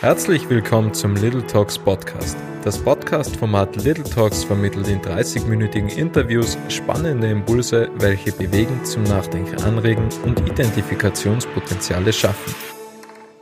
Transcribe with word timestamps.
Herzlich 0.00 0.48
willkommen 0.48 0.94
zum 0.94 1.16
Little 1.16 1.44
Talks 1.44 1.76
Podcast. 1.76 2.38
Das 2.62 2.78
Podcast-Format 2.78 3.82
Little 3.82 4.04
Talks 4.04 4.44
vermittelt 4.44 4.86
in 4.86 5.00
30-minütigen 5.00 5.88
Interviews 5.88 6.56
spannende 6.68 7.28
Impulse, 7.28 7.90
welche 7.96 8.30
bewegen, 8.30 8.84
zum 8.84 9.02
Nachdenken 9.02 9.60
anregen 9.64 10.08
und 10.24 10.38
Identifikationspotenziale 10.48 12.12
schaffen. 12.12 12.54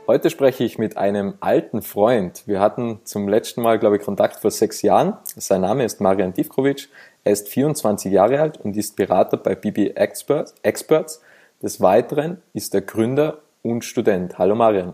Heute 0.07 0.31
spreche 0.31 0.63
ich 0.63 0.79
mit 0.79 0.97
einem 0.97 1.35
alten 1.41 1.83
Freund. 1.83 2.41
Wir 2.47 2.59
hatten 2.59 3.01
zum 3.03 3.29
letzten 3.29 3.61
Mal, 3.61 3.77
glaube 3.77 3.97
ich, 3.97 4.01
Kontakt 4.01 4.39
vor 4.39 4.49
sechs 4.49 4.81
Jahren. 4.81 5.15
Sein 5.25 5.61
Name 5.61 5.85
ist 5.85 6.01
Marian 6.01 6.33
Divkovic. 6.33 6.89
Er 7.23 7.33
ist 7.33 7.49
24 7.49 8.11
Jahre 8.11 8.39
alt 8.41 8.57
und 8.57 8.75
ist 8.75 8.95
Berater 8.95 9.37
bei 9.37 9.53
BB 9.53 9.95
Experts. 9.95 11.21
Des 11.61 11.81
Weiteren 11.81 12.41
ist 12.53 12.73
er 12.73 12.81
Gründer 12.81 13.41
und 13.61 13.85
Student. 13.85 14.39
Hallo 14.39 14.55
Marian. 14.55 14.93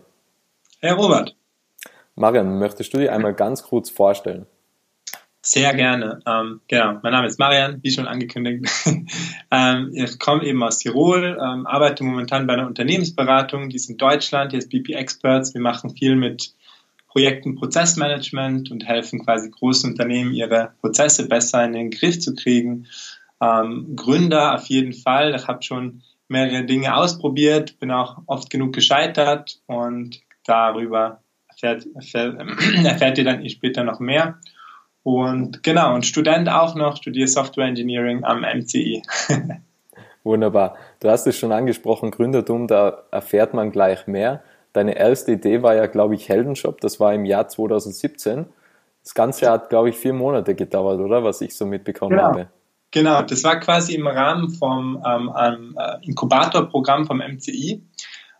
Herr 0.81 0.95
Robert. 0.95 1.33
Marian, 2.15 2.59
möchtest 2.59 2.93
du 2.93 2.99
dir 2.99 3.13
einmal 3.13 3.33
ganz 3.33 3.63
kurz 3.63 3.89
vorstellen? 3.89 4.45
Sehr 5.45 5.73
gerne. 5.73 6.21
Ähm, 6.25 6.61
genau, 6.69 6.99
mein 7.03 7.11
Name 7.11 7.27
ist 7.27 7.37
Marian, 7.37 7.79
wie 7.81 7.91
schon 7.91 8.07
angekündigt. 8.07 8.65
ähm, 9.51 9.91
ich 9.93 10.17
komme 10.17 10.45
eben 10.45 10.63
aus 10.63 10.79
Tirol, 10.79 11.37
ähm, 11.37 11.67
arbeite 11.67 12.05
momentan 12.05 12.47
bei 12.47 12.53
einer 12.53 12.67
Unternehmensberatung, 12.67 13.67
die 13.67 13.75
ist 13.75 13.89
in 13.89 13.97
Deutschland, 13.97 14.53
die 14.53 14.57
ist 14.57 14.69
BP 14.69 14.93
Experts. 14.93 15.53
Wir 15.53 15.59
machen 15.59 15.97
viel 15.97 16.15
mit 16.15 16.53
Projekten 17.07 17.55
Prozessmanagement 17.55 18.71
und 18.71 18.85
helfen 18.85 19.23
quasi 19.23 19.49
großen 19.49 19.91
Unternehmen, 19.91 20.33
ihre 20.33 20.71
Prozesse 20.79 21.27
besser 21.27 21.63
in 21.65 21.73
den 21.73 21.91
Griff 21.91 22.21
zu 22.21 22.35
kriegen. 22.35 22.87
Ähm, 23.41 23.97
Gründer 23.97 24.55
auf 24.55 24.67
jeden 24.67 24.93
Fall. 24.93 25.35
Ich 25.35 25.47
habe 25.47 25.61
schon 25.61 26.03
mehrere 26.29 26.63
Dinge 26.63 26.95
ausprobiert, 26.95 27.79
bin 27.79 27.91
auch 27.91 28.19
oft 28.27 28.49
genug 28.49 28.73
gescheitert 28.73 29.59
und 29.67 30.21
darüber 30.45 31.22
erfährt, 31.63 31.87
erfährt, 32.85 33.17
ihr 33.17 33.23
dann 33.23 33.47
später 33.49 33.83
noch 33.83 33.99
mehr. 33.99 34.39
Und 35.03 35.63
genau, 35.63 35.93
und 35.93 36.05
Student 36.05 36.49
auch 36.49 36.75
noch, 36.75 36.97
studiere 36.97 37.27
Software 37.27 37.67
Engineering 37.67 38.23
am 38.23 38.41
MCI. 38.41 39.03
Wunderbar. 40.23 40.77
Du 41.01 41.09
hast 41.09 41.27
es 41.27 41.37
schon 41.37 41.51
angesprochen, 41.51 42.11
Gründertum, 42.11 42.67
da 42.67 43.03
erfährt 43.11 43.53
man 43.53 43.71
gleich 43.71 44.07
mehr. 44.07 44.41
Deine 44.71 44.95
erste 44.95 45.33
Idee 45.33 45.61
war 45.61 45.75
ja, 45.75 45.85
glaube 45.87 46.15
ich, 46.15 46.29
Heldenshop. 46.29 46.79
Das 46.81 46.99
war 46.99 47.13
im 47.13 47.25
Jahr 47.25 47.47
2017. 47.47 48.45
Das 49.03 49.13
Ganze 49.13 49.51
hat, 49.51 49.69
glaube 49.69 49.89
ich, 49.89 49.97
vier 49.97 50.13
Monate 50.13 50.55
gedauert, 50.55 50.99
oder? 50.99 51.23
Was 51.23 51.41
ich 51.41 51.55
so 51.55 51.65
mitbekommen 51.65 52.11
genau. 52.11 52.23
habe. 52.23 52.47
Genau, 52.91 53.21
das 53.23 53.43
war 53.43 53.59
quasi 53.59 53.95
im 53.95 54.07
Rahmen 54.07 54.49
vom 54.51 55.03
ähm, 55.05 55.75
äh, 55.77 56.07
Inkubatorprogramm 56.07 57.05
vom 57.05 57.17
MCI. 57.17 57.83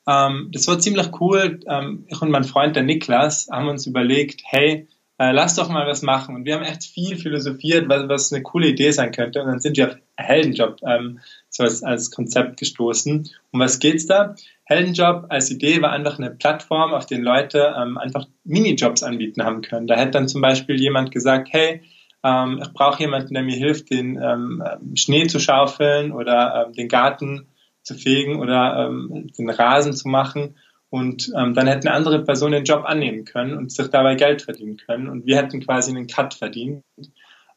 Ähm, 0.08 0.50
das 0.52 0.68
war 0.68 0.80
ziemlich 0.80 1.09
cool. 1.20 1.59
Ähm, 1.68 2.06
ich 2.08 2.22
und 2.22 2.32
mein 2.32 2.44
Freund, 2.44 2.76
der 2.76 2.84
Niklas, 2.84 3.48
haben 3.52 3.68
uns 3.68 3.88
überlegt, 3.88 4.42
hey, 4.46 4.88
äh, 5.20 5.32
lass 5.32 5.56
doch 5.56 5.70
mal 5.70 5.88
was 5.88 6.02
machen. 6.02 6.36
Und 6.36 6.46
wir 6.46 6.56
haben 6.56 6.64
echt 6.64 6.84
viel 6.84 7.18
philosophiert, 7.18 7.88
was, 7.88 8.08
was 8.09 8.34
eine 8.34 8.44
coole 8.44 8.68
Idee 8.68 8.92
sein 8.92 9.12
könnte. 9.12 9.42
Und 9.42 9.48
dann 9.48 9.59
sind 9.59 9.78
wir 9.78 9.90
auf 9.90 9.98
Heldenjob 10.18 10.80
ähm, 10.86 11.20
so 11.50 11.64
als, 11.64 11.84
als 11.84 12.12
Konzept 12.12 12.58
gestoßen. 12.58 13.30
Um 13.52 13.59
was 13.59 13.80
geht's 13.80 14.06
da? 14.06 14.36
Heldenjob 14.66 15.26
als 15.30 15.52
Idee 15.52 15.81
war 15.81 15.92
einfach 15.92 16.18
eine 16.18 16.31
Plattform, 16.31 16.94
auf 16.94 17.06
der 17.06 17.20
Leute 17.20 17.76
ähm, 17.78 17.98
einfach 17.98 18.26
Minijobs 18.44 19.04
anbieten 19.04 19.44
haben 19.44 19.62
können. 19.62 19.88
Da 19.88 19.96
hätte 19.96 20.12
dann 20.12 20.28
zum 20.28 20.42
Beispiel 20.42 20.80
jemand 20.80 21.12
gesagt, 21.12 21.50
hey, 21.52 21.81
ähm, 22.24 22.59
ich 22.62 22.74
brauche 22.74 23.02
jemanden, 23.02 23.34
der 23.34 23.44
mir 23.44 23.56
hilft, 23.56 23.92
den 23.92 24.20
ähm, 24.22 24.64
Schnee 24.96 25.28
zu 25.28 25.40
schaufeln 25.40 26.12
oder 26.12 26.66
ähm, 26.66 26.74
den 26.74 26.88
Garten 26.88 27.48
zu 27.84 27.95
fegen 27.95 28.39
oder 28.39 28.88
ähm, 28.88 29.31
den 29.38 29.50
Rasen 29.50 29.94
zu 29.94 30.08
machen. 30.08 30.56
Und 30.89 31.31
ähm, 31.36 31.53
dann 31.53 31.67
hätten 31.67 31.88
andere 31.88 32.23
Personen 32.23 32.53
den 32.53 32.66
Job 32.66 32.84
annehmen 32.86 33.25
können 33.25 33.58
und 33.58 33.72
sich 33.72 33.88
dabei 33.88 34.16
Geld 34.16 34.44
verdienen 34.44 34.78
können. 34.78 35.09
Und 35.09 35.25
wir 35.25 35.38
hätten 35.38 35.59
quasi 35.59 35.92
einen 35.92 36.08
Cut 36.08 36.36
verdient. 36.36 36.84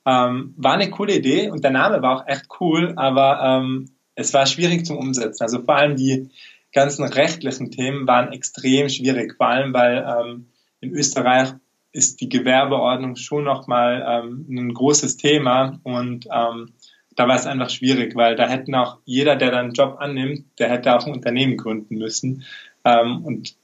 Ähm, 0.06 0.54
war 0.56 0.74
eine 0.74 0.88
coole 0.90 1.16
Idee 1.16 1.50
und 1.50 1.62
der 1.62 1.72
Name 1.72 2.00
war 2.00 2.16
auch 2.16 2.26
echt 2.26 2.46
cool, 2.60 2.94
aber 2.96 3.40
ähm, 3.42 3.90
es 4.14 4.32
war 4.32 4.46
schwierig 4.46 4.86
zum 4.86 4.96
Umsetzen. 4.96 5.42
Also 5.42 5.62
vor 5.62 5.76
allem 5.76 5.96
die 5.96 6.30
ganzen 6.72 7.04
rechtlichen 7.04 7.70
Themen 7.70 8.06
waren 8.06 8.32
extrem 8.32 8.88
schwierig, 8.88 9.34
vor 9.36 9.48
allem 9.48 9.74
weil 9.74 10.06
ähm, 10.06 10.46
in 10.80 10.92
Österreich 10.92 11.54
ist 11.92 12.20
die 12.20 12.28
Gewerbeordnung 12.28 13.16
schon 13.16 13.44
nochmal 13.44 14.04
ähm, 14.06 14.46
ein 14.48 14.74
großes 14.74 15.16
Thema 15.16 15.80
und 15.82 16.26
ähm, 16.32 16.72
da 17.16 17.26
war 17.26 17.36
es 17.36 17.46
einfach 17.46 17.70
schwierig, 17.70 18.14
weil 18.14 18.36
da 18.36 18.48
hätten 18.48 18.74
auch 18.74 18.98
jeder, 19.04 19.36
der 19.36 19.50
dann 19.50 19.66
einen 19.66 19.72
Job 19.72 19.96
annimmt, 19.98 20.44
der 20.58 20.70
hätte 20.70 20.94
auch 20.94 21.06
ein 21.06 21.12
Unternehmen 21.12 21.56
gründen 21.56 21.96
müssen. 21.96 22.44
Ähm, 22.84 23.24
und 23.24 23.56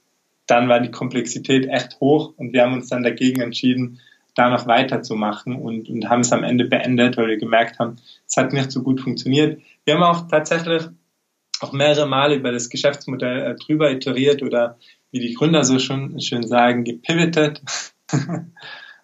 dann 0.47 0.67
war 0.67 0.79
die 0.79 0.91
Komplexität 0.91 1.67
echt 1.67 1.99
hoch 2.01 2.33
und 2.35 2.51
wir 2.51 2.63
haben 2.63 2.73
uns 2.73 2.89
dann 2.89 3.03
dagegen 3.03 3.41
entschieden, 3.41 4.01
da 4.35 4.49
noch 4.49 4.65
weiterzumachen 4.65 5.55
und, 5.55 5.87
und 5.89 6.09
haben 6.09 6.21
es 6.21 6.33
am 6.33 6.43
Ende 6.43 6.65
beendet, 6.65 7.17
weil 7.17 7.27
wir 7.27 7.37
gemerkt 7.37 7.79
haben, 7.79 7.97
es 8.27 8.35
hat 8.35 8.51
nicht 8.51 8.71
so 8.71 8.81
gut 8.81 8.99
funktioniert. 8.99 9.61
Wir 9.85 9.93
haben 9.93 10.03
auch 10.03 10.27
tatsächlich 10.27 10.83
auch 11.59 11.71
mehrere 11.71 12.07
Male 12.07 12.35
über 12.35 12.51
das 12.51 12.69
Geschäftsmodell 12.69 13.51
äh, 13.51 13.55
drüber 13.55 13.91
iteriert 13.91 14.41
oder 14.41 14.77
wie 15.11 15.19
die 15.19 15.33
Gründer 15.35 15.63
so 15.63 15.77
schon 15.79 16.19
schön 16.19 16.45
sagen, 16.47 16.83
gepivotet. 16.83 17.61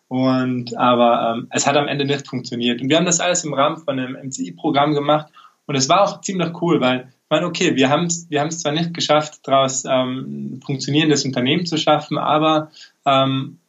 Und 0.09 0.75
aber 0.75 1.35
ähm, 1.37 1.47
es 1.51 1.67
hat 1.67 1.77
am 1.77 1.87
Ende 1.87 2.03
nicht 2.03 2.27
funktioniert. 2.27 2.81
Und 2.81 2.89
wir 2.89 2.97
haben 2.97 3.05
das 3.05 3.19
alles 3.19 3.43
im 3.45 3.53
Rahmen 3.53 3.77
von 3.77 3.97
einem 3.97 4.17
MCI-Programm 4.27 4.93
gemacht. 4.93 5.31
Und 5.67 5.75
es 5.75 5.87
war 5.87 6.01
auch 6.01 6.21
ziemlich 6.21 6.61
cool, 6.61 6.81
weil 6.81 7.09
ich 7.29 7.29
meine, 7.29 7.45
okay, 7.45 7.75
wir 7.75 7.89
haben 7.89 8.05
es 8.05 8.27
wir 8.27 8.41
haben's 8.41 8.59
zwar 8.59 8.71
nicht 8.71 8.95
geschafft, 8.95 9.41
daraus 9.43 9.85
ähm, 9.85 10.55
ein 10.55 10.61
funktionierendes 10.65 11.25
Unternehmen 11.25 11.67
zu 11.67 11.77
schaffen, 11.77 12.17
aber 12.17 12.71
ähm, 13.05 13.59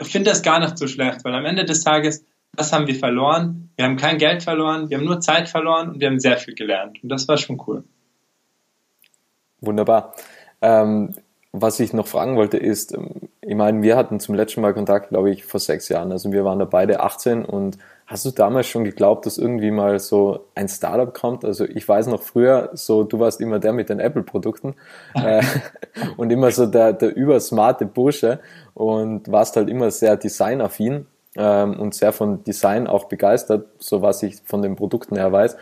ich 0.00 0.08
finde 0.08 0.30
das 0.30 0.42
gar 0.42 0.58
nicht 0.58 0.78
so 0.78 0.86
schlecht, 0.86 1.22
weil 1.22 1.34
am 1.34 1.44
Ende 1.44 1.66
des 1.66 1.84
Tages, 1.84 2.24
was 2.54 2.72
haben 2.72 2.86
wir 2.86 2.94
verloren? 2.94 3.68
Wir 3.76 3.84
haben 3.84 3.98
kein 3.98 4.16
Geld 4.16 4.42
verloren, 4.42 4.88
wir 4.88 4.96
haben 4.96 5.04
nur 5.04 5.20
Zeit 5.20 5.50
verloren 5.50 5.90
und 5.90 6.00
wir 6.00 6.08
haben 6.08 6.18
sehr 6.18 6.38
viel 6.38 6.54
gelernt. 6.54 7.02
Und 7.02 7.10
das 7.10 7.28
war 7.28 7.36
schon 7.36 7.62
cool. 7.66 7.84
Wunderbar. 9.60 10.14
Ähm, 10.62 11.14
was 11.56 11.78
ich 11.78 11.92
noch 11.92 12.08
fragen 12.08 12.34
wollte 12.36 12.56
ist, 12.56 12.92
ähm, 12.92 13.28
ich 13.40 13.54
meine, 13.54 13.82
wir 13.82 13.96
hatten 13.96 14.18
zum 14.18 14.34
letzten 14.34 14.60
Mal 14.60 14.74
Kontakt, 14.74 15.10
glaube 15.10 15.30
ich, 15.30 15.44
vor 15.44 15.60
sechs 15.60 15.88
Jahren. 15.88 16.10
Also 16.10 16.32
wir 16.32 16.44
waren 16.44 16.58
da 16.58 16.64
beide 16.64 17.00
18 17.00 17.44
und 17.44 17.78
hast 18.06 18.24
du 18.24 18.32
damals 18.32 18.66
schon 18.66 18.84
geglaubt, 18.84 19.24
dass 19.24 19.38
irgendwie 19.38 19.70
mal 19.70 20.00
so 20.00 20.46
ein 20.56 20.68
Startup 20.68 21.14
kommt? 21.14 21.44
Also 21.44 21.64
ich 21.64 21.86
weiß 21.88 22.08
noch 22.08 22.22
früher, 22.22 22.70
so 22.72 23.04
du 23.04 23.20
warst 23.20 23.40
immer 23.40 23.60
der 23.60 23.72
mit 23.72 23.88
den 23.88 24.00
Apple-Produkten 24.00 24.74
äh, 25.14 25.42
und 26.16 26.32
immer 26.32 26.50
so 26.50 26.66
der, 26.66 26.92
der 26.92 27.14
übersmarte 27.14 27.86
Bursche 27.86 28.40
und 28.74 29.30
warst 29.30 29.56
halt 29.56 29.70
immer 29.70 29.92
sehr 29.92 30.16
designaffin 30.16 31.06
ähm, 31.36 31.78
und 31.78 31.94
sehr 31.94 32.12
von 32.12 32.42
Design 32.42 32.88
auch 32.88 33.04
begeistert, 33.04 33.68
so 33.78 34.02
was 34.02 34.24
ich 34.24 34.38
von 34.44 34.60
den 34.60 34.74
Produkten 34.74 35.16
her 35.16 35.30
weiß. 35.30 35.56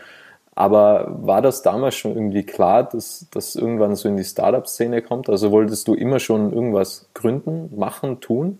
Aber 0.55 1.07
war 1.09 1.41
das 1.41 1.63
damals 1.63 1.95
schon 1.95 2.13
irgendwie 2.13 2.43
klar, 2.43 2.83
dass 2.83 3.27
das 3.31 3.55
irgendwann 3.55 3.95
so 3.95 4.07
in 4.07 4.17
die 4.17 4.23
Startup-Szene 4.23 5.01
kommt? 5.01 5.29
Also 5.29 5.51
wolltest 5.51 5.87
du 5.87 5.95
immer 5.95 6.19
schon 6.19 6.53
irgendwas 6.53 7.09
gründen, 7.13 7.75
machen, 7.75 8.21
tun? 8.21 8.59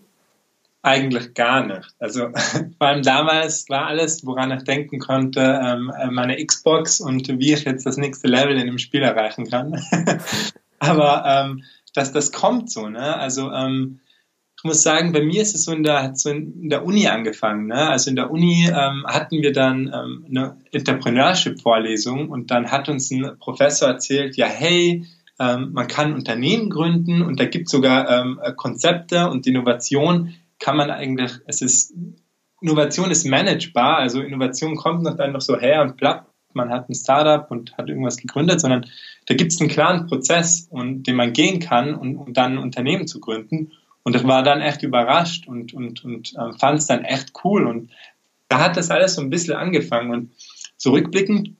Eigentlich 0.82 1.34
gar 1.34 1.64
nicht. 1.64 1.94
Also 1.98 2.28
vor 2.78 2.86
allem 2.86 3.02
damals 3.02 3.68
war 3.68 3.86
alles, 3.86 4.26
woran 4.26 4.50
ich 4.50 4.64
denken 4.64 4.98
konnte, 4.98 5.40
ähm, 5.40 5.92
meine 6.10 6.44
Xbox 6.44 7.00
und 7.00 7.28
wie 7.38 7.54
ich 7.54 7.64
jetzt 7.64 7.86
das 7.86 7.96
nächste 7.96 8.26
Level 8.26 8.58
in 8.58 8.66
dem 8.66 8.78
Spiel 8.78 9.02
erreichen 9.02 9.48
kann. 9.48 9.80
Aber 10.80 11.24
ähm, 11.26 11.64
dass 11.94 12.12
das 12.12 12.32
kommt 12.32 12.70
so, 12.70 12.88
ne? 12.88 13.16
Also 13.16 13.50
ähm, 13.50 14.00
muss 14.64 14.82
sagen, 14.82 15.12
bei 15.12 15.22
mir 15.22 15.42
ist 15.42 15.54
es 15.54 15.64
so 15.64 15.72
in 15.72 15.84
der, 15.84 16.14
so 16.14 16.30
in 16.30 16.68
der 16.68 16.84
Uni 16.84 17.06
angefangen. 17.06 17.66
Ne? 17.66 17.88
Also 17.88 18.10
in 18.10 18.16
der 18.16 18.30
Uni 18.30 18.66
ähm, 18.66 19.04
hatten 19.06 19.42
wir 19.42 19.52
dann 19.52 19.92
ähm, 19.94 20.26
eine 20.28 20.56
Entrepreneurship-Vorlesung 20.72 22.30
und 22.30 22.50
dann 22.50 22.70
hat 22.70 22.88
uns 22.88 23.10
ein 23.10 23.38
Professor 23.38 23.88
erzählt, 23.88 24.36
ja, 24.36 24.46
hey, 24.46 25.04
ähm, 25.38 25.72
man 25.72 25.86
kann 25.86 26.14
Unternehmen 26.14 26.70
gründen 26.70 27.22
und 27.22 27.38
da 27.38 27.44
gibt 27.44 27.66
es 27.66 27.72
sogar 27.72 28.08
ähm, 28.10 28.40
Konzepte 28.56 29.28
und 29.28 29.46
Innovation 29.46 30.34
kann 30.58 30.76
man 30.76 30.90
eigentlich, 30.90 31.32
es 31.46 31.60
ist, 31.60 31.94
Innovation 32.60 33.10
ist 33.10 33.26
managebar, 33.26 33.98
also 33.98 34.20
Innovation 34.20 34.76
kommt 34.76 35.02
nicht 35.02 35.20
einfach 35.20 35.40
so 35.40 35.58
her 35.58 35.82
und 35.82 35.96
platt, 35.96 36.26
man 36.54 36.70
hat 36.70 36.88
ein 36.88 36.94
Startup 36.94 37.50
und 37.50 37.76
hat 37.76 37.88
irgendwas 37.88 38.16
gegründet, 38.16 38.60
sondern 38.60 38.86
da 39.26 39.34
gibt 39.34 39.52
es 39.52 39.60
einen 39.60 39.68
klaren 39.68 40.06
Prozess, 40.06 40.68
und, 40.70 41.06
den 41.06 41.16
man 41.16 41.32
gehen 41.32 41.58
kann, 41.60 41.94
um, 41.94 42.16
um 42.16 42.32
dann 42.32 42.52
ein 42.52 42.58
Unternehmen 42.58 43.06
zu 43.06 43.20
gründen. 43.20 43.72
Und 44.04 44.14
ich 44.14 44.24
war 44.24 44.42
dann 44.42 44.60
echt 44.60 44.82
überrascht 44.82 45.48
und, 45.48 45.72
und, 45.72 46.04
und 46.04 46.34
äh, 46.34 46.58
fand 46.58 46.78
es 46.78 46.86
dann 46.86 47.04
echt 47.04 47.32
cool. 47.42 47.66
Und 47.66 47.90
da 48.48 48.60
hat 48.60 48.76
das 48.76 48.90
alles 48.90 49.14
so 49.14 49.22
ein 49.22 49.30
bisschen 49.30 49.54
angefangen. 49.54 50.12
Und 50.12 50.30
zurückblickend 50.76 51.56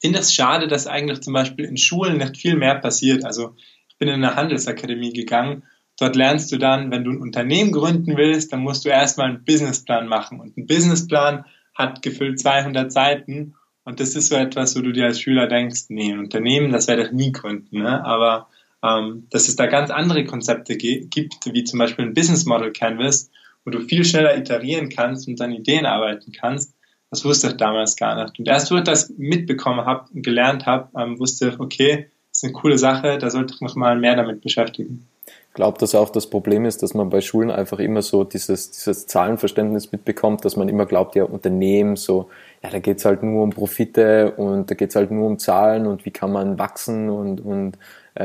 finde 0.00 0.18
ich 0.18 0.24
es 0.24 0.34
schade, 0.34 0.66
dass 0.66 0.88
eigentlich 0.88 1.20
zum 1.20 1.32
Beispiel 1.32 1.64
in 1.64 1.76
Schulen 1.76 2.18
nicht 2.18 2.36
viel 2.36 2.56
mehr 2.56 2.74
passiert. 2.74 3.24
Also 3.24 3.54
ich 3.88 3.96
bin 3.96 4.08
in 4.08 4.14
eine 4.14 4.34
Handelsakademie 4.34 5.12
gegangen. 5.12 5.62
Dort 5.98 6.16
lernst 6.16 6.50
du 6.50 6.58
dann, 6.58 6.90
wenn 6.90 7.04
du 7.04 7.12
ein 7.12 7.22
Unternehmen 7.22 7.70
gründen 7.70 8.16
willst, 8.16 8.52
dann 8.52 8.60
musst 8.60 8.84
du 8.84 8.88
erstmal 8.88 9.28
einen 9.28 9.44
Businessplan 9.44 10.08
machen. 10.08 10.40
Und 10.40 10.56
ein 10.56 10.66
Businessplan 10.66 11.44
hat 11.74 12.02
gefüllt 12.02 12.40
200 12.40 12.90
Seiten. 12.92 13.54
Und 13.84 14.00
das 14.00 14.16
ist 14.16 14.28
so 14.28 14.34
etwas, 14.34 14.76
wo 14.76 14.80
du 14.80 14.92
dir 14.92 15.04
als 15.04 15.20
Schüler 15.20 15.46
denkst, 15.46 15.84
nee, 15.88 16.12
ein 16.12 16.18
Unternehmen, 16.18 16.72
das 16.72 16.88
werde 16.88 17.04
ich 17.04 17.12
nie 17.12 17.30
gründen. 17.30 17.82
Ne? 17.82 18.04
Aber 18.04 18.48
dass 18.82 19.48
es 19.48 19.56
da 19.56 19.66
ganz 19.66 19.90
andere 19.90 20.24
Konzepte 20.24 20.76
gibt, 20.76 21.34
wie 21.52 21.64
zum 21.64 21.78
Beispiel 21.78 22.04
ein 22.04 22.14
Business 22.14 22.46
Model 22.46 22.72
Canvas, 22.72 23.30
wo 23.64 23.70
du 23.70 23.80
viel 23.80 24.04
schneller 24.04 24.36
iterieren 24.36 24.88
kannst 24.88 25.28
und 25.28 25.40
an 25.40 25.52
Ideen 25.52 25.86
arbeiten 25.86 26.32
kannst. 26.32 26.74
Das 27.10 27.24
wusste 27.24 27.48
ich 27.48 27.56
damals 27.58 27.96
gar 27.96 28.20
nicht. 28.22 28.38
Und 28.38 28.48
erst 28.48 28.70
wo 28.70 28.76
ich 28.76 28.84
das 28.84 29.12
mitbekommen 29.16 29.84
habe 29.84 30.08
und 30.14 30.22
gelernt 30.22 30.66
habe, 30.66 30.88
ähm, 30.98 31.18
wusste 31.18 31.50
ich, 31.50 31.60
okay, 31.60 32.08
das 32.30 32.38
ist 32.38 32.44
eine 32.44 32.52
coole 32.54 32.78
Sache, 32.78 33.18
da 33.18 33.30
sollte 33.30 33.54
ich 33.54 33.60
mich 33.60 33.74
mal 33.74 33.98
mehr 33.98 34.16
damit 34.16 34.40
beschäftigen. 34.40 35.06
Ich 35.52 35.54
glaube, 35.54 35.78
dass 35.78 35.94
auch 35.94 36.08
das 36.08 36.30
Problem 36.30 36.64
ist, 36.64 36.82
dass 36.82 36.94
man 36.94 37.10
bei 37.10 37.20
Schulen 37.20 37.50
einfach 37.50 37.78
immer 37.78 38.00
so 38.00 38.24
dieses, 38.24 38.70
dieses 38.70 39.06
Zahlenverständnis 39.06 39.92
mitbekommt, 39.92 40.46
dass 40.46 40.56
man 40.56 40.70
immer 40.70 40.86
glaubt, 40.86 41.14
ja, 41.14 41.24
Unternehmen, 41.24 41.96
so, 41.96 42.30
ja, 42.62 42.70
da 42.70 42.78
geht's 42.78 43.04
halt 43.04 43.22
nur 43.22 43.42
um 43.42 43.50
Profite 43.50 44.32
und 44.38 44.70
da 44.70 44.74
geht's 44.74 44.96
halt 44.96 45.10
nur 45.10 45.26
um 45.26 45.38
Zahlen 45.38 45.86
und 45.86 46.06
wie 46.06 46.10
kann 46.10 46.32
man 46.32 46.58
wachsen 46.58 47.10
und, 47.10 47.42
und 47.42 47.76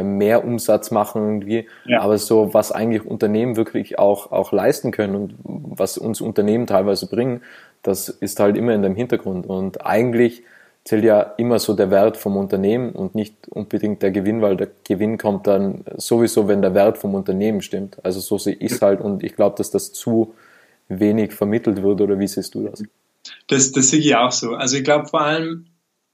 mehr 0.03 0.43
Umsatz 0.43 0.91
machen 0.91 1.21
irgendwie. 1.23 1.67
Ja. 1.85 2.01
Aber 2.01 2.17
so, 2.17 2.53
was 2.53 2.71
eigentlich 2.71 3.05
Unternehmen 3.05 3.55
wirklich 3.55 3.99
auch, 3.99 4.31
auch 4.31 4.51
leisten 4.51 4.91
können 4.91 5.15
und 5.15 5.35
was 5.43 5.97
uns 5.97 6.21
Unternehmen 6.21 6.67
teilweise 6.67 7.07
bringen, 7.07 7.41
das 7.83 8.09
ist 8.09 8.39
halt 8.39 8.57
immer 8.57 8.73
in 8.73 8.81
dem 8.81 8.95
Hintergrund. 8.95 9.45
Und 9.45 9.85
eigentlich 9.85 10.43
zählt 10.83 11.03
ja 11.03 11.21
immer 11.21 11.59
so 11.59 11.73
der 11.73 11.91
Wert 11.91 12.17
vom 12.17 12.37
Unternehmen 12.37 12.91
und 12.91 13.13
nicht 13.13 13.47
unbedingt 13.49 14.01
der 14.01 14.11
Gewinn, 14.11 14.41
weil 14.41 14.55
der 14.55 14.69
Gewinn 14.85 15.17
kommt 15.17 15.45
dann 15.45 15.83
sowieso, 15.97 16.47
wenn 16.47 16.61
der 16.61 16.73
Wert 16.73 16.97
vom 16.97 17.13
Unternehmen 17.13 17.61
stimmt. 17.61 17.97
Also 18.03 18.19
so 18.19 18.37
sehe 18.37 18.55
ich 18.55 18.73
es 18.73 18.81
halt 18.81 19.01
und 19.01 19.23
ich 19.23 19.35
glaube, 19.35 19.57
dass 19.57 19.69
das 19.69 19.91
zu 19.91 20.33
wenig 20.87 21.33
vermittelt 21.33 21.83
wird 21.83 21.99
oder 21.99 22.19
wie 22.19 22.27
siehst 22.27 22.55
du 22.55 22.63
das? 22.63 22.83
Das, 23.47 23.71
das 23.73 23.89
sehe 23.89 23.99
ich 23.99 24.15
auch 24.15 24.31
so. 24.31 24.51
Also 24.51 24.77
ich 24.77 24.83
glaube 24.85 25.07
vor 25.07 25.21
allem, 25.21 25.65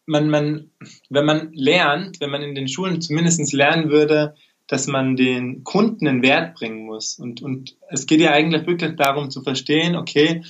man, 0.06 0.30
man, 0.30 0.72
wenn 1.10 1.26
man 1.26 1.54
lernt, 1.54 2.20
wenn 2.20 2.30
man 2.30 2.42
in 2.42 2.56
den 2.56 2.68
Schulen 2.68 3.02
zumindest 3.02 3.54
lernen 3.54 3.90
würde, 3.90 4.36
dass 4.68 4.88
man 4.88 5.16
den 5.16 5.64
Kunden 5.64 6.08
einen 6.08 6.24
Wert 6.24 6.56
bringen 6.56 6.86
muss. 6.86 7.20
Und, 7.20 7.42
und 7.42 7.76
es 7.90 8.06
geht 8.06 8.22
ja 8.22 8.32
eigentlich 8.32 8.66
wirklich 8.66 8.96
darum 8.96 9.30
zu 9.30 9.42
verstehen, 9.42 9.96
okay, 9.96 10.44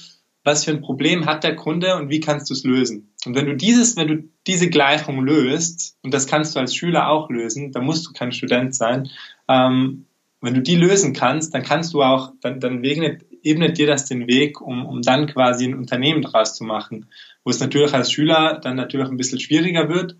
was 0.44 0.66
für 0.66 0.72
ein 0.72 0.82
Problem 0.82 1.26
hat 1.26 1.44
der 1.44 1.56
Kunde 1.56 1.96
und 1.96 2.10
wie 2.10 2.20
kannst 2.20 2.50
du 2.50 2.54
es 2.54 2.64
lösen. 2.64 3.14
Und 3.26 3.36
wenn 3.36 3.46
du 3.46 3.56
dieses, 3.56 3.96
wenn 3.96 4.08
du 4.08 4.24
diese 4.46 4.70
Gleichung 4.70 5.24
löst, 5.24 5.98
und 6.04 6.14
das 6.14 6.28
kannst 6.28 6.56
du 6.56 6.60
als 6.60 6.76
Schüler 6.76 7.10
auch 7.10 7.30
lösen, 7.30 7.72
dann 7.72 7.86
musst 7.86 8.06
du 8.06 8.12
kein 8.12 8.34
Student 8.34 8.76
sein, 8.76 9.10
ähm, 9.48 10.06
wenn 10.42 10.54
du 10.54 10.62
die 10.62 10.76
lösen 10.76 11.14
kannst, 11.14 11.54
dann 11.54 11.64
kannst 11.64 11.94
du 11.94 12.04
auch, 12.04 12.34
dann, 12.42 12.60
dann 12.60 12.84
ebnet, 12.84 13.26
ebnet 13.44 13.78
dir 13.78 13.88
das 13.88 14.06
den 14.06 14.28
Weg, 14.28 14.62
um, 14.62 14.86
um 14.86 15.02
dann 15.02 15.28
quasi 15.28 15.66
ein 15.66 15.76
Unternehmen 15.76 16.22
daraus 16.22 16.56
zu 16.56 16.64
machen, 16.64 17.08
wo 17.44 17.50
es 17.52 17.60
natürlich 17.60 17.94
als 17.94 18.12
Schüler 18.12 18.60
dann 18.62 18.76
natürlich 18.76 19.10
ein 19.10 19.18
bisschen 19.18 19.40
schwieriger 19.40 19.90
wird, 19.90 20.16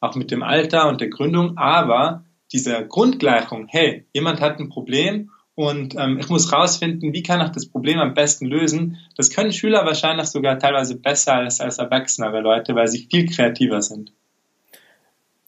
auch 0.00 0.14
mit 0.14 0.30
dem 0.30 0.42
Alter 0.42 0.88
und 0.88 1.00
der 1.00 1.08
Gründung, 1.08 1.56
aber 1.58 2.24
diese 2.52 2.86
Grundgleichung, 2.86 3.66
hey, 3.68 4.06
jemand 4.12 4.40
hat 4.40 4.58
ein 4.58 4.68
Problem 4.68 5.30
und 5.54 5.96
ähm, 5.96 6.18
ich 6.20 6.28
muss 6.28 6.52
rausfinden, 6.52 7.12
wie 7.12 7.24
kann 7.24 7.44
ich 7.44 7.50
das 7.50 7.66
Problem 7.66 7.98
am 7.98 8.14
besten 8.14 8.46
lösen. 8.46 8.98
Das 9.16 9.30
können 9.30 9.52
Schüler 9.52 9.84
wahrscheinlich 9.84 10.26
sogar 10.26 10.58
teilweise 10.58 10.96
besser 10.96 11.34
als, 11.34 11.60
als 11.60 11.78
erwachsenere 11.78 12.40
Leute, 12.40 12.76
weil 12.76 12.86
sie 12.86 13.08
viel 13.10 13.26
kreativer 13.26 13.82
sind. 13.82 14.12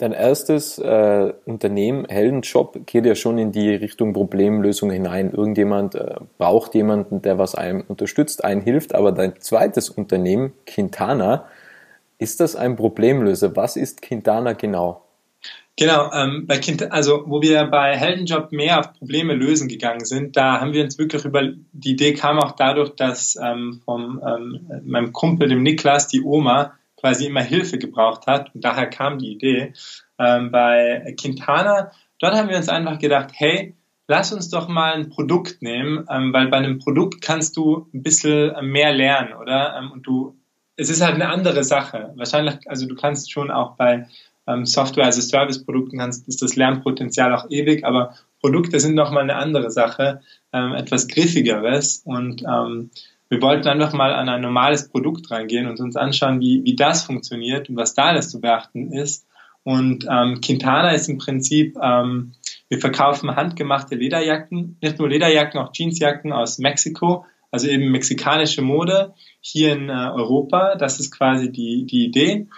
Dein 0.01 0.13
erstes 0.13 0.79
äh, 0.79 1.35
Unternehmen, 1.45 2.07
Heldenjob, 2.09 2.87
geht 2.87 3.05
ja 3.05 3.15
schon 3.15 3.37
in 3.37 3.53
die 3.53 3.75
Richtung 3.75 4.15
Problemlösung 4.15 4.91
hinein. 4.91 5.31
Irgendjemand 5.31 5.95
äh, 5.95 6.15
braucht 6.39 6.75
jemanden, 6.75 7.21
der 7.21 7.37
was 7.37 7.55
einem 7.55 7.85
unterstützt, 7.87 8.43
einen 8.43 8.63
hilft. 8.63 8.95
Aber 8.95 9.13
dein 9.13 9.39
zweites 9.41 9.91
Unternehmen, 9.91 10.55
Quintana, 10.65 11.45
ist 12.17 12.41
das 12.41 12.57
ein 12.57 12.77
Problemlöser? 12.77 13.55
Was 13.57 13.77
ist 13.77 14.01
Quintana 14.01 14.55
genau? 14.55 15.03
Genau, 15.77 16.11
ähm, 16.15 16.47
bei 16.47 16.57
kind, 16.57 16.91
also 16.91 17.25
wo 17.27 17.43
wir 17.43 17.65
bei 17.67 17.95
Heldenjob 17.95 18.53
mehr 18.53 18.81
auf 18.81 18.95
Probleme 18.95 19.35
lösen 19.35 19.69
gegangen 19.69 20.07
sind, 20.07 20.35
da 20.35 20.63
haben 20.63 20.73
wir 20.73 20.83
uns 20.83 20.99
wirklich 20.99 21.27
über 21.27 21.43
die 21.73 21.91
Idee 21.91 22.15
kam 22.15 22.39
auch 22.39 22.53
dadurch, 22.53 22.97
dass 22.97 23.37
ähm, 23.37 23.83
vom 23.85 24.19
ähm, 24.27 24.83
meinem 24.83 25.13
Kumpel 25.13 25.51
dem 25.51 25.63
Niklas 25.63 26.09
die 26.09 26.23
Oma 26.23 26.73
quasi 27.01 27.27
immer 27.27 27.43
Hilfe 27.43 27.79
gebraucht 27.79 28.27
hat 28.27 28.55
und 28.55 28.65
daher 28.65 28.87
kam 28.87 29.19
die 29.19 29.33
Idee. 29.33 29.73
Ähm, 30.19 30.51
bei 30.51 31.15
Quintana, 31.19 31.91
dort 32.19 32.35
haben 32.35 32.49
wir 32.49 32.57
uns 32.57 32.69
einfach 32.69 32.99
gedacht, 32.99 33.31
hey, 33.35 33.75
lass 34.07 34.33
uns 34.33 34.51
doch 34.51 34.69
mal 34.69 34.95
ein 34.95 35.09
Produkt 35.09 35.63
nehmen, 35.63 36.05
ähm, 36.11 36.33
weil 36.33 36.49
bei 36.49 36.59
einem 36.59 36.79
Produkt 36.79 37.23
kannst 37.23 37.57
du 37.57 37.89
ein 37.95 38.03
bisschen 38.03 38.53
mehr 38.67 38.93
lernen, 38.93 39.35
oder? 39.35 39.77
Ähm, 39.79 39.93
und 39.93 40.07
du, 40.07 40.37
es 40.77 40.91
ist 40.91 41.01
halt 41.01 41.15
eine 41.15 41.29
andere 41.29 41.65
Sache. 41.65 42.13
Wahrscheinlich, 42.17 42.69
also 42.69 42.87
du 42.87 42.97
kannst 42.97 43.31
schon 43.31 43.51
auch 43.51 43.77
bei 43.77 44.09
ähm, 44.47 44.67
Software 44.67 45.07
as 45.07 45.19
a 45.19 45.23
Service 45.23 45.65
Produkten 45.65 46.03
hast, 46.03 46.27
ist 46.29 46.43
das 46.43 46.57
Lernpotenzial 46.57 47.33
auch 47.35 47.49
ewig, 47.51 47.85
aber 47.85 48.15
Produkte 48.41 48.81
sind 48.81 48.95
nochmal 48.95 49.23
eine 49.23 49.37
andere 49.37 49.71
Sache, 49.71 50.23
ähm, 50.53 50.75
etwas 50.75 51.07
griffigeres 51.07 52.03
und 52.05 52.43
ähm, 52.43 52.91
wir 53.31 53.41
wollten 53.41 53.69
einfach 53.69 53.93
mal 53.93 54.13
an 54.13 54.29
ein 54.29 54.41
normales 54.41 54.89
Produkt 54.89 55.31
reingehen 55.31 55.69
und 55.69 55.81
uns 55.81 55.97
anschauen, 55.97 56.41
wie, 56.41 56.63
wie 56.65 56.75
das 56.75 57.05
funktioniert 57.05 57.71
und 57.71 57.77
was 57.77 57.95
da 57.95 58.07
alles 58.07 58.29
zu 58.29 58.41
beachten 58.41 58.93
ist. 58.93 59.27
Und 59.63 60.05
ähm, 60.11 60.41
Quintana 60.41 60.91
ist 60.91 61.09
im 61.09 61.19
Prinzip, 61.19 61.77
ähm, 61.81 62.33
wir 62.69 62.81
verkaufen 62.81 63.37
handgemachte 63.37 63.95
Lederjacken, 63.95 64.79
nicht 64.83 64.99
nur 64.99 65.09
Lederjacken, 65.09 65.61
auch 65.61 65.73
Jeansjacken 65.73 66.33
aus 66.33 66.59
Mexiko, 66.59 67.25
also 67.53 67.69
eben 67.69 67.91
mexikanische 67.93 68.63
Mode 68.63 69.15
hier 69.41 69.75
in 69.75 69.89
äh, 69.89 69.93
Europa. 69.93 70.75
Das 70.75 70.99
ist 70.99 71.13
quasi 71.17 71.53
die, 71.53 71.87
die 71.87 72.07
Idee. 72.07 72.49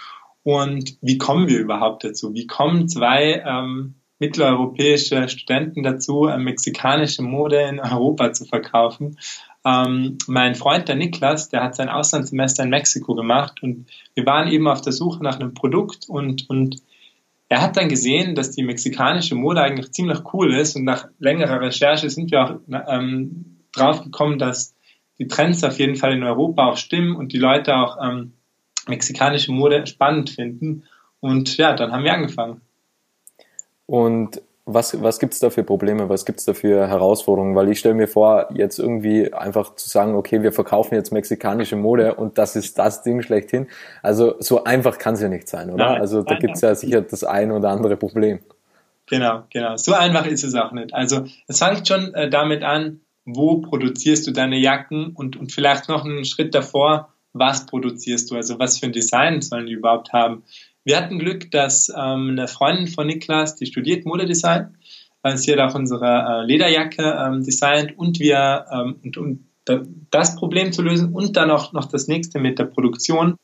Und 0.43 0.97
wie 1.03 1.19
kommen 1.19 1.49
wir 1.49 1.59
überhaupt 1.59 2.05
dazu? 2.05 2.33
Wie 2.33 2.47
kommen 2.47 2.89
zwei 2.89 3.43
ähm, 3.47 3.95
mitteleuropäische 4.19 5.29
Studenten 5.29 5.83
dazu, 5.83 6.27
äh, 6.27 6.39
mexikanische 6.39 7.23
Mode 7.23 7.61
in 7.61 7.79
Europa 7.79 8.33
zu 8.33 8.47
verkaufen? 8.47 9.19
Ähm, 9.65 10.19
mein 10.27 10.55
Freund, 10.55 10.89
der 10.89 10.97
Niklas, 10.97 11.49
der 11.49 11.63
hat 11.63 11.77
sein 11.77 11.89
Auslandssemester 11.89 12.65
in 12.65 12.71
Mexiko 12.71 13.15
gemacht 13.15 13.63
und 13.63 13.87
wir 14.15 14.27
waren 14.27 14.49
eben 14.49 14.67
auf 14.67 14.81
der 14.81 14.93
Suche 14.93 15.23
nach 15.23 15.39
einem 15.39 15.55
Produkt 15.55 16.09
und, 16.09 16.51
und 16.51 16.83
er 17.49 17.63
hat 17.63 17.77
dann 17.77 17.89
gesehen, 17.89 18.35
dass 18.35 18.51
die 18.51 18.65
mexikanische 18.65 19.35
Mode 19.35 19.61
eigentlich 19.61 19.93
ziemlich 19.93 20.21
cool 20.33 20.55
ist 20.55 20.75
und 20.75 20.85
nach 20.85 21.09
längerer 21.19 21.61
Recherche 21.61 22.11
sind 22.11 22.31
wir 22.31 22.43
auch 22.43 22.55
ähm, 22.89 23.59
drauf 23.73 24.03
gekommen, 24.03 24.39
dass 24.39 24.75
die 25.19 25.27
Trends 25.27 25.63
auf 25.63 25.79
jeden 25.79 25.97
Fall 25.97 26.13
in 26.13 26.25
Europa 26.25 26.67
auch 26.67 26.77
stimmen 26.77 27.15
und 27.15 27.33
die 27.33 27.39
Leute 27.39 27.77
auch 27.77 27.99
ähm, 28.03 28.33
mexikanische 28.89 29.53
Mode 29.53 29.87
spannend 29.87 30.31
finden. 30.31 30.85
Und 31.21 31.57
ja, 31.57 31.75
dann 31.75 31.93
haben 31.93 32.05
wir 32.05 32.15
angefangen. 32.15 32.63
Und 33.87 34.41
was, 34.65 35.03
was 35.03 35.19
gibt 35.19 35.35
es 35.35 35.41
da 35.41 35.51
für 35.51 35.65
Probleme, 35.65 36.09
was 36.09 36.25
gibt 36.25 36.39
es 36.39 36.45
da 36.45 36.55
für 36.55 36.87
Herausforderungen? 36.87 37.57
Weil 37.57 37.69
ich 37.69 37.81
stelle 37.81 37.95
mir 37.95 38.07
vor, 38.07 38.49
jetzt 38.55 38.79
irgendwie 38.79 39.33
einfach 39.33 39.75
zu 39.75 39.89
sagen, 39.89 40.15
okay, 40.15 40.43
wir 40.43 40.53
verkaufen 40.53 40.95
jetzt 40.95 41.11
mexikanische 41.11 41.75
Mode 41.75 42.15
und 42.15 42.39
das 42.39 42.55
ist 42.55 42.79
das 42.79 43.03
Ding 43.03 43.23
schlechthin. 43.23 43.67
Also 44.03 44.37
so 44.39 44.63
einfach 44.65 44.99
kann 44.99 45.15
es 45.15 45.21
ja 45.21 45.29
nicht 45.29 45.49
sein, 45.49 45.71
oder? 45.71 45.91
Nein, 45.91 46.01
also 46.01 46.23
da 46.23 46.37
gibt 46.37 46.55
es 46.55 46.61
ja 46.61 46.75
sicher 46.75 47.03
das 47.03 47.25
ein 47.25 47.51
oder 47.51 47.71
andere 47.71 47.97
Problem. 47.97 48.39
Genau, 49.07 49.43
genau. 49.51 49.77
So 49.77 49.95
einfach 49.95 50.27
ist 50.27 50.45
es 50.45 50.55
auch 50.55 50.71
nicht. 50.71 50.95
Also 50.95 51.25
es 51.49 51.59
fängt 51.59 51.89
schon 51.89 52.15
äh, 52.15 52.31
damit 52.31 52.63
an, 52.63 53.01
wo 53.25 53.61
produzierst 53.61 54.27
du 54.27 54.31
deine 54.31 54.59
Jacken 54.59 55.13
und, 55.15 55.37
und 55.37 55.51
vielleicht 55.51 55.89
noch 55.89 56.05
einen 56.05 56.25
Schritt 56.25 56.55
davor, 56.55 57.13
was 57.33 57.67
produzierst 57.67 58.31
du, 58.31 58.37
also 58.37 58.59
was 58.59 58.79
für 58.79 58.87
ein 58.87 58.93
Design 58.93 59.43
sollen 59.43 59.67
die 59.67 59.73
überhaupt 59.73 60.13
haben. 60.13 60.45
Wir 60.85 60.97
hatten 60.97 61.19
Glück, 61.19 61.51
dass 61.51 61.89
ähm, 61.91 62.31
eine 62.31 62.49
Freundin 62.49 62.89
von 62.89 63.07
Niklas, 63.07 63.57
die 63.57 63.67
studiert 63.67 64.05
Modedesign, 64.05 64.77
äh, 65.23 65.37
sie 65.37 65.53
hat 65.53 65.61
auch 65.61 65.75
unsere 65.75 66.07
äh, 66.43 66.47
Lederjacke 66.47 67.03
ähm, 67.03 67.45
designt 67.45 67.97
und 67.99 68.19
wir, 68.19 68.67
ähm, 68.73 68.97
und, 69.03 69.17
um 69.17 69.47
das 70.11 70.35
Problem 70.35 70.73
zu 70.73 70.83
lösen 70.83 71.15
und 71.15 71.37
dann 71.37 71.53
auch 71.53 71.73
noch 71.73 71.85
das 71.85 72.09
nächste 72.09 72.41
mit 72.41 72.59
der 72.59 72.65
Produktion. 72.65 73.37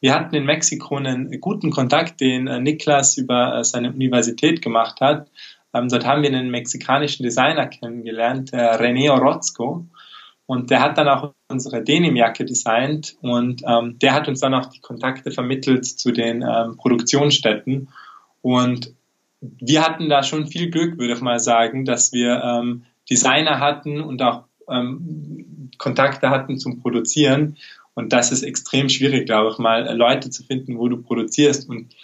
Wir 0.00 0.14
hatten 0.14 0.34
in 0.34 0.46
Mexiko 0.46 0.96
einen 0.96 1.30
guten 1.40 1.70
Kontakt, 1.70 2.20
den 2.20 2.46
äh, 2.46 2.58
Niklas 2.58 3.18
über 3.18 3.58
äh, 3.58 3.64
seine 3.64 3.92
Universität 3.92 4.62
gemacht 4.62 5.00
hat. 5.00 5.30
Ähm, 5.74 5.88
dort 5.88 6.06
haben 6.06 6.22
wir 6.22 6.30
einen 6.30 6.50
mexikanischen 6.50 7.22
Designer 7.22 7.66
kennengelernt, 7.66 8.52
äh, 8.52 8.56
René 8.56 9.10
Orozco. 9.10 9.86
Und 10.52 10.70
der 10.70 10.82
hat 10.82 10.98
dann 10.98 11.08
auch 11.08 11.32
unsere 11.48 11.82
Denimjacke 11.82 12.44
designt 12.44 13.16
und 13.22 13.62
ähm, 13.66 13.98
der 14.00 14.12
hat 14.12 14.28
uns 14.28 14.40
dann 14.40 14.52
auch 14.52 14.66
die 14.66 14.80
Kontakte 14.80 15.30
vermittelt 15.30 15.86
zu 15.86 16.12
den 16.12 16.42
ähm, 16.42 16.76
Produktionsstätten. 16.76 17.88
Und 18.42 18.92
wir 19.40 19.82
hatten 19.82 20.10
da 20.10 20.22
schon 20.22 20.46
viel 20.46 20.68
Glück, 20.68 20.98
würde 20.98 21.14
ich 21.14 21.22
mal 21.22 21.40
sagen, 21.40 21.86
dass 21.86 22.12
wir 22.12 22.42
ähm, 22.44 22.82
Designer 23.08 23.60
hatten 23.60 24.02
und 24.02 24.20
auch 24.20 24.44
ähm, 24.68 25.70
Kontakte 25.78 26.28
hatten 26.28 26.58
zum 26.58 26.82
Produzieren. 26.82 27.56
Und 27.94 28.12
das 28.12 28.30
ist 28.30 28.42
extrem 28.42 28.90
schwierig, 28.90 29.24
glaube 29.24 29.52
ich, 29.52 29.58
mal 29.58 29.96
Leute 29.96 30.28
zu 30.28 30.42
finden, 30.42 30.76
wo 30.76 30.86
du 30.86 31.00
produzierst. 31.00 31.66
Und 31.66 31.96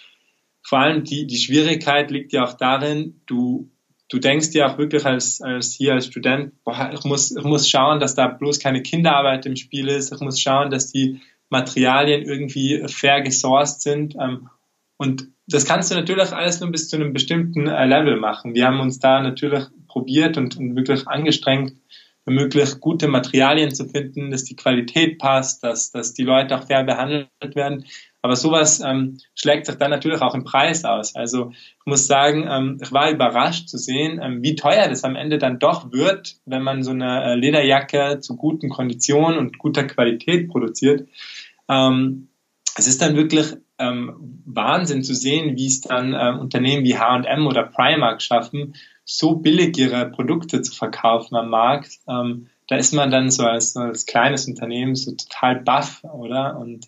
vor 0.63 0.79
allem 0.79 1.03
die, 1.03 1.27
die 1.27 1.37
Schwierigkeit 1.37 2.09
liegt 2.09 2.33
ja 2.33 2.45
auch 2.45 2.53
darin, 2.53 3.21
du 3.27 3.69
du 4.09 4.19
denkst 4.19 4.51
dir 4.51 4.67
auch 4.67 4.77
wirklich 4.77 5.05
als, 5.05 5.41
als 5.41 5.73
hier 5.73 5.93
als 5.93 6.07
Student, 6.07 6.63
boah, 6.63 6.91
ich 6.93 7.03
muss, 7.03 7.31
ich 7.31 7.43
muss 7.43 7.69
schauen, 7.69 7.99
dass 7.99 8.15
da 8.15 8.27
bloß 8.27 8.59
keine 8.59 8.81
Kinderarbeit 8.81 9.45
im 9.45 9.55
Spiel 9.55 9.87
ist. 9.87 10.11
Ich 10.11 10.19
muss 10.19 10.39
schauen, 10.39 10.71
dass 10.71 10.91
die 10.91 11.21
Materialien 11.49 12.23
irgendwie 12.23 12.83
fair 12.87 13.21
gesourced 13.21 13.81
sind. 13.81 14.15
Ähm, 14.15 14.49
und 14.97 15.27
das 15.47 15.65
kannst 15.65 15.91
du 15.91 15.95
natürlich 15.95 16.31
alles 16.31 16.59
nur 16.59 16.71
bis 16.71 16.89
zu 16.89 16.95
einem 16.95 17.13
bestimmten 17.13 17.67
äh, 17.67 17.85
Level 17.85 18.19
machen. 18.19 18.53
Wir 18.53 18.65
haben 18.65 18.79
uns 18.79 18.99
da 18.99 19.21
natürlich 19.21 19.63
probiert 19.87 20.37
und, 20.37 20.57
und 20.57 20.75
wirklich 20.75 21.07
angestrengt, 21.07 21.73
möglich 22.25 22.79
gute 22.79 23.07
Materialien 23.07 23.73
zu 23.73 23.87
finden, 23.87 24.29
dass 24.29 24.43
die 24.43 24.55
Qualität 24.55 25.17
passt, 25.17 25.63
dass, 25.63 25.91
dass 25.91 26.13
die 26.13 26.23
Leute 26.23 26.57
auch 26.57 26.67
fair 26.67 26.83
behandelt 26.83 27.29
werden. 27.55 27.85
Aber 28.21 28.35
sowas 28.35 28.81
ähm, 28.81 29.17
schlägt 29.33 29.65
sich 29.65 29.75
dann 29.75 29.91
natürlich 29.91 30.21
auch 30.21 30.35
im 30.35 30.43
Preis 30.43 30.83
aus. 30.83 31.15
Also 31.15 31.51
ich 31.51 31.85
muss 31.85 32.05
sagen, 32.05 32.47
ähm, 32.49 32.77
ich 32.81 32.91
war 32.91 33.09
überrascht 33.09 33.69
zu 33.69 33.77
sehen, 33.77 34.19
ähm, 34.21 34.43
wie 34.43 34.55
teuer 34.55 34.89
das 34.89 35.03
am 35.03 35.15
Ende 35.15 35.37
dann 35.37 35.59
doch 35.59 35.91
wird, 35.91 36.35
wenn 36.45 36.61
man 36.61 36.83
so 36.83 36.91
eine 36.91 37.23
äh, 37.23 37.35
Lederjacke 37.35 38.19
zu 38.19 38.35
guten 38.35 38.69
Konditionen 38.69 39.37
und 39.37 39.57
guter 39.57 39.85
Qualität 39.85 40.49
produziert. 40.49 41.07
Ähm, 41.69 42.27
es 42.75 42.87
ist 42.87 43.01
dann 43.01 43.15
wirklich 43.15 43.55
ähm, 43.77 44.41
Wahnsinn 44.45 45.03
zu 45.03 45.15
sehen, 45.15 45.55
wie 45.55 45.67
es 45.67 45.81
dann 45.81 46.13
äh, 46.13 46.37
Unternehmen 46.37 46.83
wie 46.83 46.97
H&M 46.97 47.47
oder 47.47 47.63
Primark 47.63 48.21
schaffen, 48.21 48.75
so 49.05 49.35
billig 49.35 49.77
ihre 49.77 50.09
Produkte 50.11 50.61
zu 50.61 50.73
verkaufen 50.75 51.35
am 51.35 51.49
Markt. 51.49 51.99
Ähm, 52.07 52.47
da 52.67 52.75
ist 52.75 52.93
man 52.93 53.09
dann 53.09 53.31
so 53.31 53.43
als, 53.43 53.75
als 53.75 54.05
kleines 54.05 54.47
Unternehmen 54.47 54.95
so 54.95 55.11
total 55.15 55.61
baff, 55.61 56.03
oder? 56.03 56.57
Und 56.59 56.87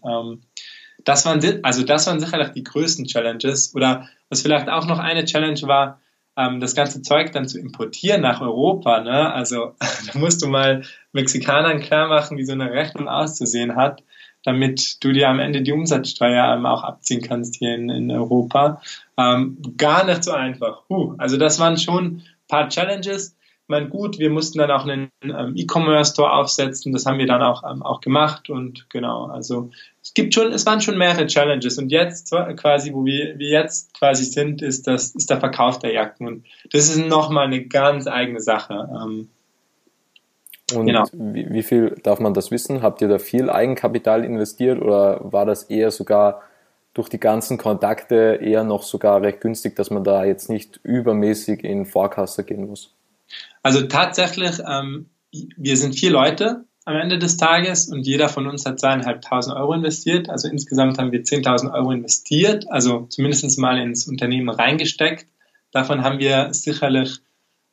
das 1.03 1.25
waren 1.25 1.41
also 1.63 1.83
das 1.83 2.07
waren 2.07 2.19
sicherlich 2.19 2.49
die 2.49 2.63
größten 2.63 3.05
Challenges. 3.05 3.73
Oder 3.75 4.07
was 4.29 4.41
vielleicht 4.41 4.69
auch 4.69 4.85
noch 4.85 4.99
eine 4.99 5.25
Challenge 5.25 5.61
war, 5.63 5.99
ähm, 6.37 6.59
das 6.59 6.75
ganze 6.75 7.01
Zeug 7.01 7.31
dann 7.31 7.47
zu 7.47 7.59
importieren 7.59 8.21
nach 8.21 8.41
Europa. 8.41 9.01
Ne? 9.01 9.33
Also 9.33 9.75
da 10.13 10.19
musst 10.19 10.41
du 10.41 10.47
mal 10.47 10.83
Mexikanern 11.11 11.79
klar 11.79 12.07
machen, 12.07 12.37
wie 12.37 12.45
so 12.45 12.53
eine 12.53 12.71
Rechnung 12.71 13.07
auszusehen 13.07 13.75
hat 13.75 14.03
damit 14.43 15.03
du 15.03 15.11
dir 15.11 15.29
am 15.29 15.39
Ende 15.39 15.61
die 15.61 15.71
Umsatzsteuer 15.71 16.55
ähm, 16.55 16.65
auch 16.65 16.83
abziehen 16.83 17.21
kannst 17.21 17.57
hier 17.57 17.75
in, 17.75 17.89
in 17.89 18.11
Europa. 18.11 18.81
Ähm, 19.17 19.57
gar 19.77 20.05
nicht 20.05 20.23
so 20.23 20.31
einfach. 20.31 20.81
Huh, 20.89 21.15
also 21.17 21.37
das 21.37 21.59
waren 21.59 21.77
schon 21.77 22.05
ein 22.05 22.23
paar 22.47 22.69
Challenges. 22.69 23.35
Ich 23.71 23.79
meine, 23.79 23.87
gut, 23.87 24.19
wir 24.19 24.29
mussten 24.29 24.59
dann 24.59 24.69
auch 24.69 24.85
einen 24.85 25.11
ähm, 25.23 25.53
E-Commerce-Store 25.55 26.33
aufsetzen. 26.33 26.91
Das 26.91 27.05
haben 27.05 27.19
wir 27.19 27.25
dann 27.25 27.41
auch, 27.41 27.63
ähm, 27.63 27.83
auch 27.83 28.01
gemacht 28.01 28.49
und 28.49 28.89
genau, 28.89 29.27
also 29.27 29.69
es 30.03 30.13
gibt 30.13 30.33
schon, 30.33 30.51
es 30.51 30.65
waren 30.65 30.81
schon 30.81 30.97
mehrere 30.97 31.25
Challenges 31.25 31.77
und 31.77 31.89
jetzt 31.89 32.35
quasi, 32.57 32.93
wo 32.93 33.05
wir, 33.05 33.39
wir 33.39 33.47
jetzt 33.47 33.93
quasi 33.97 34.25
sind, 34.25 34.61
ist 34.61 34.87
das, 34.87 35.15
ist 35.15 35.29
der 35.29 35.39
Verkauf 35.39 35.79
der 35.79 35.93
Jacken 35.93 36.27
und 36.27 36.45
das 36.73 36.89
ist 36.89 36.97
nochmal 36.97 37.45
eine 37.45 37.63
ganz 37.63 38.07
eigene 38.07 38.41
Sache. 38.41 38.89
Ähm, 38.91 39.29
und 40.73 40.87
genau. 40.87 41.05
wie, 41.13 41.49
wie 41.53 41.63
viel 41.63 41.95
darf 42.03 42.19
man 42.19 42.33
das 42.33 42.51
wissen? 42.51 42.81
Habt 42.81 43.01
ihr 43.01 43.07
da 43.07 43.19
viel 43.19 43.49
Eigenkapital 43.49 44.25
investiert 44.25 44.81
oder 44.81 45.21
war 45.23 45.45
das 45.45 45.63
eher 45.63 45.91
sogar 45.91 46.41
durch 46.93 47.07
die 47.07 47.21
ganzen 47.21 47.57
Kontakte 47.57 48.37
eher 48.41 48.65
noch 48.65 48.83
sogar 48.83 49.21
recht 49.21 49.39
günstig, 49.39 49.77
dass 49.77 49.91
man 49.91 50.03
da 50.03 50.25
jetzt 50.25 50.49
nicht 50.49 50.81
übermäßig 50.83 51.63
in 51.63 51.85
Vorkasse 51.85 52.43
gehen 52.43 52.67
muss? 52.67 52.93
Also 53.63 53.83
tatsächlich, 53.83 54.59
ähm, 54.67 55.09
wir 55.31 55.77
sind 55.77 55.95
vier 55.95 56.11
Leute 56.11 56.65
am 56.85 56.95
Ende 56.95 57.19
des 57.19 57.37
Tages 57.37 57.87
und 57.89 58.07
jeder 58.07 58.27
von 58.27 58.47
uns 58.47 58.65
hat 58.65 58.79
zweieinhalbtausend 58.79 59.55
Euro 59.55 59.73
investiert. 59.73 60.29
Also 60.29 60.47
insgesamt 60.47 60.97
haben 60.97 61.11
wir 61.11 61.23
10.000 61.23 61.73
Euro 61.73 61.91
investiert, 61.91 62.65
also 62.69 63.05
zumindest 63.09 63.59
mal 63.59 63.77
ins 63.79 64.07
Unternehmen 64.07 64.49
reingesteckt. 64.49 65.27
Davon 65.71 66.03
haben 66.03 66.19
wir 66.19 66.53
sicherlich 66.53 67.19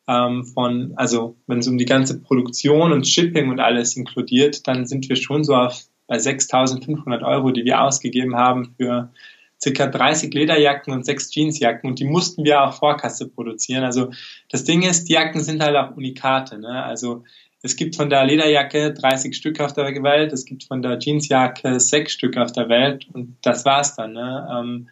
ähm, 0.07 0.45
von, 0.45 0.93
also 0.97 1.37
wenn 1.47 1.59
es 1.59 1.69
um 1.69 1.79
die 1.79 1.85
ganze 1.85 2.21
Produktion 2.21 2.93
und 2.93 3.09
Shipping 3.09 3.51
und 3.51 3.61
alles 3.61 3.97
inkludiert, 3.97 4.67
dann 4.69 4.87
sind 4.87 5.09
wir 5.09 5.17
schon 5.17 5.43
so 5.45 5.55
auf 5.55 5.85
bei 6.07 6.17
6.500 6.17 7.23
Euro, 7.23 7.51
die 7.51 7.65
wir 7.65 7.83
ausgegeben 7.83 8.37
haben 8.37 8.75
für 8.77 9.11
circa 9.61 9.87
30 9.87 10.33
Lederjacken 10.33 10.93
und 10.93 11.05
sechs 11.05 11.31
Jeansjacken 11.31 11.91
und 11.91 11.99
die 11.99 12.05
mussten 12.05 12.45
wir 12.45 12.63
auch 12.63 12.75
Vorkasse 12.75 13.29
produzieren. 13.29 13.85
Also 13.85 14.11
das 14.51 14.65
Ding 14.65 14.83
ist, 14.83 15.09
die 15.09 15.15
Jacken 15.15 15.43
sind 15.43 15.63
halt 15.63 15.77
auch 15.77 15.97
Unikate. 15.97 16.59
Ne? 16.59 16.85
Also 16.85 17.25
es 17.63 17.75
gibt 17.77 17.97
von 17.97 18.09
der 18.09 18.25
Lederjacke 18.25 18.95
30 18.95 19.37
Stück 19.37 19.61
auf 19.61 19.73
der 19.73 19.87
Welt, 19.87 20.33
es 20.33 20.45
gibt 20.45 20.65
von 20.65 20.83
der 20.83 20.99
Jeansjacke 20.99 21.81
sechs 21.81 22.13
Stück 22.13 22.37
auf 22.37 22.53
der 22.53 22.69
Welt 22.69 23.07
und 23.13 23.37
das 23.43 23.65
war's 23.65 23.97
dann. 23.97 24.13
Ne? 24.13 24.49
Ähm, 24.51 24.89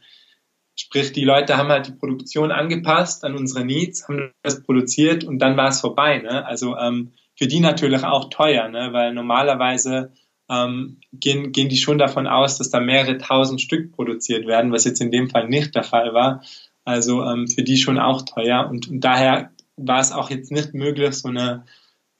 Sprich, 0.78 1.12
die 1.12 1.24
Leute 1.24 1.56
haben 1.56 1.70
halt 1.70 1.86
die 1.86 1.92
Produktion 1.92 2.52
angepasst 2.52 3.24
an 3.24 3.34
unsere 3.34 3.64
Needs, 3.64 4.06
haben 4.08 4.34
das 4.42 4.62
produziert 4.62 5.24
und 5.24 5.38
dann 5.38 5.56
war 5.56 5.68
es 5.68 5.80
vorbei. 5.80 6.18
Ne? 6.18 6.44
Also 6.44 6.76
ähm, 6.76 7.12
für 7.34 7.46
die 7.46 7.60
natürlich 7.60 8.04
auch 8.04 8.28
teuer, 8.28 8.68
ne? 8.68 8.92
weil 8.92 9.14
normalerweise 9.14 10.12
ähm, 10.48 10.98
gehen, 11.12 11.52
gehen 11.52 11.68
die 11.68 11.76
schon 11.76 11.98
davon 11.98 12.26
aus, 12.26 12.58
dass 12.58 12.70
da 12.70 12.80
mehrere 12.80 13.18
tausend 13.18 13.60
Stück 13.60 13.92
produziert 13.92 14.46
werden, 14.46 14.72
was 14.72 14.84
jetzt 14.84 15.00
in 15.00 15.10
dem 15.10 15.28
Fall 15.28 15.48
nicht 15.48 15.74
der 15.74 15.82
Fall 15.82 16.14
war. 16.14 16.42
Also 16.84 17.22
ähm, 17.24 17.48
für 17.48 17.62
die 17.62 17.76
schon 17.76 17.98
auch 17.98 18.22
teuer 18.22 18.68
und, 18.70 18.88
und 18.88 19.00
daher 19.00 19.50
war 19.76 20.00
es 20.00 20.12
auch 20.12 20.30
jetzt 20.30 20.52
nicht 20.52 20.72
möglich, 20.72 21.14
so 21.14 21.28
eine 21.28 21.64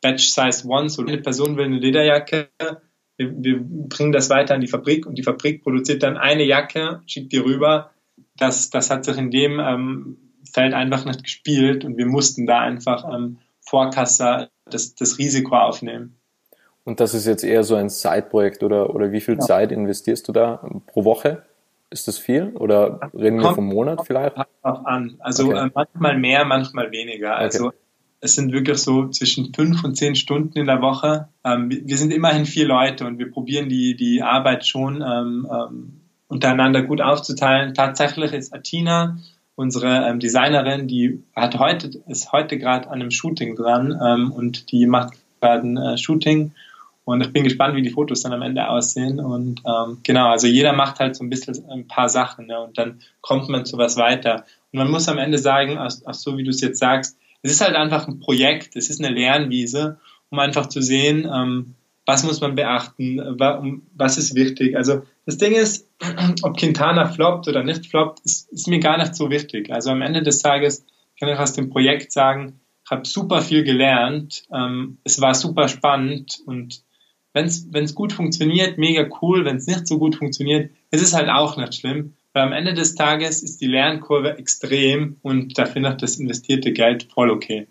Batch 0.00 0.26
Size 0.26 0.66
One, 0.66 0.90
so 0.90 1.02
eine 1.02 1.18
Person 1.18 1.56
will 1.56 1.66
eine 1.66 1.78
Lederjacke, 1.78 2.50
wir, 3.16 3.32
wir 3.42 3.58
bringen 3.60 4.12
das 4.12 4.28
weiter 4.28 4.54
an 4.54 4.60
die 4.60 4.66
Fabrik 4.66 5.06
und 5.06 5.16
die 5.16 5.22
Fabrik 5.22 5.62
produziert 5.62 6.02
dann 6.02 6.16
eine 6.16 6.44
Jacke, 6.44 7.02
schickt 7.06 7.32
die 7.32 7.38
rüber 7.38 7.92
das, 8.36 8.70
das 8.70 8.90
hat 8.90 9.04
sich 9.04 9.16
in 9.16 9.30
dem 9.30 9.60
ähm, 9.60 10.16
Feld 10.52 10.74
einfach 10.74 11.04
nicht 11.04 11.22
gespielt 11.22 11.84
und 11.84 11.96
wir 11.96 12.06
mussten 12.06 12.46
da 12.46 12.60
einfach 12.60 13.04
ähm, 13.12 13.38
Vorkasser 13.60 14.50
das, 14.64 14.94
das 14.94 15.18
Risiko 15.18 15.56
aufnehmen. 15.56 16.16
Und 16.86 17.00
das 17.00 17.14
ist 17.14 17.26
jetzt 17.26 17.42
eher 17.42 17.64
so 17.64 17.74
ein 17.74 17.88
Side-Projekt 17.90 18.62
oder, 18.62 18.94
oder 18.94 19.10
wie 19.10 19.20
viel 19.20 19.34
ja. 19.34 19.40
Zeit 19.40 19.72
investierst 19.72 20.28
du 20.28 20.32
da 20.32 20.64
pro 20.86 21.04
Woche? 21.04 21.42
Ist 21.90 22.06
das 22.06 22.16
viel 22.16 22.52
oder 22.54 23.10
reden 23.12 23.40
wir 23.40 23.54
vom 23.54 23.66
Monat 23.66 24.06
vielleicht? 24.06 24.36
Auch 24.62 24.84
an. 24.84 25.16
Also 25.18 25.48
okay. 25.48 25.66
äh, 25.66 25.70
manchmal 25.74 26.16
mehr, 26.16 26.44
manchmal 26.44 26.92
weniger. 26.92 27.36
Also 27.36 27.66
okay. 27.66 27.76
es 28.20 28.36
sind 28.36 28.52
wirklich 28.52 28.78
so 28.78 29.08
zwischen 29.08 29.52
fünf 29.52 29.82
und 29.82 29.96
zehn 29.96 30.14
Stunden 30.14 30.56
in 30.58 30.66
der 30.66 30.80
Woche. 30.80 31.28
Ähm, 31.44 31.70
wir 31.70 31.96
sind 31.96 32.12
immerhin 32.12 32.46
vier 32.46 32.68
Leute 32.68 33.04
und 33.04 33.18
wir 33.18 33.32
probieren 33.32 33.68
die, 33.68 33.96
die 33.96 34.22
Arbeit 34.22 34.64
schon 34.64 35.02
ähm, 35.02 35.48
ähm, 35.50 36.00
untereinander 36.28 36.82
gut 36.82 37.00
aufzuteilen. 37.00 37.74
Tatsächlich 37.74 38.32
ist 38.32 38.54
Atina, 38.54 39.18
unsere 39.56 40.16
Designerin, 40.18 40.86
die 40.86 41.24
hat 41.34 41.58
heute, 41.58 41.90
ist 42.06 42.30
heute 42.30 42.58
gerade 42.58 42.86
an 42.88 43.00
einem 43.00 43.10
Shooting 43.10 43.56
dran 43.56 43.92
und 44.30 44.70
die 44.70 44.86
macht 44.86 45.14
gerade 45.40 45.66
ein 45.66 45.76
äh, 45.76 45.98
Shooting. 45.98 46.52
Und 47.06 47.20
ich 47.20 47.32
bin 47.32 47.44
gespannt, 47.44 47.76
wie 47.76 47.82
die 47.82 47.90
Fotos 47.90 48.22
dann 48.22 48.32
am 48.32 48.42
Ende 48.42 48.68
aussehen. 48.68 49.20
Und 49.20 49.62
ähm, 49.64 49.98
genau, 50.02 50.28
also 50.28 50.48
jeder 50.48 50.72
macht 50.72 50.98
halt 50.98 51.14
so 51.14 51.22
ein 51.22 51.30
bisschen 51.30 51.64
ein 51.70 51.86
paar 51.86 52.08
Sachen 52.08 52.48
ne? 52.48 52.60
und 52.60 52.76
dann 52.78 53.00
kommt 53.20 53.48
man 53.48 53.64
zu 53.64 53.78
was 53.78 53.96
weiter. 53.96 54.44
Und 54.72 54.80
man 54.80 54.90
muss 54.90 55.08
am 55.08 55.18
Ende 55.18 55.38
sagen, 55.38 55.78
auch, 55.78 55.92
auch 56.04 56.14
so 56.14 56.36
wie 56.36 56.42
du 56.42 56.50
es 56.50 56.60
jetzt 56.60 56.80
sagst, 56.80 57.16
es 57.42 57.52
ist 57.52 57.60
halt 57.60 57.76
einfach 57.76 58.08
ein 58.08 58.18
Projekt, 58.18 58.74
es 58.74 58.90
ist 58.90 59.02
eine 59.02 59.14
Lernwiese, 59.14 60.00
um 60.30 60.40
einfach 60.40 60.66
zu 60.66 60.82
sehen, 60.82 61.30
ähm, 61.32 61.76
was 62.06 62.24
muss 62.24 62.40
man 62.40 62.56
beachten, 62.56 63.20
was 63.94 64.18
ist 64.18 64.34
wichtig. 64.34 64.76
Also 64.76 65.02
das 65.26 65.38
Ding 65.38 65.52
ist, 65.52 65.88
ob 66.42 66.56
Quintana 66.56 67.06
floppt 67.06 67.46
oder 67.46 67.62
nicht 67.62 67.86
floppt, 67.86 68.18
ist, 68.24 68.50
ist 68.52 68.66
mir 68.66 68.80
gar 68.80 68.98
nicht 68.98 69.14
so 69.14 69.30
wichtig. 69.30 69.72
Also 69.72 69.90
am 69.90 70.02
Ende 70.02 70.22
des 70.22 70.40
Tages 70.40 70.84
kann 71.20 71.28
ich 71.28 71.38
aus 71.38 71.52
dem 71.52 71.70
Projekt 71.70 72.10
sagen, 72.10 72.58
ich 72.84 72.90
habe 72.90 73.06
super 73.06 73.42
viel 73.42 73.62
gelernt, 73.62 74.42
ähm, 74.52 74.98
es 75.04 75.20
war 75.20 75.34
super 75.34 75.68
spannend 75.68 76.38
und 76.46 76.82
wenn 77.36 77.84
es 77.84 77.94
gut 77.94 78.12
funktioniert, 78.14 78.78
mega 78.78 79.06
cool, 79.20 79.44
wenn 79.44 79.56
es 79.56 79.66
nicht 79.66 79.86
so 79.86 79.98
gut 79.98 80.16
funktioniert, 80.16 80.70
ist 80.90 81.02
es 81.02 81.12
halt 81.12 81.28
auch 81.28 81.56
nicht 81.56 81.74
schlimm, 81.74 82.14
weil 82.32 82.44
am 82.44 82.52
Ende 82.52 82.72
des 82.72 82.94
Tages 82.94 83.42
ist 83.42 83.60
die 83.60 83.66
Lernkurve 83.66 84.38
extrem 84.38 85.16
und 85.22 85.58
da 85.58 85.66
finde 85.66 85.90
ich 85.90 85.96
das 85.96 86.16
investierte 86.16 86.72
Geld 86.72 87.08
voll 87.12 87.30
okay. 87.30 87.66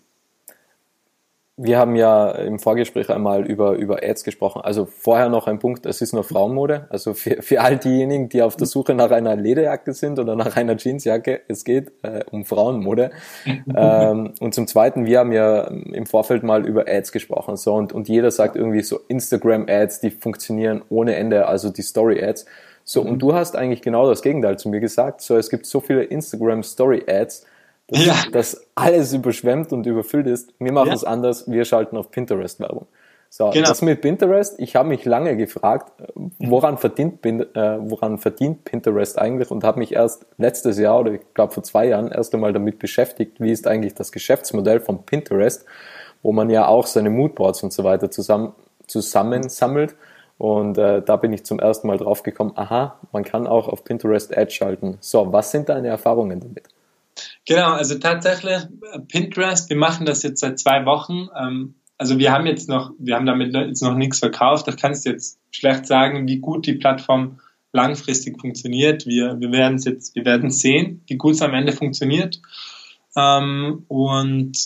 Wir 1.58 1.78
haben 1.78 1.96
ja 1.96 2.32
im 2.32 2.58
Vorgespräch 2.58 3.08
einmal 3.08 3.46
über, 3.46 3.72
über 3.76 4.02
Ads 4.02 4.24
gesprochen. 4.24 4.60
Also 4.60 4.84
vorher 4.84 5.30
noch 5.30 5.46
ein 5.46 5.58
Punkt, 5.58 5.86
es 5.86 6.02
ist 6.02 6.12
nur 6.12 6.22
Frauenmode. 6.22 6.86
Also 6.90 7.14
für, 7.14 7.40
für 7.40 7.62
all 7.62 7.78
diejenigen, 7.78 8.28
die 8.28 8.42
auf 8.42 8.56
der 8.56 8.66
Suche 8.66 8.92
nach 8.92 9.10
einer 9.10 9.34
Lederjacke 9.36 9.94
sind 9.94 10.18
oder 10.18 10.36
nach 10.36 10.54
einer 10.56 10.76
Jeansjacke, 10.76 11.40
es 11.48 11.64
geht 11.64 11.92
äh, 12.02 12.24
um 12.30 12.44
Frauenmode. 12.44 13.10
ähm, 13.74 14.34
und 14.38 14.54
zum 14.54 14.66
Zweiten, 14.66 15.06
wir 15.06 15.18
haben 15.18 15.32
ja 15.32 15.62
im 15.62 16.04
Vorfeld 16.04 16.42
mal 16.42 16.66
über 16.66 16.84
Ads 16.88 17.10
gesprochen. 17.10 17.56
So, 17.56 17.72
und, 17.72 17.94
und 17.94 18.06
jeder 18.06 18.30
sagt 18.30 18.56
irgendwie 18.56 18.82
so 18.82 19.00
Instagram-Ads, 19.08 20.00
die 20.00 20.10
funktionieren 20.10 20.82
ohne 20.90 21.16
Ende, 21.16 21.46
also 21.46 21.70
die 21.70 21.82
Story-Ads. 21.82 22.44
So, 22.84 23.00
und 23.00 23.14
mhm. 23.14 23.18
du 23.18 23.34
hast 23.34 23.56
eigentlich 23.56 23.80
genau 23.80 24.10
das 24.10 24.20
Gegenteil 24.20 24.58
zu 24.58 24.68
mir 24.68 24.80
gesagt. 24.80 25.22
So, 25.22 25.38
es 25.38 25.48
gibt 25.48 25.64
so 25.64 25.80
viele 25.80 26.04
Instagram-Story-Ads, 26.04 27.46
dass, 27.88 28.06
ja. 28.06 28.14
dass 28.32 28.66
alles 28.74 29.12
überschwemmt 29.12 29.72
und 29.72 29.86
überfüllt 29.86 30.26
ist. 30.26 30.52
Wir 30.58 30.72
machen 30.72 30.88
ja. 30.88 30.94
es 30.94 31.04
anders, 31.04 31.50
wir 31.50 31.64
schalten 31.64 31.96
auf 31.96 32.10
Pinterest 32.10 32.60
Werbung. 32.60 32.86
So, 33.28 33.50
genau. 33.50 33.68
das 33.68 33.82
mit 33.82 34.00
Pinterest, 34.00 34.58
ich 34.58 34.76
habe 34.76 34.88
mich 34.88 35.04
lange 35.04 35.36
gefragt, 35.36 35.92
woran 36.38 36.78
verdient, 36.78 37.24
äh, 37.26 37.40
woran 37.80 38.18
verdient 38.18 38.64
Pinterest 38.64 39.18
eigentlich 39.18 39.50
und 39.50 39.64
habe 39.64 39.80
mich 39.80 39.92
erst 39.92 40.26
letztes 40.38 40.78
Jahr 40.78 41.00
oder 41.00 41.12
ich 41.12 41.20
glaube 41.34 41.52
vor 41.52 41.62
zwei 41.62 41.86
Jahren 41.86 42.10
erst 42.10 42.32
einmal 42.34 42.52
damit 42.52 42.78
beschäftigt, 42.78 43.40
wie 43.40 43.50
ist 43.50 43.66
eigentlich 43.66 43.94
das 43.94 44.12
Geschäftsmodell 44.12 44.80
von 44.80 45.04
Pinterest, 45.04 45.66
wo 46.22 46.32
man 46.32 46.50
ja 46.50 46.66
auch 46.66 46.86
seine 46.86 47.10
Moodboards 47.10 47.62
und 47.62 47.72
so 47.72 47.84
weiter 47.84 48.10
zusammen, 48.10 48.54
zusammensammelt 48.86 49.96
Und 50.38 50.78
äh, 50.78 51.02
da 51.02 51.16
bin 51.16 51.32
ich 51.32 51.44
zum 51.44 51.58
ersten 51.58 51.88
Mal 51.88 51.98
drauf 51.98 52.22
gekommen, 52.22 52.52
aha, 52.54 52.98
man 53.12 53.24
kann 53.24 53.46
auch 53.46 53.68
auf 53.68 53.84
Pinterest 53.84 54.36
Ads 54.36 54.54
schalten. 54.54 54.98
So, 55.00 55.32
was 55.32 55.50
sind 55.50 55.68
deine 55.68 55.88
Erfahrungen 55.88 56.40
damit? 56.40 56.68
Genau, 57.46 57.72
also 57.72 57.98
tatsächlich 57.98 58.66
äh, 58.92 58.98
Pinterest, 59.08 59.70
wir 59.70 59.76
machen 59.76 60.04
das 60.04 60.22
jetzt 60.22 60.40
seit 60.40 60.58
zwei 60.58 60.84
Wochen. 60.84 61.28
Ähm, 61.40 61.76
also 61.96 62.18
wir 62.18 62.32
haben 62.32 62.46
jetzt 62.46 62.68
noch, 62.68 62.92
wir 62.98 63.14
haben 63.14 63.24
damit 63.24 63.54
jetzt 63.54 63.82
noch 63.82 63.94
nichts 63.94 64.18
verkauft. 64.18 64.66
Da 64.68 64.72
kannst 64.72 65.06
du 65.06 65.10
jetzt 65.10 65.38
schlecht 65.50 65.86
sagen, 65.86 66.28
wie 66.28 66.38
gut 66.38 66.66
die 66.66 66.74
Plattform 66.74 67.38
langfristig 67.72 68.40
funktioniert. 68.40 69.06
Wir, 69.06 69.38
wir 69.40 69.52
werden 69.52 69.76
es 69.76 69.84
jetzt, 69.84 70.14
wir 70.14 70.24
werden 70.24 70.50
sehen, 70.50 71.02
wie 71.06 71.16
gut 71.16 71.34
es 71.34 71.42
am 71.42 71.54
Ende 71.54 71.72
funktioniert. 71.72 72.40
Ähm, 73.16 73.84
und 73.88 74.58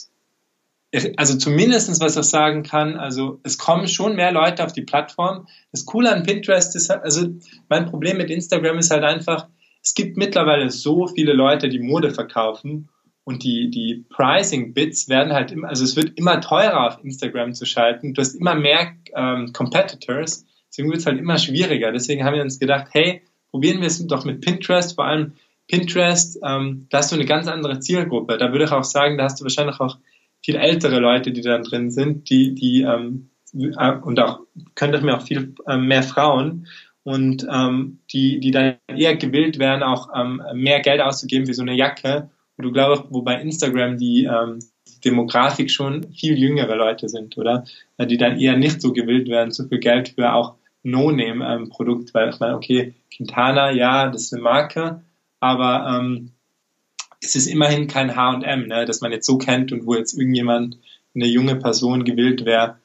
also 1.17 1.39
zumindestens 1.39 2.01
was 2.01 2.17
ich 2.17 2.25
sagen 2.25 2.65
kann, 2.65 2.97
also 2.97 3.39
es 3.45 3.59
kommen 3.59 3.87
schon 3.87 4.17
mehr 4.17 4.33
Leute 4.33 4.65
auf 4.65 4.73
die 4.73 4.83
Plattform. 4.83 5.47
Das 5.71 5.85
Coole 5.85 6.13
an 6.13 6.25
Pinterest 6.25 6.75
ist, 6.75 6.91
also 6.91 7.29
mein 7.69 7.87
Problem 7.87 8.17
mit 8.17 8.31
Instagram 8.31 8.79
ist 8.79 8.91
halt 8.91 9.05
einfach, 9.05 9.49
es 9.83 9.95
gibt 9.95 10.17
mittlerweile 10.17 10.71
so 10.71 11.07
viele 11.07 11.33
Leute, 11.33 11.69
die 11.69 11.79
Mode 11.79 12.11
verkaufen 12.11 12.89
und 13.25 13.45
die, 13.45 13.71
die 13.71 14.05
Pricing-Bits 14.11 15.09
werden 15.09 15.33
halt 15.33 15.53
immer, 15.53 15.69
also 15.69 15.85
es 15.85 15.97
wird 15.97 16.19
immer 16.19 16.41
teurer 16.41 16.87
auf 16.87 17.05
Instagram 17.05 17.55
zu 17.55 17.65
schalten. 17.65 18.15
Du 18.15 18.21
hast 18.21 18.35
immer 18.35 18.55
mehr 18.55 18.93
ähm, 19.15 19.53
Competitors, 19.53 20.47
deswegen 20.69 20.91
wird 20.91 21.01
es 21.01 21.07
halt 21.07 21.19
immer 21.19 21.39
schwieriger. 21.39 21.93
Deswegen 21.93 22.25
haben 22.25 22.35
wir 22.35 22.43
uns 22.43 22.59
gedacht, 22.59 22.89
hey, 22.93 23.23
probieren 23.51 23.81
wir 23.81 23.87
es 23.87 24.05
doch 24.07 24.25
mit 24.25 24.41
Pinterest, 24.41 24.95
vor 24.95 25.07
allem 25.07 25.33
Pinterest, 25.69 26.39
ähm, 26.45 26.87
da 26.91 26.99
hast 26.99 27.13
du 27.13 27.17
eine 27.17 27.27
ganz 27.27 27.47
andere 27.47 27.79
Zielgruppe. 27.79 28.39
Da 28.39 28.51
würde 28.53 28.65
ich 28.65 28.73
auch 28.73 28.85
sagen, 28.85 29.17
da 29.17 29.25
hast 29.25 29.41
du 29.41 29.45
wahrscheinlich 29.45 29.79
auch 29.79 29.99
viel 30.45 30.57
ältere 30.57 30.99
Leute, 30.99 31.33
die 31.33 31.43
da 31.43 31.59
drin 31.59 31.91
sind, 31.91 32.29
die, 32.31 32.55
die 32.55 32.83
ähm, 32.83 33.31
äh, 33.55 33.93
und 33.93 34.19
auch 34.21 34.41
könnte 34.75 34.99
ich 34.99 35.03
mir 35.03 35.17
auch 35.17 35.23
viel 35.23 35.55
äh, 35.67 35.77
mehr 35.77 36.03
Frauen 36.03 36.67
und 37.04 37.47
ähm, 37.50 38.00
die, 38.12 38.40
die 38.40 38.50
dann 38.50 38.76
eher 38.88 39.16
gewillt 39.16 39.59
wären, 39.59 39.83
auch 39.83 40.09
ähm, 40.14 40.42
mehr 40.54 40.80
Geld 40.80 41.00
auszugeben 41.00 41.47
für 41.47 41.54
so 41.54 41.62
eine 41.62 41.75
Jacke. 41.75 42.30
Und 42.57 42.64
du 42.64 42.73
glaubst, 42.73 43.04
wo 43.11 43.23
bei 43.23 43.40
Instagram 43.40 43.97
die 43.97 44.25
ähm, 44.25 44.59
Demografik 45.04 45.71
schon 45.71 46.12
viel 46.12 46.38
jüngere 46.38 46.76
Leute 46.76 47.09
sind, 47.09 47.38
oder? 47.38 47.64
Äh, 47.97 48.07
die 48.07 48.19
dann 48.19 48.38
eher 48.38 48.57
nicht 48.57 48.83
so 48.83 48.92
gewillt 48.92 49.28
werden, 49.28 49.50
so 49.50 49.66
viel 49.66 49.78
Geld 49.78 50.11
für 50.11 50.33
auch 50.33 50.54
No-Name-Produkt, 50.83 52.09
ähm, 52.09 52.14
weil 52.14 52.30
ich 52.30 52.40
meine, 52.40 52.57
okay, 52.57 52.95
Quintana, 53.14 53.71
ja, 53.71 54.09
das 54.09 54.25
ist 54.25 54.35
eine 54.35 54.42
Marke, 54.42 55.02
aber 55.40 55.99
ähm, 55.99 56.33
es 57.23 57.35
ist 57.37 57.47
immerhin 57.47 57.87
kein 57.87 58.16
H&M, 58.16 58.66
ne, 58.66 58.85
das 58.87 59.00
man 59.00 59.12
jetzt 59.12 59.26
so 59.26 59.37
kennt 59.37 59.73
und 59.73 59.87
wo 59.87 59.95
jetzt 59.95 60.14
irgendjemand, 60.14 60.78
eine 61.12 61.26
junge 61.26 61.57
Person 61.57 62.04
gewillt 62.04 62.45
wäre, 62.45 62.76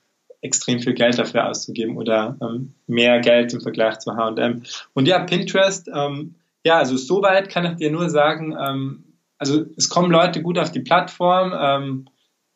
extrem 0.45 0.79
viel 0.79 0.93
Geld 0.93 1.17
dafür 1.17 1.49
auszugeben 1.49 1.97
oder 1.97 2.37
ähm, 2.41 2.73
mehr 2.87 3.19
Geld 3.19 3.53
im 3.53 3.61
Vergleich 3.61 3.99
zu 3.99 4.15
H&M. 4.15 4.63
Und 4.93 5.07
ja, 5.07 5.19
Pinterest, 5.19 5.89
ähm, 5.93 6.35
ja, 6.65 6.77
also 6.77 6.97
soweit 6.97 7.49
kann 7.49 7.65
ich 7.65 7.75
dir 7.75 7.91
nur 7.91 8.09
sagen, 8.09 8.55
ähm, 8.59 9.03
also 9.37 9.65
es 9.75 9.89
kommen 9.89 10.11
Leute 10.11 10.41
gut 10.41 10.57
auf 10.57 10.71
die 10.71 10.79
Plattform, 10.79 11.53
ähm, 11.59 12.05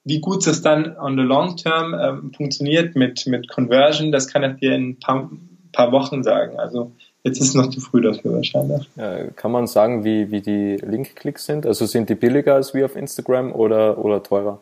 wie 0.06 0.22
gut 0.22 0.48
es 0.48 0.62
dann 0.62 0.98
on 0.98 1.18
the 1.18 1.24
long 1.24 1.58
term 1.58 1.94
ähm, 1.94 2.34
funktioniert 2.34 2.96
mit, 2.96 3.28
mit 3.28 3.50
Conversion, 3.50 4.12
das 4.12 4.28
kann 4.28 4.44
ich 4.44 4.60
dir 4.60 4.74
in 4.74 4.92
ein 4.92 5.00
paar, 5.00 5.30
paar 5.74 5.92
Wochen 5.92 6.24
sagen. 6.24 6.58
Also 6.60 6.94
Jetzt 7.24 7.42
ist 7.42 7.50
es 7.50 7.54
noch 7.54 7.70
zu 7.70 7.82
früh 7.82 8.02
dafür 8.02 8.34
wahrscheinlich. 8.36 8.90
Ja, 8.96 9.26
kann 9.36 9.52
man 9.52 9.68
sagen, 9.68 10.06
wie, 10.06 10.32
wie 10.32 10.42
die 10.42 10.78
Link-Klicks 10.78 11.46
sind? 11.46 11.66
Also 11.66 11.86
sind 11.86 12.10
die 12.10 12.16
billiger 12.16 12.56
als 12.56 12.74
wie 12.74 12.84
auf 12.84 12.96
Instagram 12.96 13.52
oder, 13.52 13.98
oder 13.98 14.24
teurer? 14.24 14.62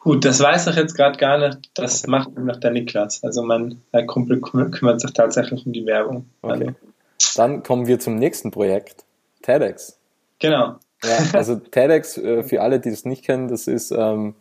Gut, 0.00 0.24
das 0.24 0.40
weiß 0.40 0.66
ich 0.68 0.76
jetzt 0.76 0.94
gerade 0.94 1.18
gar 1.18 1.38
nicht. 1.38 1.70
Das 1.74 2.06
macht 2.06 2.36
noch 2.38 2.56
der 2.56 2.70
Niklas. 2.70 3.22
Also 3.22 3.42
mein 3.42 3.80
Kumpel 4.06 4.40
kümmert 4.40 5.00
sich 5.00 5.12
tatsächlich 5.12 5.66
um 5.66 5.72
die 5.72 5.86
Werbung. 5.86 6.28
Okay. 6.42 6.74
Dann 7.36 7.62
kommen 7.62 7.86
wir 7.86 7.98
zum 7.98 8.16
nächsten 8.16 8.50
Projekt, 8.50 9.04
TEDx. 9.42 9.98
Genau. 10.38 10.76
Ja, 11.04 11.18
also 11.34 11.56
TEDx, 11.70 12.16
äh, 12.16 12.42
für 12.42 12.62
alle, 12.62 12.80
die 12.80 12.90
das 12.90 13.04
nicht 13.04 13.24
kennen, 13.24 13.48
das 13.48 13.66
ist 13.66 13.90
ähm, 13.90 14.34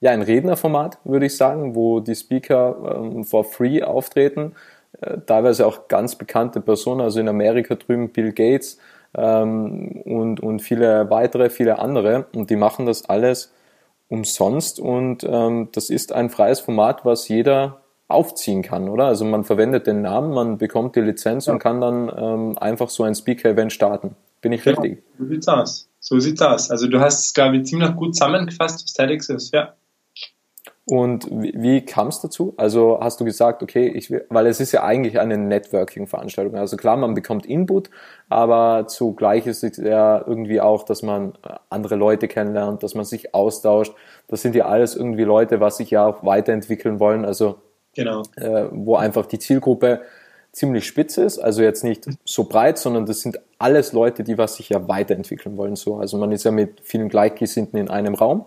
ja 0.00 0.10
ein 0.10 0.22
Rednerformat, 0.22 0.98
würde 1.04 1.26
ich 1.26 1.36
sagen, 1.36 1.74
wo 1.74 2.00
die 2.00 2.14
Speaker 2.14 3.00
ähm, 3.02 3.24
for 3.24 3.44
free 3.44 3.82
auftreten 3.82 4.54
äh, 5.00 5.18
teilweise 5.24 5.66
auch 5.66 5.88
ganz 5.88 6.16
bekannte 6.16 6.60
Personen, 6.60 7.00
also 7.00 7.20
in 7.20 7.28
Amerika 7.28 7.74
drüben 7.74 8.10
Bill 8.10 8.32
Gates 8.32 8.78
ähm, 9.16 10.02
und, 10.04 10.40
und 10.40 10.60
viele 10.60 11.08
weitere, 11.10 11.50
viele 11.50 11.78
andere. 11.78 12.26
Und 12.34 12.50
die 12.50 12.56
machen 12.56 12.86
das 12.86 13.08
alles 13.08 13.52
umsonst 14.10 14.78
und 14.80 15.24
ähm, 15.24 15.68
das 15.72 15.88
ist 15.88 16.12
ein 16.12 16.28
freies 16.28 16.60
Format, 16.60 17.04
was 17.06 17.28
jeder 17.28 17.80
aufziehen 18.08 18.62
kann, 18.62 18.88
oder? 18.88 19.06
Also 19.06 19.24
man 19.24 19.44
verwendet 19.44 19.86
den 19.86 20.02
Namen, 20.02 20.34
man 20.34 20.58
bekommt 20.58 20.96
die 20.96 21.00
Lizenz 21.00 21.46
ja. 21.46 21.52
und 21.52 21.60
kann 21.60 21.80
dann 21.80 22.12
ähm, 22.14 22.58
einfach 22.58 22.90
so 22.90 23.04
ein 23.04 23.14
Speaker-Event 23.14 23.72
starten. 23.72 24.16
Bin 24.42 24.52
ich 24.52 24.66
richtig? 24.66 24.98
Ja, 24.98 25.18
so 25.18 25.28
sieht's 25.28 25.48
aus. 25.48 25.88
So 26.00 26.18
sieht's 26.18 26.42
aus. 26.42 26.70
Also 26.70 26.88
du 26.88 26.98
hast 26.98 27.24
es, 27.26 27.34
glaube 27.34 27.58
ich, 27.58 27.66
ziemlich 27.66 27.94
gut 27.94 28.16
zusammengefasst, 28.16 28.82
was 28.84 28.92
TEDx 28.92 29.28
ist, 29.28 29.54
ja. 29.54 29.74
Und 30.90 31.28
wie, 31.30 31.52
wie 31.54 31.84
kam 31.84 32.08
es 32.08 32.20
dazu? 32.20 32.52
Also 32.56 32.98
hast 33.00 33.20
du 33.20 33.24
gesagt, 33.24 33.62
okay, 33.62 33.86
ich 33.86 34.10
will, 34.10 34.26
weil 34.28 34.48
es 34.48 34.58
ist 34.58 34.72
ja 34.72 34.82
eigentlich 34.82 35.20
eine 35.20 35.38
Networking-Veranstaltung. 35.38 36.56
Also 36.56 36.76
klar, 36.76 36.96
man 36.96 37.14
bekommt 37.14 37.46
Input, 37.46 37.90
aber 38.28 38.88
zugleich 38.88 39.46
ist 39.46 39.62
es 39.62 39.76
ja 39.76 40.18
irgendwie 40.26 40.60
auch, 40.60 40.82
dass 40.82 41.02
man 41.02 41.34
äh, 41.46 41.54
andere 41.68 41.94
Leute 41.94 42.26
kennenlernt, 42.26 42.82
dass 42.82 42.96
man 42.96 43.04
sich 43.04 43.36
austauscht. 43.36 43.94
Das 44.26 44.42
sind 44.42 44.56
ja 44.56 44.66
alles 44.66 44.96
irgendwie 44.96 45.22
Leute, 45.22 45.60
was 45.60 45.76
sich 45.76 45.92
ja 45.92 46.04
auch 46.04 46.24
weiterentwickeln 46.24 46.98
wollen. 46.98 47.24
Also 47.24 47.58
genau. 47.94 48.22
äh, 48.34 48.64
wo 48.72 48.96
einfach 48.96 49.26
die 49.26 49.38
Zielgruppe 49.38 50.00
ziemlich 50.50 50.84
spitz 50.84 51.18
ist, 51.18 51.38
also 51.38 51.62
jetzt 51.62 51.84
nicht 51.84 52.08
so 52.24 52.44
breit, 52.44 52.78
sondern 52.78 53.06
das 53.06 53.20
sind 53.20 53.38
alles 53.60 53.92
Leute, 53.92 54.24
die 54.24 54.38
was 54.38 54.56
sich 54.56 54.70
ja 54.70 54.88
weiterentwickeln 54.88 55.56
wollen. 55.56 55.76
So, 55.76 55.98
also 55.98 56.18
man 56.18 56.32
ist 56.32 56.42
ja 56.42 56.50
mit 56.50 56.80
vielen 56.82 57.08
Gleichgesinnten 57.08 57.78
in 57.78 57.88
einem 57.88 58.14
Raum. 58.16 58.46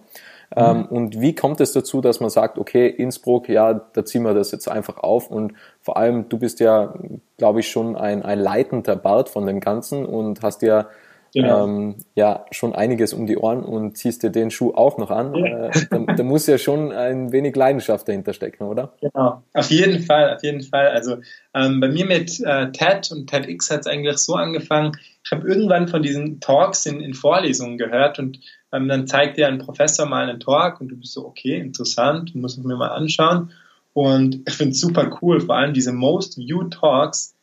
Mhm. 0.56 0.86
und 0.86 1.22
wie 1.22 1.34
kommt 1.36 1.62
es 1.62 1.74
dazu, 1.74 2.02
dass 2.02 2.20
man 2.20 2.30
sagt, 2.30 2.58
okay, 2.58 2.88
Innsbruck, 2.88 3.50
ja, 3.50 3.74
da 3.74 4.06
ziehen 4.06 4.24
wir 4.24 4.34
das 4.34 4.52
jetzt 4.52 4.70
einfach 4.70 4.98
auf 4.98 5.30
und 5.32 5.54
vor 5.82 5.98
allem, 5.98 6.30
du 6.30 6.38
bist 6.38 6.60
ja, 6.60 6.94
glaube 7.38 7.62
ich, 7.62 7.70
schon 7.70 7.96
ein, 7.96 8.24
ein 8.24 8.40
leitender 8.40 8.96
Bart 8.96 9.30
von 9.30 9.46
dem 9.46 9.60
Ganzen 9.60 10.06
und 10.06 10.42
hast 10.42 10.62
ja 10.62 10.88
Genau. 11.34 11.66
Ähm, 11.66 11.96
ja, 12.14 12.46
schon 12.52 12.76
einiges 12.76 13.12
um 13.12 13.26
die 13.26 13.38
Ohren 13.38 13.64
und 13.64 13.98
ziehst 13.98 14.22
dir 14.22 14.30
den 14.30 14.52
Schuh 14.52 14.72
auch 14.76 15.00
noch 15.00 15.10
an. 15.10 15.34
Äh, 15.34 15.72
da, 15.90 16.14
da, 16.14 16.24
muss 16.24 16.46
ja 16.46 16.60
schon 16.60 16.92
ein 16.92 17.32
wenig 17.32 17.56
Leidenschaft 17.56 18.08
dahinter 18.08 18.34
stecken, 18.34 18.66
oder? 18.66 18.94
Genau, 19.02 19.42
auf 19.54 19.72
jeden 19.72 20.04
Fall, 20.04 20.36
auf 20.36 20.44
jeden 20.44 20.62
Fall. 20.62 20.90
Also 20.90 21.18
ähm, 21.56 21.80
bei 21.80 21.88
mir 21.88 22.06
mit 22.06 22.40
äh, 22.40 22.72
TED 22.72 23.12
und 23.12 23.28
TEDx 23.28 23.72
hat 23.72 23.82
es 23.82 23.88
eigentlich 23.88 24.18
so 24.20 24.36
angefangen. 24.36 24.92
Ich 25.24 25.32
habe 25.32 25.48
irgendwann 25.48 25.88
von 25.88 26.04
diesen 26.04 26.40
Talks 26.40 26.86
in, 26.86 27.00
in 27.00 27.14
Vorlesungen 27.14 27.78
gehört 27.78 28.20
und 28.20 28.40
ähm, 28.72 28.88
dann 28.88 29.08
zeigt 29.08 29.38
dir 29.38 29.48
ein 29.48 29.60
Professor 29.60 30.06
mal 30.06 30.30
einen 30.30 30.40
Talk 30.40 30.82
und 30.82 30.90
du 30.90 30.98
bist 30.98 31.14
so, 31.14 31.26
okay, 31.26 31.58
interessant, 31.58 32.36
muss 32.36 32.58
ich 32.58 32.64
mir 32.64 32.76
mal 32.76 32.90
anschauen. 32.90 33.52
Und 33.94 34.42
ich 34.48 34.56
finde 34.56 34.72
es 34.72 34.82
super 34.82 35.18
cool, 35.22 35.40
vor 35.40 35.56
allem 35.56 35.74
diese 35.74 35.94
Most 35.94 36.38
Viewed 36.38 36.74
Talks, 36.74 37.36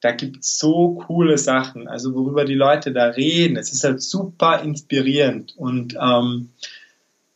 da 0.00 0.10
gibt 0.10 0.42
es 0.42 0.58
so 0.58 0.94
coole 1.06 1.38
Sachen, 1.38 1.86
also 1.86 2.14
worüber 2.14 2.44
die 2.44 2.54
Leute 2.54 2.92
da 2.92 3.06
reden. 3.06 3.56
Es 3.56 3.72
ist 3.72 3.84
halt 3.84 4.02
super 4.02 4.60
inspirierend. 4.62 5.54
Und 5.56 5.96
ähm, 6.00 6.50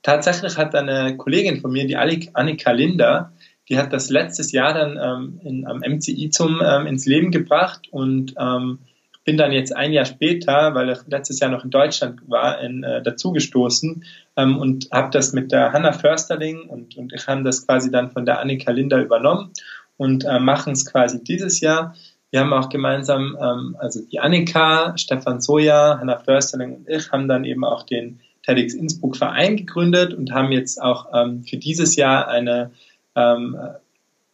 tatsächlich 0.02 0.56
hat 0.56 0.74
eine 0.74 1.16
Kollegin 1.16 1.60
von 1.60 1.70
mir, 1.70 1.86
die 1.86 1.96
Annika 1.96 2.72
Linder, 2.72 3.32
die 3.68 3.78
hat 3.78 3.92
das 3.92 4.10
letztes 4.10 4.50
Jahr 4.50 4.74
dann 4.74 4.98
ähm, 5.00 5.40
in, 5.44 5.66
am 5.66 5.78
MCI 5.78 6.30
zum, 6.30 6.60
ähm, 6.64 6.86
ins 6.86 7.06
Leben 7.06 7.30
gebracht 7.30 7.88
und 7.92 8.34
ähm, 8.38 8.80
bin 9.26 9.36
dann 9.36 9.52
jetzt 9.52 9.76
ein 9.76 9.92
Jahr 9.92 10.04
später, 10.04 10.74
weil 10.74 10.88
ich 10.88 10.98
letztes 11.08 11.40
Jahr 11.40 11.50
noch 11.50 11.64
in 11.64 11.70
Deutschland 11.70 12.20
war, 12.28 12.60
in, 12.60 12.84
äh, 12.84 13.02
dazugestoßen 13.02 14.04
ähm, 14.36 14.56
und 14.56 14.88
habe 14.92 15.10
das 15.10 15.32
mit 15.32 15.50
der 15.50 15.72
Hanna 15.72 15.92
Försterling 15.92 16.62
und, 16.62 16.96
und 16.96 17.12
ich 17.12 17.26
haben 17.26 17.44
das 17.44 17.66
quasi 17.66 17.90
dann 17.90 18.12
von 18.12 18.24
der 18.24 18.38
Annika 18.40 18.70
Linder 18.70 19.02
übernommen 19.02 19.50
und 19.96 20.24
äh, 20.24 20.38
machen 20.38 20.72
es 20.72 20.86
quasi 20.86 21.22
dieses 21.22 21.60
Jahr. 21.60 21.96
Wir 22.30 22.40
haben 22.40 22.52
auch 22.52 22.68
gemeinsam, 22.68 23.36
ähm, 23.40 23.76
also 23.80 24.00
die 24.00 24.20
Annika, 24.20 24.96
Stefan 24.96 25.40
Soja, 25.40 25.98
Hanna 25.98 26.18
Försterling 26.18 26.76
und 26.76 26.88
ich 26.88 27.10
haben 27.10 27.26
dann 27.26 27.44
eben 27.44 27.64
auch 27.64 27.82
den 27.82 28.20
TEDx 28.44 28.74
Innsbruck 28.74 29.16
Verein 29.16 29.56
gegründet 29.56 30.14
und 30.14 30.30
haben 30.30 30.52
jetzt 30.52 30.80
auch 30.80 31.06
ähm, 31.12 31.42
für 31.42 31.56
dieses 31.56 31.96
Jahr 31.96 32.28
eine 32.28 32.70
ähm, 33.16 33.58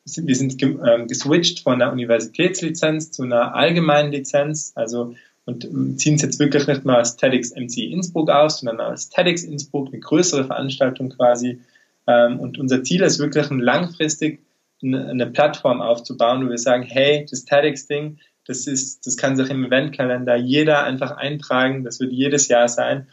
wir 0.05 0.37
sind 0.37 0.61
ähm, 0.63 1.07
geswitcht 1.07 1.61
von 1.61 1.81
einer 1.81 1.93
Universitätslizenz 1.93 3.13
zu 3.13 3.23
einer 3.23 3.55
allgemeinen 3.55 4.13
Lizenz, 4.13 4.73
also 4.75 5.15
und 5.45 5.65
ähm, 5.65 5.97
ziehen 5.97 6.15
es 6.15 6.23
jetzt 6.23 6.39
wirklich 6.39 6.67
nicht 6.67 6.85
mal 6.85 6.97
als 6.97 7.17
TEDx 7.17 7.55
MC 7.55 7.79
Innsbruck 7.79 8.31
aus, 8.31 8.61
sondern 8.61 8.81
als 8.81 9.09
TEDx 9.09 9.43
Innsbruck, 9.45 9.89
eine 9.89 10.01
größere 10.01 10.45
Veranstaltung 10.45 11.11
quasi. 11.11 11.61
Ähm, 12.07 12.41
und 12.41 12.59
unser 12.59 12.83
Ziel 12.85 13.03
ist 13.03 13.19
wirklich 13.19 13.49
langfristig 13.51 14.41
eine 14.85 15.29
Plattform 15.29 15.81
aufzubauen, 15.81 16.45
wo 16.45 16.51
wir 16.51 16.59
sagen, 16.59 16.83
hey, 16.83 17.25
das 17.31 17.45
TEDx-Ding, 17.45 18.19
das 18.47 18.67
ist, 18.67 19.07
das 19.07 19.17
kann 19.17 19.37
sich 19.37 19.49
im 19.49 19.65
Eventkalender 19.65 20.35
jeder 20.35 20.83
einfach 20.83 21.13
eintragen, 21.13 21.85
das 21.85 22.01
wird 22.01 22.11
jedes 22.11 22.49
Jahr 22.49 22.67
sein. 22.67 23.07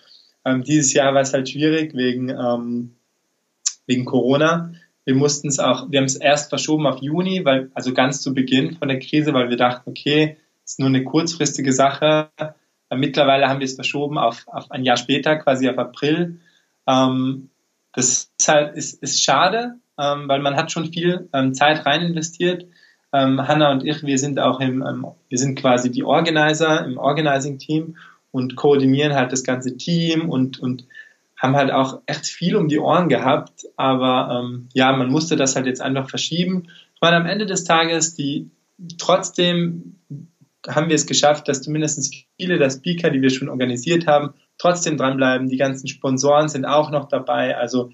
dieses 0.65 0.93
Jahr 0.93 1.13
war 1.13 1.21
es 1.21 1.32
halt 1.32 1.47
schwierig 1.47 1.93
wegen, 1.93 2.30
wegen 3.86 4.06
Corona 4.06 4.73
Wir 5.10 5.15
mussten 5.15 5.48
es 5.48 5.58
auch, 5.58 5.89
wir 5.89 5.98
haben 5.98 6.06
es 6.06 6.17
erst 6.17 6.50
verschoben 6.50 6.86
auf 6.86 7.02
Juni, 7.02 7.43
weil, 7.43 7.72
also 7.74 7.95
ganz 7.95 8.22
zu 8.22 8.32
Beginn 8.36 8.76
von 8.76 8.89
der 8.89 9.00
Krise, 9.00 9.34
weil 9.34 9.50
wir 9.50 9.58
dachten, 9.58 9.89
okay, 9.89 10.38
ist 10.63 10.78
nur 10.78 10.88
eine 10.88 11.04
kurzfristige 11.04 11.74
Sache. 11.74 12.30
Mittlerweile 12.93 13.48
haben 13.48 13.60
wir 13.60 13.65
es 13.65 13.74
verschoben 13.74 14.19
auf, 14.19 14.43
auf 14.45 14.69
ein 14.69 14.84
Jahr 14.84 14.98
später, 14.98 15.38
quasi 15.38 15.67
auf 15.67 15.80
April. 15.80 16.41
Ähm, 16.88 17.50
das 17.91 18.30
ist 18.38 18.48
halt, 18.48 18.76
ist, 18.76 19.02
ist 19.02 19.24
schade, 19.24 19.80
ähm, 19.98 20.28
weil 20.28 20.41
man 20.43 20.56
hat 20.56 20.72
schon 20.72 20.93
viel 20.93 21.28
ähm, 21.34 21.56
Zeit 21.56 21.88
rein 21.88 22.04
investiert. 22.04 22.67
Ähm, 23.12 23.48
Hanna 23.48 23.72
und 23.72 23.84
ich, 23.84 24.04
wir 24.04 24.19
sind 24.19 24.39
auch 24.39 24.60
im, 24.60 24.84
ähm, 24.84 25.08
wir 25.28 25.38
sind 25.39 25.60
quasi 25.60 25.89
die 25.89 26.04
Organizer 26.04 26.86
im 26.86 27.00
Organizing-Team 27.00 27.98
und 28.30 28.56
koordinieren 28.56 29.15
halt 29.15 29.32
das 29.32 29.43
ganze 29.43 29.76
Team 29.76 30.30
und, 30.30 30.60
und 30.60 30.86
haben 31.39 31.56
halt 31.56 31.71
auch 31.71 32.02
echt 32.06 32.28
viel 32.28 32.56
um 32.56 32.67
die 32.67 32.80
Ohren 32.80 33.08
gehabt, 33.08 33.65
aber 33.78 34.41
ähm, 34.43 34.69
ja, 34.73 34.91
man 34.91 35.10
musste 35.10 35.38
das 35.38 35.56
halt 35.56 35.65
jetzt 35.65 35.82
einfach 35.82 36.10
verschieben. 36.10 36.67
Ich 36.93 37.02
meine, 37.02 37.15
am 37.15 37.25
Ende 37.25 37.45
des 37.45 37.63
Tages, 37.63 38.13
die 38.13 38.52
trotzdem 38.97 39.95
haben 40.67 40.89
wir 40.89 40.95
es 40.95 41.06
geschafft, 41.06 41.47
dass 41.47 41.62
zumindest 41.62 42.13
viele 42.38 42.58
der 42.58 42.69
Speaker, 42.69 43.10
die 43.10 43.21
wir 43.21 43.30
schon 43.30 43.47
organisiert 43.47 44.06
haben, 44.06 44.34
trotzdem 44.58 44.97
dranbleiben. 44.97 45.47
Die 45.47 45.58
ganzen 45.58 45.88
Sponsoren 45.88 46.49
sind 46.49 46.65
auch 46.65 46.91
noch 46.91 47.08
dabei. 47.08 47.56
Also 47.56 47.91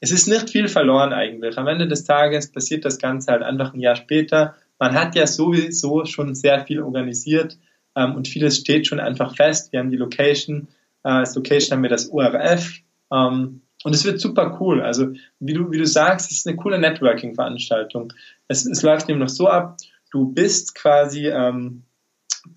es 0.00 0.10
ist 0.10 0.26
nicht 0.26 0.48
viel 0.48 0.68
verloren 0.68 1.12
eigentlich. 1.12 1.58
Am 1.58 1.66
Ende 1.66 1.88
des 1.88 2.04
Tages 2.04 2.50
passiert 2.50 2.86
das 2.86 2.98
Ganze 2.98 3.32
halt 3.32 3.42
einfach 3.42 3.74
ein 3.74 3.80
Jahr 3.80 3.96
später. 3.96 4.54
Man 4.78 4.94
hat 4.94 5.14
ja 5.14 5.26
sowieso 5.26 6.06
schon 6.06 6.34
sehr 6.34 6.64
viel 6.64 6.80
organisiert 6.80 7.58
ähm, 7.94 8.14
und 8.14 8.28
vieles 8.28 8.56
steht 8.56 8.86
schon 8.86 9.00
einfach 9.00 9.36
fest. 9.36 9.72
Wir 9.72 9.80
haben 9.80 9.90
die 9.90 9.96
Location, 9.96 10.68
äh, 11.04 11.08
als 11.08 11.34
Location 11.34 11.76
haben 11.76 11.82
wir 11.82 11.90
das 11.90 12.06
URF 12.06 12.80
ähm, 13.12 13.62
und 13.84 13.94
es 13.94 14.04
wird 14.04 14.20
super 14.20 14.58
cool. 14.60 14.82
Also 14.82 15.12
wie 15.38 15.54
du, 15.54 15.70
wie 15.70 15.78
du 15.78 15.86
sagst, 15.86 16.30
es 16.30 16.38
ist 16.38 16.48
eine 16.48 16.56
coole 16.56 16.78
Networking-Veranstaltung. 16.78 18.12
Es, 18.48 18.66
es 18.66 18.82
läuft 18.82 19.08
nämlich 19.08 19.28
noch 19.28 19.34
so 19.34 19.48
ab, 19.48 19.76
du 20.10 20.32
bist 20.32 20.74
quasi, 20.74 21.28
ähm, 21.28 21.84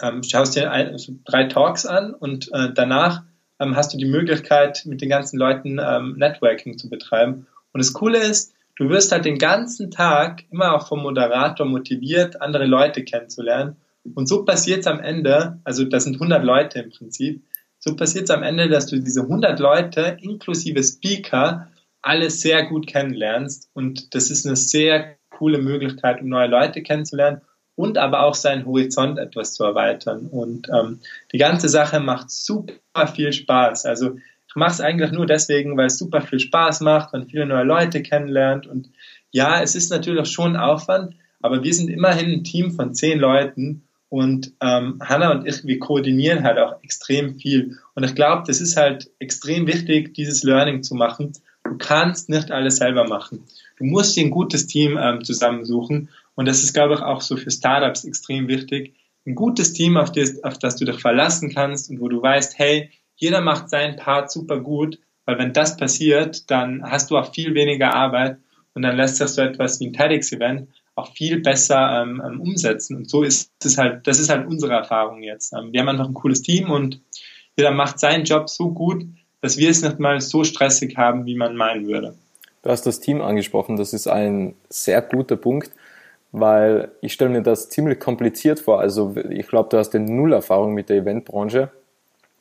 ähm, 0.01 0.23
schaust 0.23 0.55
dir 0.55 0.71
ein, 0.71 0.87
also 0.87 1.13
drei 1.25 1.45
Talks 1.45 1.85
an 1.85 2.13
und 2.13 2.51
äh, 2.53 2.73
danach 2.73 3.23
ähm, 3.59 3.75
hast 3.75 3.93
du 3.93 3.97
die 3.97 4.05
Möglichkeit, 4.05 4.83
mit 4.85 5.01
den 5.01 5.09
ganzen 5.09 5.37
Leuten 5.37 5.79
ähm, 5.79 6.15
Networking 6.17 6.77
zu 6.77 6.89
betreiben. 6.89 7.47
Und 7.73 7.83
das 7.83 7.93
Coole 7.93 8.19
ist, 8.19 8.53
du 8.77 8.89
wirst 8.89 9.11
halt 9.11 9.25
den 9.25 9.37
ganzen 9.37 9.91
Tag 9.91 10.45
immer 10.49 10.73
auch 10.73 10.87
vom 10.87 11.01
Moderator 11.01 11.65
motiviert, 11.65 12.41
andere 12.41 12.65
Leute 12.65 13.03
kennenzulernen. 13.03 13.75
Und 14.15 14.27
so 14.27 14.45
passiert 14.45 14.79
es 14.79 14.87
am 14.87 14.99
Ende, 14.99 15.59
also 15.63 15.83
das 15.83 16.05
sind 16.05 16.15
100 16.15 16.43
Leute 16.43 16.79
im 16.79 16.89
Prinzip, 16.89 17.43
so 17.79 17.95
passiert 17.95 18.25
es 18.25 18.31
am 18.31 18.43
Ende, 18.43 18.69
dass 18.69 18.87
du 18.87 18.99
diese 18.99 19.21
100 19.21 19.59
Leute 19.59 20.17
inklusive 20.21 20.83
Speaker 20.83 21.69
alle 22.01 22.29
sehr 22.29 22.65
gut 22.65 22.87
kennenlernst. 22.87 23.69
Und 23.73 24.13
das 24.13 24.29
ist 24.29 24.45
eine 24.45 24.55
sehr 24.55 25.17
coole 25.29 25.59
Möglichkeit, 25.59 26.21
um 26.21 26.29
neue 26.29 26.47
Leute 26.47 26.83
kennenzulernen 26.83 27.41
und 27.75 27.97
aber 27.97 28.23
auch 28.23 28.35
seinen 28.35 28.65
Horizont 28.65 29.17
etwas 29.17 29.53
zu 29.53 29.63
erweitern. 29.63 30.27
Und 30.27 30.67
ähm, 30.69 30.99
die 31.31 31.37
ganze 31.37 31.69
Sache 31.69 32.01
macht 32.01 32.29
super 32.29 33.07
viel 33.07 33.31
Spaß. 33.31 33.85
Also 33.85 34.17
ich 34.47 34.55
mache 34.55 34.71
es 34.71 34.81
eigentlich 34.81 35.11
nur 35.11 35.25
deswegen, 35.25 35.77
weil 35.77 35.87
es 35.87 35.97
super 35.97 36.21
viel 36.21 36.39
Spaß 36.39 36.81
macht, 36.81 37.13
man 37.13 37.27
viele 37.27 37.45
neue 37.45 37.63
Leute 37.63 38.01
kennenlernt. 38.01 38.67
Und 38.67 38.89
ja, 39.31 39.61
es 39.61 39.75
ist 39.75 39.91
natürlich 39.91 40.27
schon 40.29 40.57
Aufwand, 40.57 41.15
aber 41.41 41.63
wir 41.63 41.73
sind 41.73 41.89
immerhin 41.89 42.31
ein 42.31 42.43
Team 42.43 42.71
von 42.71 42.93
zehn 42.93 43.19
Leuten 43.19 43.87
und 44.09 44.53
ähm, 44.59 44.99
Hanna 45.01 45.31
und 45.31 45.47
ich, 45.47 45.63
wir 45.65 45.77
koordinieren 45.79 46.43
halt 46.43 46.57
auch 46.57 46.83
extrem 46.83 47.37
viel. 47.39 47.77
Und 47.93 48.03
ich 48.03 48.15
glaube, 48.15 48.43
das 48.47 48.59
ist 48.59 48.75
halt 48.75 49.11
extrem 49.19 49.67
wichtig, 49.67 50.15
dieses 50.15 50.43
Learning 50.43 50.81
zu 50.81 50.95
machen. 50.95 51.33
Du 51.63 51.77
kannst 51.77 52.27
nicht 52.27 52.51
alles 52.51 52.77
selber 52.77 53.07
machen. 53.07 53.45
Du 53.77 53.85
musst 53.85 54.15
dir 54.15 54.25
ein 54.25 54.31
gutes 54.31 54.65
Team 54.65 54.97
ähm, 54.99 55.23
zusammensuchen. 55.23 56.09
Und 56.33 56.47
das 56.47 56.63
ist, 56.63 56.73
glaube 56.73 56.95
ich, 56.95 57.01
auch 57.01 57.21
so 57.21 57.37
für 57.37 57.51
Startups 57.51 58.03
extrem 58.03 58.47
wichtig. 58.47 58.95
Ein 59.27 59.35
gutes 59.35 59.73
Team, 59.73 59.95
auf 59.95 60.11
das, 60.11 60.43
auf 60.43 60.57
das 60.57 60.75
du 60.75 60.85
dich 60.85 60.99
verlassen 60.99 61.53
kannst 61.53 61.91
und 61.91 62.01
wo 62.01 62.07
du 62.07 62.21
weißt, 62.21 62.57
hey, 62.57 62.89
jeder 63.15 63.41
macht 63.41 63.69
seinen 63.69 63.97
Part 63.97 64.31
super 64.31 64.59
gut, 64.59 64.97
weil 65.25 65.37
wenn 65.37 65.53
das 65.53 65.77
passiert, 65.77 66.49
dann 66.49 66.81
hast 66.83 67.11
du 67.11 67.17
auch 67.17 67.33
viel 67.33 67.53
weniger 67.53 67.93
Arbeit 67.93 68.37
und 68.73 68.81
dann 68.81 68.95
lässt 68.95 69.17
sich 69.17 69.27
so 69.27 69.41
etwas 69.41 69.79
wie 69.79 69.87
ein 69.87 69.93
TEDx-Event 69.93 70.69
auch 70.99 71.13
viel 71.13 71.41
besser 71.41 72.03
ähm, 72.03 72.21
ähm, 72.25 72.41
umsetzen. 72.41 72.97
Und 72.97 73.09
so 73.09 73.23
ist 73.23 73.51
es 73.63 73.77
halt, 73.77 74.05
das 74.07 74.19
ist 74.19 74.29
halt 74.29 74.47
unsere 74.47 74.73
Erfahrung 74.73 75.23
jetzt. 75.23 75.53
Ähm, 75.53 75.71
wir 75.71 75.81
haben 75.81 75.89
einfach 75.89 76.07
ein 76.07 76.13
cooles 76.13 76.41
Team 76.41 76.69
und 76.69 77.01
jeder 77.57 77.71
macht 77.71 77.99
seinen 77.99 78.23
Job 78.23 78.49
so 78.49 78.71
gut, 78.71 79.05
dass 79.41 79.57
wir 79.57 79.69
es 79.69 79.81
nicht 79.81 79.99
mal 79.99 80.21
so 80.21 80.43
stressig 80.43 80.97
haben, 80.97 81.25
wie 81.25 81.35
man 81.35 81.55
meinen 81.55 81.87
würde. 81.87 82.15
Du 82.61 82.69
hast 82.69 82.85
das 82.85 82.99
Team 82.99 83.21
angesprochen, 83.21 83.77
das 83.77 83.93
ist 83.93 84.07
ein 84.07 84.55
sehr 84.69 85.01
guter 85.01 85.37
Punkt 85.37 85.71
weil 86.31 86.91
ich 87.01 87.13
stelle 87.13 87.31
mir 87.31 87.41
das 87.41 87.69
ziemlich 87.69 87.99
kompliziert 87.99 88.59
vor. 88.59 88.79
Also 88.79 89.15
ich 89.29 89.47
glaube, 89.47 89.69
du 89.69 89.77
hast 89.77 89.95
eine 89.95 90.05
Null-Erfahrung 90.05 90.73
mit 90.73 90.89
der 90.89 90.97
Eventbranche 90.97 91.69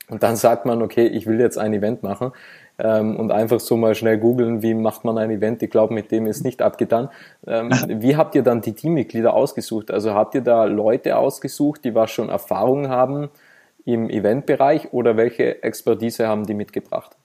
und 0.09 0.23
dann 0.23 0.37
sagt 0.37 0.67
man, 0.67 0.83
okay, 0.83 1.07
ich 1.07 1.27
will 1.27 1.41
jetzt 1.41 1.59
ein 1.59 1.73
Event 1.73 2.03
machen 2.03 2.33
ähm, 2.79 3.17
und 3.17 3.33
einfach 3.33 3.61
so 3.61 3.77
mal 3.77 3.95
schnell 3.95 4.19
googeln, 4.19 4.63
wie 4.63 4.75
macht 4.75 5.05
man 5.05 5.19
ein 5.19 5.31
Event. 5.31 5.63
Ich 5.63 5.71
glaube, 5.71 5.95
mit 5.95 6.11
dem 6.13 6.27
ist 6.27 6.45
nicht 6.45 6.63
abgetan. 6.63 7.11
Ähm, 7.47 7.71
wie 8.01 8.17
habt 8.17 8.35
ihr 8.35 8.43
dann 8.43 8.61
die 8.61 8.73
Teammitglieder 8.73 9.35
ausgesucht? 9.35 9.91
Also 9.91 10.15
habt 10.15 10.35
ihr 10.35 10.43
da 10.43 10.65
Leute 10.65 11.17
ausgesucht, 11.17 11.85
die 11.85 11.95
was 11.95 12.11
schon 12.11 12.29
Erfahrung 12.29 12.89
haben 12.89 13.31
im 13.85 14.11
Eventbereich 14.11 14.93
oder 14.93 15.17
welche 15.17 15.63
Expertise 15.63 16.29
haben 16.29 16.47
die 16.47 16.55
mitgebracht? 16.55 17.17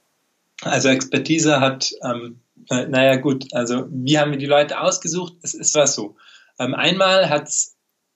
Also 0.62 0.88
Expertise 0.88 1.60
hat, 1.60 1.92
ähm, 2.02 2.40
naja 2.68 3.16
gut, 3.16 3.52
also 3.52 3.86
wie 3.90 4.18
haben 4.18 4.30
wir 4.30 4.38
die 4.38 4.46
Leute 4.46 4.80
ausgesucht? 4.80 5.34
Es, 5.42 5.54
es 5.54 5.74
war 5.74 5.86
so. 5.86 6.16
Ähm, 6.58 6.74
einmal 6.74 7.28
hat 7.28 7.50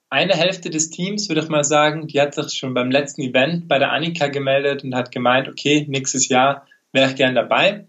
eine 0.09 0.33
Hälfte 0.33 0.69
des 0.69 0.89
Teams, 0.89 1.29
würde 1.29 1.41
ich 1.41 1.49
mal 1.49 1.63
sagen, 1.63 2.07
die 2.07 2.19
hat 2.19 2.33
sich 2.33 2.57
schon 2.57 2.73
beim 2.73 2.89
letzten 2.89 3.21
Event 3.21 3.67
bei 3.67 3.77
der 3.77 3.91
Annika 3.91 4.27
gemeldet 4.27 4.83
und 4.83 4.95
hat 4.95 5.11
gemeint, 5.11 5.47
okay, 5.47 5.85
nächstes 5.87 6.27
Jahr 6.29 6.65
wäre 6.91 7.09
ich 7.09 7.15
gern 7.15 7.35
dabei. 7.35 7.87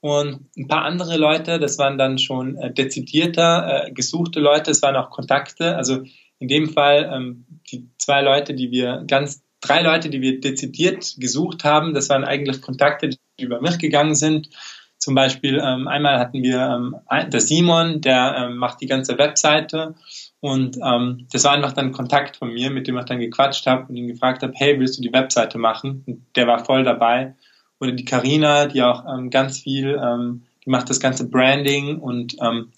Und 0.00 0.46
ein 0.56 0.68
paar 0.68 0.84
andere 0.84 1.16
Leute, 1.16 1.58
das 1.58 1.78
waren 1.78 1.98
dann 1.98 2.18
schon 2.18 2.56
äh, 2.56 2.72
dezidierter, 2.72 3.86
äh, 3.86 3.92
gesuchte 3.92 4.40
Leute, 4.40 4.70
es 4.70 4.82
waren 4.82 4.96
auch 4.96 5.10
Kontakte. 5.10 5.76
Also 5.76 6.02
in 6.38 6.48
dem 6.48 6.68
Fall 6.68 7.10
ähm, 7.12 7.46
die 7.70 7.88
zwei 7.98 8.22
Leute, 8.22 8.54
die 8.54 8.70
wir 8.70 9.04
ganz, 9.06 9.42
drei 9.60 9.82
Leute, 9.82 10.10
die 10.10 10.20
wir 10.20 10.40
dezidiert 10.40 11.16
gesucht 11.18 11.64
haben, 11.64 11.94
das 11.94 12.08
waren 12.08 12.24
eigentlich 12.24 12.62
Kontakte, 12.62 13.08
die 13.08 13.18
über 13.42 13.60
mich 13.60 13.78
gegangen 13.78 14.14
sind. 14.14 14.50
Zum 14.98 15.14
Beispiel 15.14 15.60
ähm, 15.62 15.88
einmal 15.88 16.18
hatten 16.18 16.42
wir 16.42 16.60
ähm, 16.60 16.96
der 17.30 17.40
Simon, 17.40 18.00
der 18.00 18.36
ähm, 18.38 18.56
macht 18.56 18.80
die 18.80 18.86
ganze 18.86 19.18
Webseite 19.18 19.94
und 20.40 20.78
ähm, 20.82 21.26
das 21.32 21.44
war 21.44 21.52
einfach 21.52 21.72
dann 21.72 21.92
Kontakt 21.92 22.36
von 22.36 22.52
mir, 22.52 22.70
mit 22.70 22.86
dem 22.86 22.98
ich 22.98 23.04
dann 23.04 23.18
gequatscht 23.18 23.66
habe 23.66 23.86
und 23.88 23.96
ihn 23.96 24.08
gefragt 24.08 24.42
habe, 24.42 24.52
hey, 24.56 24.78
willst 24.78 24.98
du 24.98 25.02
die 25.02 25.12
Webseite 25.12 25.58
machen? 25.58 26.02
Und 26.06 26.24
der 26.36 26.46
war 26.46 26.64
voll 26.64 26.84
dabei. 26.84 27.34
Oder 27.80 27.92
die 27.92 28.04
Karina, 28.04 28.66
die 28.66 28.82
auch 28.82 29.04
ähm, 29.06 29.30
ganz 29.30 29.60
viel, 29.60 30.00
ähm, 30.02 30.42
die 30.64 30.70
macht 30.70 30.90
das 30.90 31.00
ganze 31.00 31.28
Branding 31.28 31.98
und 31.98 32.36
ähm, 32.40 32.72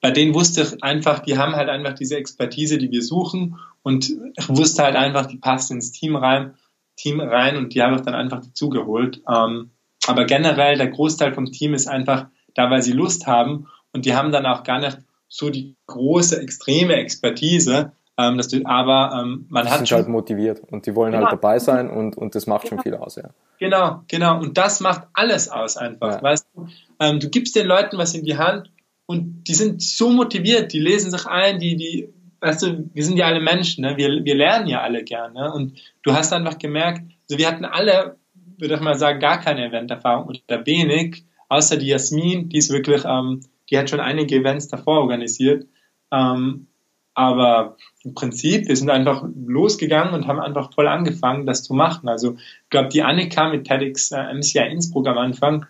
bei 0.00 0.10
denen 0.10 0.34
wusste 0.34 0.62
ich 0.62 0.82
einfach, 0.82 1.20
die 1.20 1.38
haben 1.38 1.56
halt 1.56 1.70
einfach 1.70 1.94
diese 1.94 2.16
Expertise, 2.16 2.76
die 2.76 2.90
wir 2.90 3.02
suchen 3.02 3.58
und 3.82 4.10
ich 4.36 4.48
wusste 4.50 4.82
halt 4.82 4.96
einfach, 4.96 5.26
die 5.26 5.38
passt 5.38 5.70
ins 5.70 5.92
Team 5.92 6.16
rein, 6.16 6.54
Team 6.96 7.20
rein 7.20 7.56
und 7.56 7.74
die 7.74 7.82
habe 7.82 7.96
ich 7.96 8.02
dann 8.02 8.14
einfach 8.14 8.40
dazugeholt. 8.40 9.22
Ähm, 9.26 9.70
aber 10.06 10.26
generell, 10.26 10.76
der 10.76 10.88
Großteil 10.88 11.32
vom 11.32 11.50
Team 11.50 11.72
ist 11.72 11.86
einfach 11.86 12.26
da, 12.54 12.70
weil 12.70 12.82
sie 12.82 12.92
Lust 12.92 13.26
haben 13.26 13.66
und 13.92 14.04
die 14.04 14.14
haben 14.14 14.30
dann 14.30 14.44
auch 14.44 14.62
gar 14.62 14.78
nicht 14.78 14.98
so 15.28 15.50
die 15.50 15.74
große, 15.86 16.40
extreme 16.40 16.96
Expertise, 16.96 17.92
ähm, 18.18 18.36
dass 18.36 18.48
du, 18.48 18.64
aber 18.64 19.20
ähm, 19.20 19.46
man 19.48 19.64
die 19.64 19.70
hat 19.70 19.78
sind 19.78 19.88
schon, 19.88 19.98
halt 19.98 20.08
motiviert 20.08 20.60
und 20.70 20.86
die 20.86 20.94
wollen 20.94 21.12
halt 21.12 21.22
genau. 21.22 21.30
halt 21.30 21.42
dabei 21.42 21.58
sein 21.58 21.90
und, 21.90 22.16
und 22.16 22.34
das 22.34 22.46
macht 22.46 22.62
genau. 22.62 22.76
schon 22.76 22.82
viel 22.82 22.94
aus, 22.94 23.16
ja. 23.16 23.30
Genau, 23.58 24.02
genau. 24.08 24.40
Und 24.40 24.56
das 24.58 24.80
macht 24.80 25.06
alles 25.12 25.48
aus 25.48 25.76
einfach, 25.76 26.16
ja. 26.16 26.22
weißt 26.22 26.46
du. 26.54 26.66
Ähm, 27.00 27.20
du 27.20 27.28
gibst 27.28 27.56
den 27.56 27.66
Leuten 27.66 27.98
was 27.98 28.14
in 28.14 28.24
die 28.24 28.36
Hand 28.36 28.70
und 29.06 29.44
die 29.44 29.54
sind 29.54 29.82
so 29.82 30.10
motiviert, 30.10 30.72
die 30.72 30.80
lesen 30.80 31.10
sich 31.10 31.26
ein, 31.26 31.58
die, 31.58 31.76
die, 31.76 32.08
weißt 32.40 32.62
du, 32.62 32.90
wir 32.92 33.04
sind 33.04 33.16
ja 33.16 33.26
alle 33.26 33.40
Menschen, 33.40 33.82
ne? 33.82 33.96
wir, 33.96 34.24
wir 34.24 34.34
lernen 34.34 34.68
ja 34.68 34.82
alle 34.82 35.02
gerne 35.02 35.52
und 35.52 35.80
du 36.02 36.12
hast 36.12 36.32
einfach 36.32 36.58
gemerkt, 36.58 37.02
also 37.28 37.38
wir 37.38 37.48
hatten 37.48 37.64
alle 37.64 38.16
würde 38.58 38.74
ich 38.74 38.80
mal 38.80 38.94
sagen, 38.96 39.20
gar 39.20 39.40
keine 39.40 39.66
Eventerfahrung 39.66 40.26
oder 40.26 40.66
wenig, 40.66 41.24
außer 41.48 41.76
die 41.76 41.88
Jasmin, 41.88 42.48
die 42.48 42.58
ist 42.58 42.70
wirklich, 42.70 43.04
ähm, 43.04 43.40
die 43.70 43.78
hat 43.78 43.90
schon 43.90 44.00
einige 44.00 44.36
Events 44.36 44.68
davor 44.68 45.00
organisiert. 45.00 45.66
Ähm, 46.12 46.66
aber 47.14 47.76
im 48.02 48.14
Prinzip, 48.14 48.68
wir 48.68 48.76
sind 48.76 48.90
einfach 48.90 49.24
losgegangen 49.46 50.14
und 50.14 50.26
haben 50.26 50.40
einfach 50.40 50.72
voll 50.72 50.88
angefangen, 50.88 51.46
das 51.46 51.62
zu 51.62 51.74
machen. 51.74 52.08
Also 52.08 52.32
ich 52.34 52.70
glaube, 52.70 52.88
die 52.88 53.02
Annika 53.02 53.48
mit 53.48 53.66
TEDx 53.66 54.12
äh, 54.12 54.34
MCI 54.34 54.68
Innsbruck 54.70 55.06
am 55.06 55.18
Anfang, 55.18 55.66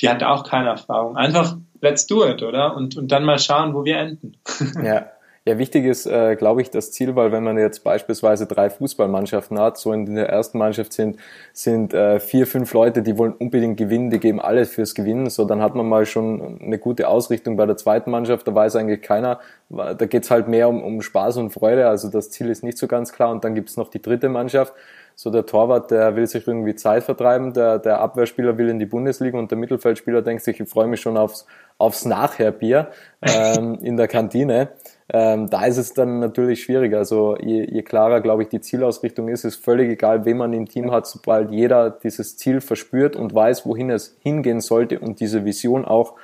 die 0.00 0.08
hatte 0.08 0.28
auch 0.28 0.44
keine 0.44 0.70
Erfahrung. 0.70 1.16
Einfach 1.16 1.56
let's 1.80 2.06
do 2.06 2.26
it, 2.26 2.42
oder? 2.42 2.74
Und, 2.76 2.96
und 2.96 3.12
dann 3.12 3.24
mal 3.24 3.38
schauen, 3.38 3.74
wo 3.74 3.84
wir 3.84 3.98
enden. 3.98 4.36
ja. 4.82 5.06
Ja, 5.46 5.58
wichtig 5.58 5.84
ist, 5.84 6.06
äh, 6.06 6.36
glaube 6.36 6.62
ich, 6.62 6.70
das 6.70 6.90
Ziel, 6.90 7.16
weil 7.16 7.30
wenn 7.30 7.44
man 7.44 7.58
jetzt 7.58 7.84
beispielsweise 7.84 8.46
drei 8.46 8.70
Fußballmannschaften 8.70 9.58
hat, 9.58 9.76
so 9.76 9.92
in 9.92 10.14
der 10.14 10.30
ersten 10.30 10.56
Mannschaft 10.56 10.94
sind, 10.94 11.18
sind 11.52 11.92
äh, 11.92 12.18
vier, 12.18 12.46
fünf 12.46 12.72
Leute, 12.72 13.02
die 13.02 13.18
wollen 13.18 13.34
unbedingt 13.34 13.76
gewinnen, 13.76 14.08
die 14.08 14.20
geben 14.20 14.40
alles 14.40 14.70
fürs 14.70 14.94
Gewinnen, 14.94 15.28
so 15.28 15.44
dann 15.44 15.60
hat 15.60 15.74
man 15.74 15.86
mal 15.86 16.06
schon 16.06 16.60
eine 16.62 16.78
gute 16.78 17.08
Ausrichtung 17.08 17.58
bei 17.58 17.66
der 17.66 17.76
zweiten 17.76 18.10
Mannschaft, 18.10 18.48
da 18.48 18.54
weiß 18.54 18.76
eigentlich 18.76 19.02
keiner, 19.02 19.38
da 19.68 20.06
geht's 20.06 20.30
halt 20.30 20.48
mehr 20.48 20.66
um, 20.66 20.82
um 20.82 21.02
Spaß 21.02 21.36
und 21.36 21.50
Freude, 21.50 21.88
also 21.88 22.08
das 22.08 22.30
Ziel 22.30 22.48
ist 22.48 22.64
nicht 22.64 22.78
so 22.78 22.86
ganz 22.86 23.12
klar. 23.12 23.30
Und 23.30 23.44
dann 23.44 23.54
gibt's 23.54 23.76
noch 23.76 23.88
die 23.90 24.00
dritte 24.00 24.30
Mannschaft, 24.30 24.72
so 25.14 25.30
der 25.30 25.44
Torwart, 25.44 25.90
der 25.90 26.16
will 26.16 26.26
sich 26.26 26.46
irgendwie 26.46 26.74
Zeit 26.74 27.04
vertreiben, 27.04 27.52
der, 27.52 27.78
der 27.78 28.00
Abwehrspieler 28.00 28.56
will 28.56 28.70
in 28.70 28.78
die 28.78 28.86
Bundesliga 28.86 29.38
und 29.38 29.50
der 29.50 29.58
Mittelfeldspieler 29.58 30.22
denkt 30.22 30.42
sich, 30.42 30.58
ich 30.58 30.68
freue 30.70 30.86
mich 30.86 31.02
schon 31.02 31.18
aufs, 31.18 31.46
aufs 31.76 32.06
Nachherbier 32.06 32.88
ähm, 33.22 33.78
in 33.82 33.98
der 33.98 34.08
Kantine. 34.08 34.70
Ähm, 35.12 35.50
da 35.50 35.66
ist 35.66 35.76
es 35.76 35.92
dann 35.92 36.18
natürlich 36.18 36.62
schwieriger. 36.62 36.98
Also 36.98 37.36
je, 37.38 37.66
je 37.70 37.82
klarer, 37.82 38.20
glaube 38.20 38.42
ich, 38.42 38.48
die 38.48 38.60
Zielausrichtung 38.60 39.28
ist, 39.28 39.44
ist 39.44 39.62
völlig 39.62 39.90
egal, 39.90 40.24
wen 40.24 40.38
man 40.38 40.52
im 40.52 40.66
Team 40.66 40.90
hat, 40.90 41.06
sobald 41.06 41.50
jeder 41.50 41.90
dieses 41.90 42.36
Ziel 42.36 42.60
verspürt 42.60 43.14
und 43.14 43.34
weiß, 43.34 43.66
wohin 43.66 43.90
es 43.90 44.16
hingehen 44.20 44.60
sollte 44.60 44.98
und 45.00 45.20
diese 45.20 45.44
Vision 45.44 45.84
auch, 45.84 46.14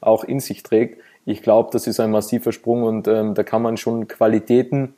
auch 0.00 0.24
in 0.24 0.40
sich 0.40 0.62
trägt. 0.62 1.02
Ich 1.26 1.42
glaube, 1.42 1.68
das 1.72 1.86
ist 1.86 2.00
ein 2.00 2.10
massiver 2.10 2.52
Sprung 2.52 2.82
und 2.82 3.08
ähm, 3.08 3.34
da 3.34 3.42
kann 3.42 3.60
man 3.60 3.76
schon 3.76 4.08
Qualitäten 4.08 4.94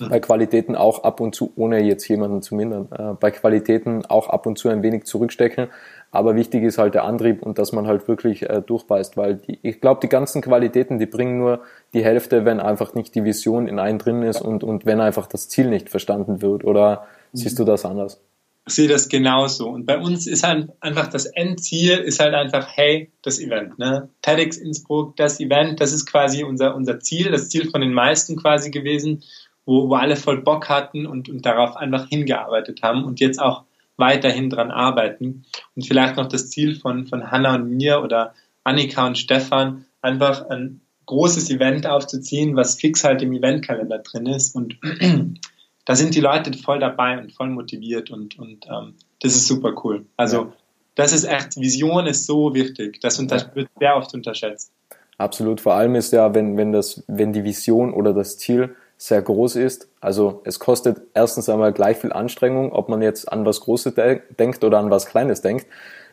bei 0.00 0.18
Qualitäten 0.18 0.74
auch 0.74 1.04
ab 1.04 1.20
und 1.20 1.34
zu, 1.34 1.52
ohne 1.56 1.80
jetzt 1.80 2.08
jemanden 2.08 2.42
zu 2.42 2.54
mindern, 2.54 2.88
äh, 2.90 3.14
bei 3.18 3.30
Qualitäten 3.30 4.04
auch 4.06 4.28
ab 4.28 4.46
und 4.46 4.58
zu 4.58 4.68
ein 4.68 4.82
wenig 4.82 5.04
zurückstecken. 5.04 5.68
Aber 6.14 6.36
wichtig 6.36 6.62
ist 6.62 6.78
halt 6.78 6.94
der 6.94 7.04
Antrieb 7.04 7.42
und 7.42 7.58
dass 7.58 7.72
man 7.72 7.86
halt 7.86 8.06
wirklich 8.06 8.48
äh, 8.48 8.62
durchbeißt, 8.62 9.16
weil 9.16 9.36
die, 9.36 9.58
ich 9.62 9.80
glaube, 9.80 10.00
die 10.00 10.08
ganzen 10.08 10.42
Qualitäten, 10.42 10.98
die 10.98 11.06
bringen 11.06 11.38
nur 11.38 11.62
die 11.92 12.04
Hälfte, 12.04 12.44
wenn 12.44 12.60
einfach 12.60 12.94
nicht 12.94 13.14
die 13.14 13.24
Vision 13.24 13.66
in 13.66 13.78
einen 13.78 13.98
drin 13.98 14.22
ist 14.22 14.40
und, 14.40 14.62
und 14.62 14.86
wenn 14.86 15.00
einfach 15.00 15.26
das 15.26 15.48
Ziel 15.48 15.68
nicht 15.68 15.90
verstanden 15.90 16.40
wird. 16.40 16.64
Oder 16.64 17.06
mhm. 17.32 17.38
siehst 17.38 17.58
du 17.58 17.64
das 17.64 17.84
anders? 17.84 18.22
Ich 18.66 18.74
sehe 18.74 18.88
das 18.88 19.08
genauso. 19.08 19.68
Und 19.68 19.84
bei 19.84 19.98
uns 19.98 20.26
ist 20.26 20.46
halt 20.46 20.70
einfach 20.80 21.08
das 21.08 21.26
Endziel, 21.26 21.98
ist 21.98 22.20
halt 22.20 22.32
einfach, 22.32 22.68
hey, 22.74 23.10
das 23.22 23.38
Event, 23.40 23.78
ne? 23.78 24.08
TEDx 24.22 24.56
Innsbruck, 24.56 25.16
das 25.16 25.38
Event, 25.40 25.80
das 25.80 25.92
ist 25.92 26.06
quasi 26.06 26.44
unser, 26.44 26.74
unser 26.74 27.00
Ziel, 27.00 27.30
das 27.30 27.50
Ziel 27.50 27.70
von 27.70 27.82
den 27.82 27.92
meisten 27.92 28.36
quasi 28.36 28.70
gewesen 28.70 29.22
wo, 29.66 29.88
wo 29.88 29.94
alle 29.94 30.16
voll 30.16 30.42
Bock 30.42 30.68
hatten 30.68 31.06
und, 31.06 31.28
und 31.28 31.44
darauf 31.46 31.76
einfach 31.76 32.08
hingearbeitet 32.08 32.80
haben 32.82 33.04
und 33.04 33.20
jetzt 33.20 33.40
auch 33.40 33.64
weiterhin 33.96 34.50
dran 34.50 34.70
arbeiten. 34.70 35.44
Und 35.76 35.86
vielleicht 35.86 36.16
noch 36.16 36.28
das 36.28 36.50
Ziel 36.50 36.76
von, 36.76 37.06
von 37.06 37.30
Hanna 37.30 37.54
und 37.54 37.70
mir 37.70 38.02
oder 38.02 38.34
Annika 38.64 39.06
und 39.06 39.18
Stefan, 39.18 39.84
einfach 40.00 40.48
ein 40.48 40.80
großes 41.06 41.50
Event 41.50 41.86
aufzuziehen, 41.86 42.56
was 42.56 42.76
fix 42.76 43.04
halt 43.04 43.22
im 43.22 43.32
Eventkalender 43.32 43.98
drin 43.98 44.26
ist. 44.26 44.54
Und 44.54 44.78
da 45.84 45.94
sind 45.94 46.14
die 46.14 46.20
Leute 46.20 46.56
voll 46.56 46.78
dabei 46.78 47.18
und 47.18 47.32
voll 47.32 47.50
motiviert 47.50 48.10
und, 48.10 48.38
und 48.38 48.66
ähm, 48.66 48.94
das 49.20 49.34
ist 49.34 49.46
super 49.46 49.74
cool. 49.84 50.06
Also 50.16 50.52
das 50.94 51.12
ist 51.12 51.24
echt, 51.24 51.56
Vision 51.56 52.06
ist 52.06 52.26
so 52.26 52.54
wichtig. 52.54 53.00
Das 53.00 53.18
wird 53.18 53.68
sehr 53.78 53.96
oft 53.96 54.14
unterschätzt. 54.14 54.72
Absolut. 55.18 55.60
Vor 55.60 55.74
allem 55.74 55.94
ist 55.94 56.12
ja, 56.12 56.34
wenn, 56.34 56.56
wenn 56.56 56.72
das, 56.72 57.02
wenn 57.06 57.32
die 57.32 57.44
Vision 57.44 57.92
oder 57.92 58.12
das 58.12 58.38
Ziel 58.38 58.74
sehr 58.96 59.22
groß 59.22 59.56
ist. 59.56 59.88
Also 60.00 60.40
es 60.44 60.58
kostet 60.58 61.00
erstens 61.14 61.48
einmal 61.48 61.72
gleich 61.72 61.98
viel 61.98 62.12
Anstrengung, 62.12 62.72
ob 62.72 62.88
man 62.88 63.02
jetzt 63.02 63.30
an 63.30 63.44
was 63.44 63.60
Großes 63.60 63.94
de 63.94 64.20
denkt 64.38 64.64
oder 64.64 64.78
an 64.78 64.90
was 64.90 65.06
Kleines 65.06 65.40
denkt. 65.42 65.66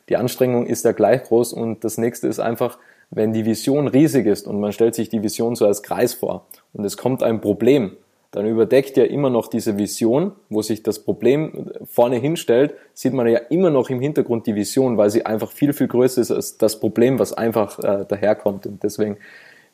Die 0.09 0.17
Anstrengung 0.17 0.65
ist 0.65 0.83
ja 0.83 0.91
gleich 0.91 1.23
groß 1.23 1.53
und 1.53 1.83
das 1.83 1.97
nächste 1.97 2.27
ist 2.27 2.39
einfach, 2.39 2.77
wenn 3.11 3.33
die 3.33 3.45
Vision 3.45 3.87
riesig 3.87 4.25
ist 4.25 4.47
und 4.47 4.59
man 4.59 4.71
stellt 4.71 4.95
sich 4.95 5.09
die 5.09 5.21
Vision 5.21 5.55
so 5.55 5.65
als 5.65 5.83
Kreis 5.83 6.13
vor 6.13 6.45
und 6.73 6.85
es 6.85 6.97
kommt 6.97 7.23
ein 7.23 7.41
Problem, 7.41 7.97
dann 8.31 8.45
überdeckt 8.45 8.95
ja 8.95 9.03
immer 9.03 9.29
noch 9.29 9.47
diese 9.47 9.77
Vision, 9.77 10.31
wo 10.49 10.61
sich 10.61 10.83
das 10.83 10.99
Problem 10.99 11.69
vorne 11.83 12.15
hinstellt, 12.15 12.73
sieht 12.93 13.13
man 13.13 13.27
ja 13.27 13.39
immer 13.49 13.69
noch 13.69 13.89
im 13.89 13.99
Hintergrund 13.99 14.47
die 14.47 14.55
Vision, 14.55 14.97
weil 14.97 15.09
sie 15.09 15.25
einfach 15.25 15.51
viel, 15.51 15.73
viel 15.73 15.89
größer 15.89 16.21
ist 16.21 16.31
als 16.31 16.57
das 16.57 16.79
Problem, 16.79 17.19
was 17.19 17.33
einfach 17.33 17.77
äh, 17.79 18.05
daherkommt. 18.07 18.65
Und 18.65 18.83
deswegen 18.83 19.17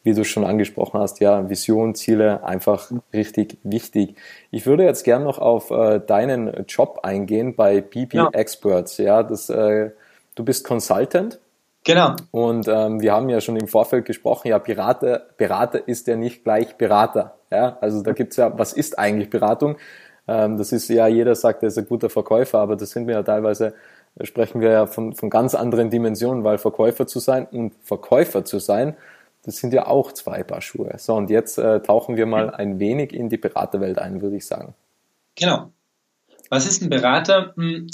wie 0.07 0.13
du 0.13 0.23
schon 0.23 0.45
angesprochen 0.45 1.01
hast, 1.01 1.19
ja, 1.19 1.49
Vision, 1.49 1.93
Ziele, 1.93 2.41
einfach 2.45 2.89
richtig 3.13 3.57
wichtig. 3.63 4.15
Ich 4.51 4.65
würde 4.65 4.85
jetzt 4.85 5.03
gern 5.03 5.25
noch 5.25 5.37
auf 5.37 5.69
äh, 5.69 5.99
deinen 5.99 6.65
Job 6.65 7.01
eingehen 7.03 7.57
bei 7.57 7.81
BP 7.81 8.13
ja. 8.13 8.29
Experts. 8.31 8.99
Ja, 8.99 9.21
das, 9.21 9.49
äh, 9.49 9.91
du 10.35 10.45
bist 10.45 10.65
Consultant. 10.65 11.41
Genau. 11.83 12.15
Und 12.31 12.69
ähm, 12.69 13.01
wir 13.01 13.11
haben 13.11 13.27
ja 13.27 13.41
schon 13.41 13.57
im 13.57 13.67
Vorfeld 13.67 14.05
gesprochen, 14.05 14.47
ja, 14.47 14.59
Berater, 14.59 15.25
Berater 15.35 15.85
ist 15.85 16.07
ja 16.07 16.15
nicht 16.15 16.45
gleich 16.45 16.77
Berater. 16.77 17.35
Ja, 17.51 17.77
also 17.81 18.01
da 18.01 18.13
gibt's 18.13 18.37
ja, 18.37 18.57
was 18.57 18.71
ist 18.71 18.97
eigentlich 18.97 19.29
Beratung? 19.29 19.75
Ähm, 20.25 20.55
das 20.57 20.71
ist 20.71 20.87
ja, 20.87 21.07
jeder 21.07 21.35
sagt, 21.35 21.63
er 21.63 21.67
ist 21.67 21.77
ein 21.77 21.85
guter 21.85 22.09
Verkäufer, 22.09 22.59
aber 22.59 22.77
das 22.77 22.91
sind 22.91 23.07
wir 23.07 23.15
ja 23.15 23.23
teilweise, 23.23 23.73
sprechen 24.21 24.61
wir 24.61 24.71
ja 24.71 24.87
von, 24.87 25.15
von 25.15 25.29
ganz 25.29 25.53
anderen 25.53 25.89
Dimensionen, 25.89 26.45
weil 26.45 26.59
Verkäufer 26.59 27.07
zu 27.07 27.19
sein 27.19 27.45
und 27.51 27.73
Verkäufer 27.83 28.45
zu 28.45 28.59
sein, 28.59 28.95
das 29.47 29.59
sind 29.59 29.73
ja 29.73 29.87
auch 29.87 30.11
zwei 30.11 30.43
Paar 30.43 30.61
Schuhe. 30.61 30.93
So, 30.97 31.15
und 31.15 31.29
jetzt 31.29 31.57
äh, 31.57 31.81
tauchen 31.81 32.17
wir 32.17 32.25
mal 32.25 32.49
ein 32.49 32.79
wenig 32.79 33.13
in 33.13 33.29
die 33.29 33.37
Beraterwelt 33.37 33.97
ein, 33.97 34.21
würde 34.21 34.35
ich 34.35 34.45
sagen. 34.45 34.75
Genau. 35.35 35.71
Was 36.49 36.67
ist 36.67 36.81
ein 36.81 36.89
Berater? 36.89 37.53
Hm, 37.55 37.87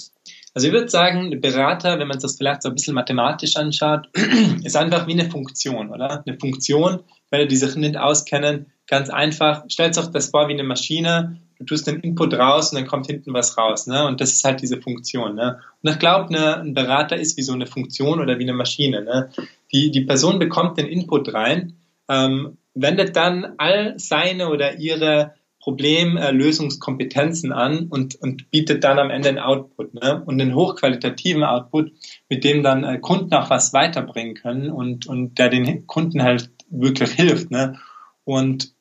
also 0.56 0.68
ich 0.68 0.74
würde 0.74 0.90
sagen, 0.90 1.32
ein 1.32 1.42
Berater, 1.42 2.00
wenn 2.00 2.08
man 2.08 2.18
das 2.18 2.38
vielleicht 2.38 2.64
so 2.64 2.70
ein 2.70 2.76
bisschen 2.76 2.96
mathematisch 2.96 3.56
anschaut, 3.56 4.10
ist 4.64 4.76
einfach 4.76 5.06
wie 5.06 5.12
eine 5.14 5.30
Funktion, 5.30 5.92
oder? 5.92 6.24
Eine 6.26 6.40
Funktion, 6.40 7.02
wenn 7.30 7.48
die 7.48 7.56
sich 7.56 7.76
nicht 7.76 7.98
auskennen, 7.98 8.72
ganz 8.88 9.12
einfach, 9.12 9.64
stellt 9.68 9.96
euch 10.00 10.08
das 10.08 10.32
vor 10.32 10.48
wie 10.48 10.54
eine 10.54 10.64
Maschine, 10.64 11.40
du 11.64 11.76
tust 11.76 11.88
den 11.88 12.00
Input 12.02 12.34
raus 12.34 12.72
und 12.72 12.80
dann 12.80 12.88
kommt 12.88 13.08
hinten 13.08 13.34
was 13.34 13.58
raus, 13.58 13.88
ne? 13.88 14.06
Und 14.06 14.22
das 14.22 14.32
ist 14.34 14.44
halt 14.44 14.62
diese 14.62 14.82
Funktion, 14.82 15.36
ne? 15.36 15.60
Und 15.82 15.92
ich 15.92 16.00
glaube, 16.00 16.34
ne, 16.34 16.58
ein 16.58 16.74
Berater 16.74 17.16
ist 17.16 17.38
wie 17.38 17.42
so 17.42 17.54
eine 17.54 17.68
Funktion 17.68 18.20
oder 18.20 18.40
wie 18.40 18.44
eine 18.44 18.54
Maschine, 18.54 19.04
ne? 19.04 19.30
Die, 19.72 19.92
die 19.92 20.02
Person 20.02 20.40
bekommt 20.40 20.78
den 20.78 20.88
Input 20.88 21.34
rein, 21.34 21.76
ähm, 22.10 22.58
wendet 22.74 23.16
dann 23.16 23.54
all 23.58 23.94
seine 23.98 24.50
oder 24.50 24.80
ihre 24.80 25.34
Problemlösungskompetenzen 25.64 27.54
an 27.54 27.88
und, 27.88 28.16
und 28.16 28.52
bietet 28.52 28.84
dann 28.84 29.00
am 29.00 29.10
Ende 29.10 29.30
einen 29.30 29.40
Output 29.40 29.94
ne? 29.94 30.22
und 30.26 30.42
einen 30.42 30.56
hochqualitativen 30.56 31.46
Output, 31.46 31.94
mit 32.28 32.44
dem 32.44 32.64
dann 32.64 32.84
äh, 32.84 33.00
Kunden 33.00 33.34
auch 33.34 33.50
was 33.50 33.72
weiterbringen 33.72 34.36
können 34.36 34.70
und, 34.70 35.06
und 35.06 35.40
der 35.40 35.48
den 35.48 35.88
Kunden 35.88 36.22
halt 36.22 36.50
wirklich 36.70 37.12
hilft. 37.12 37.50
Ne? 37.50 37.80
Und 38.26 38.74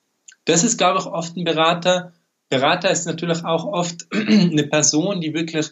das 0.44 0.64
ist, 0.64 0.76
glaube 0.76 0.98
ich, 0.98 1.06
oft 1.06 1.36
ein 1.36 1.44
Berater. 1.44 2.12
Berater 2.52 2.90
ist 2.90 3.06
natürlich 3.06 3.46
auch 3.46 3.64
oft 3.64 4.06
eine 4.12 4.64
Person, 4.64 5.22
die 5.22 5.32
wirklich 5.32 5.70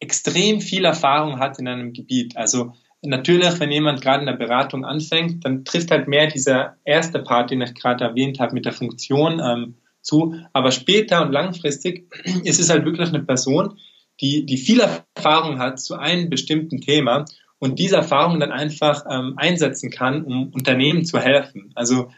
extrem 0.00 0.60
viel 0.60 0.84
Erfahrung 0.84 1.38
hat 1.38 1.60
in 1.60 1.68
einem 1.68 1.92
Gebiet. 1.92 2.36
Also 2.36 2.72
natürlich, 3.00 3.60
wenn 3.60 3.70
jemand 3.70 4.00
gerade 4.00 4.20
in 4.20 4.26
der 4.26 4.32
Beratung 4.32 4.84
anfängt, 4.84 5.44
dann 5.44 5.64
trifft 5.64 5.92
halt 5.92 6.08
mehr 6.08 6.26
dieser 6.26 6.78
erste 6.84 7.20
Part, 7.20 7.52
den 7.52 7.60
ich 7.60 7.74
gerade 7.74 8.02
erwähnt 8.02 8.40
habe, 8.40 8.54
mit 8.54 8.64
der 8.64 8.72
Funktion 8.72 9.40
ähm, 9.40 9.76
zu. 10.02 10.34
Aber 10.52 10.72
später 10.72 11.22
und 11.22 11.30
langfristig 11.30 12.12
ist 12.42 12.58
es 12.58 12.70
halt 12.70 12.84
wirklich 12.84 13.10
eine 13.10 13.22
Person, 13.22 13.78
die, 14.20 14.44
die 14.46 14.56
viel 14.56 14.80
Erfahrung 14.80 15.60
hat 15.60 15.78
zu 15.78 15.94
einem 15.94 16.28
bestimmten 16.28 16.80
Thema 16.80 17.24
und 17.60 17.78
diese 17.78 17.96
Erfahrung 17.96 18.40
dann 18.40 18.50
einfach 18.50 19.04
ähm, 19.08 19.34
einsetzen 19.36 19.92
kann, 19.92 20.24
um 20.24 20.48
Unternehmen 20.52 21.04
zu 21.04 21.20
helfen. 21.20 21.70
Also 21.76 22.10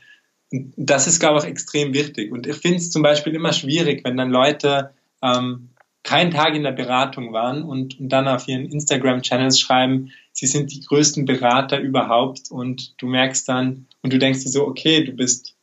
das 0.51 1.07
ist, 1.07 1.21
glaube 1.21 1.41
ich, 1.41 1.45
extrem 1.45 1.93
wichtig. 1.93 2.33
Und 2.33 2.47
ich 2.47 2.57
finde 2.57 2.79
es 2.79 2.91
zum 2.91 3.03
Beispiel 3.03 3.35
immer 3.35 3.53
schwierig, 3.53 4.05
wenn 4.05 4.17
dann 4.17 4.31
Leute 4.31 4.95
ähm, 5.23 5.71
keinen 6.03 6.31
Tag 6.31 6.55
in 6.55 6.63
der 6.63 6.73
Beratung 6.73 7.33
waren 7.33 7.63
und, 7.63 8.01
und 8.01 8.09
dann 8.09 8.29
auf 8.29 8.49
ihren 8.49 8.67
Instagram-Channels 8.67 9.61
schreiben, 9.61 10.11
sie 10.33 10.47
sind 10.47 10.73
die 10.73 10.81
größten 10.81 11.27
Berater 11.27 11.79
überhaupt. 11.79 12.51
Und 12.51 12.95
du 13.01 13.07
merkst 13.07 13.49
dann 13.49 13.87
und 14.03 14.13
du 14.13 14.19
denkst 14.19 14.43
dir 14.43 14.51
so, 14.51 14.67
okay, 14.67 15.05
du 15.05 15.13
bist 15.13 15.55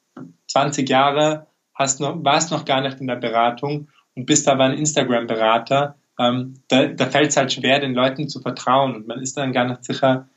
20 0.47 0.87
Jahre, 0.87 1.47
hast 1.73 1.99
noch, 1.99 2.23
warst 2.23 2.51
noch 2.51 2.65
gar 2.65 2.81
nicht 2.81 2.99
in 2.99 3.07
der 3.07 3.15
Beratung 3.15 3.87
und 4.15 4.25
bist 4.25 4.47
aber 4.47 4.65
ein 4.65 4.77
Instagram-Berater, 4.77 5.95
ähm, 6.19 6.61
da, 6.67 6.85
da 6.85 7.07
fällt 7.07 7.31
es 7.31 7.37
halt 7.37 7.51
schwer, 7.51 7.79
den 7.79 7.93
Leuten 7.93 8.29
zu 8.29 8.39
vertrauen. 8.39 8.95
Und 8.95 9.07
man 9.07 9.19
ist 9.19 9.37
dann 9.37 9.51
gar 9.51 9.67
nicht 9.67 9.83
sicher, 9.83 10.29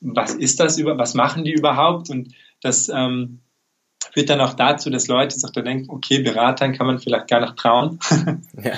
was 0.00 0.34
ist 0.34 0.60
das 0.60 0.78
über, 0.78 0.98
was 0.98 1.14
machen 1.14 1.44
die 1.44 1.52
überhaupt? 1.52 2.10
Und 2.10 2.34
das 2.60 2.88
ähm, 2.88 3.40
führt 4.12 4.30
dann 4.30 4.40
auch 4.40 4.54
dazu, 4.54 4.90
dass 4.90 5.08
Leute 5.08 5.38
sich 5.38 5.52
da 5.52 5.60
denken, 5.60 5.90
okay, 5.90 6.20
Beratern 6.20 6.72
kann 6.72 6.86
man 6.86 6.98
vielleicht 6.98 7.28
gar 7.28 7.40
nicht 7.40 7.56
trauen. 7.56 7.98
ja. 8.62 8.72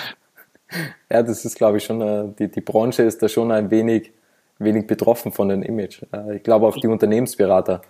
ja, 1.10 1.22
das 1.22 1.44
ist, 1.44 1.56
glaube 1.56 1.78
ich, 1.78 1.84
schon, 1.84 2.00
äh, 2.00 2.28
die, 2.38 2.50
die 2.50 2.60
Branche 2.60 3.02
ist 3.02 3.22
da 3.22 3.28
schon 3.28 3.50
ein 3.52 3.70
wenig, 3.70 4.12
wenig 4.58 4.87
betroffen 4.87 5.32
von 5.32 5.48
dem 5.48 5.62
Image. 5.62 6.02
Äh, 6.12 6.37
ich 6.37 6.42
glaube 6.42 6.66
auch 6.66 6.76
die 6.76 6.88
Unternehmensberater. 6.88 7.82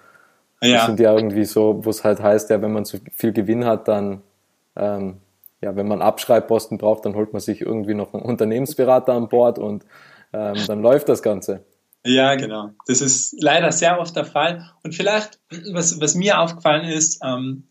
Ja. 0.63 0.81
Die 0.81 0.87
sind 0.87 1.01
ja 1.01 1.15
irgendwie 1.15 1.45
so, 1.45 1.85
wo 1.85 1.91
es 1.91 2.05
halt 2.05 2.23
heißt, 2.23 2.51
ja, 2.51 2.63
wenn 2.63 2.73
man 2.73 2.85
zu 2.85 2.99
viel 3.15 3.33
Gewinn 3.33 3.65
hat, 3.65 3.89
dann, 3.89 4.23
ähm, 4.77 5.19
ja, 5.61 5.77
wenn 5.77 5.89
man 5.89 6.03
Abschreibposten 6.03 6.79
braucht, 6.79 7.05
dann 7.05 7.15
holt 7.15 7.33
man 7.33 7.41
sich 7.41 7.61
irgendwie 7.61 7.95
noch 7.95 8.15
einen 8.15 8.23
Unternehmensberater 8.23 9.13
an 9.13 9.29
Bord 9.29 9.59
und 9.59 9.85
ähm, 10.33 10.57
dann 10.67 10.83
läuft 10.83 11.09
das 11.09 11.23
Ganze. 11.23 11.65
Ja, 12.05 12.35
genau. 12.35 12.71
Das 12.87 13.01
ist 13.01 13.35
leider 13.41 13.73
sehr 13.73 13.99
oft 13.99 14.15
der 14.15 14.25
Fall. 14.25 14.71
Und 14.83 14.95
vielleicht, 14.95 15.41
was, 15.73 16.01
was 16.01 16.15
mir 16.15 16.41
aufgefallen 16.41 16.85
ist, 16.85 17.21
ähm, 17.25 17.69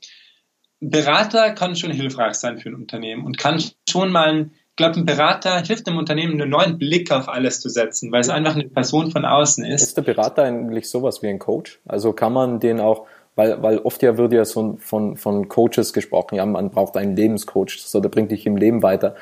Berater 0.80 1.52
kann 1.52 1.76
schon 1.76 1.92
hilfreich 1.92 2.34
sein 2.36 2.58
für 2.58 2.70
ein 2.70 2.76
Unternehmen 2.76 3.26
und 3.26 3.38
kann 3.38 3.64
schon 3.88 4.12
mal 4.12 4.50
ich 4.74 4.78
glaube, 4.78 4.96
ein 4.96 5.06
Berater 5.06 5.62
hilft 5.62 5.86
dem 5.86 5.98
Unternehmen, 5.98 6.42
einen 6.42 6.50
neuen 6.50 6.80
Blick 6.80 7.12
auf 7.12 7.30
alles 7.30 7.62
zu 7.62 7.70
setzen, 7.70 8.12
weil 8.12 8.22
es 8.22 8.30
einfach 8.30 8.56
eine 8.56 8.64
Person 8.64 9.12
von 9.12 9.24
außen 9.24 9.64
ist. 9.66 9.84
Ist 9.84 9.98
der 9.98 10.02
Berater 10.02 10.42
eigentlich 10.42 10.90
sowas 10.90 11.22
wie 11.22 11.28
ein 11.28 11.38
Coach? 11.38 11.80
Also 11.86 12.12
kann 12.12 12.34
man 12.34 12.60
den 12.60 12.80
auch, 12.80 13.06
weil, 13.36 13.62
weil 13.62 13.78
oft 13.78 14.02
ja 14.02 14.18
wird 14.18 14.34
ja 14.34 14.44
so 14.46 14.78
von, 14.80 15.16
von 15.16 15.48
Coaches 15.48 15.94
gesprochen, 15.94 16.38
ja, 16.38 16.46
man 16.48 16.72
braucht 16.72 16.98
einen 16.98 17.16
Lebenscoach, 17.16 17.78
so, 17.78 18.00
der 18.00 18.10
bringt 18.10 18.32
dich 18.32 18.48
im 18.48 18.58
Leben 18.58 18.82
weiter. 18.82 19.14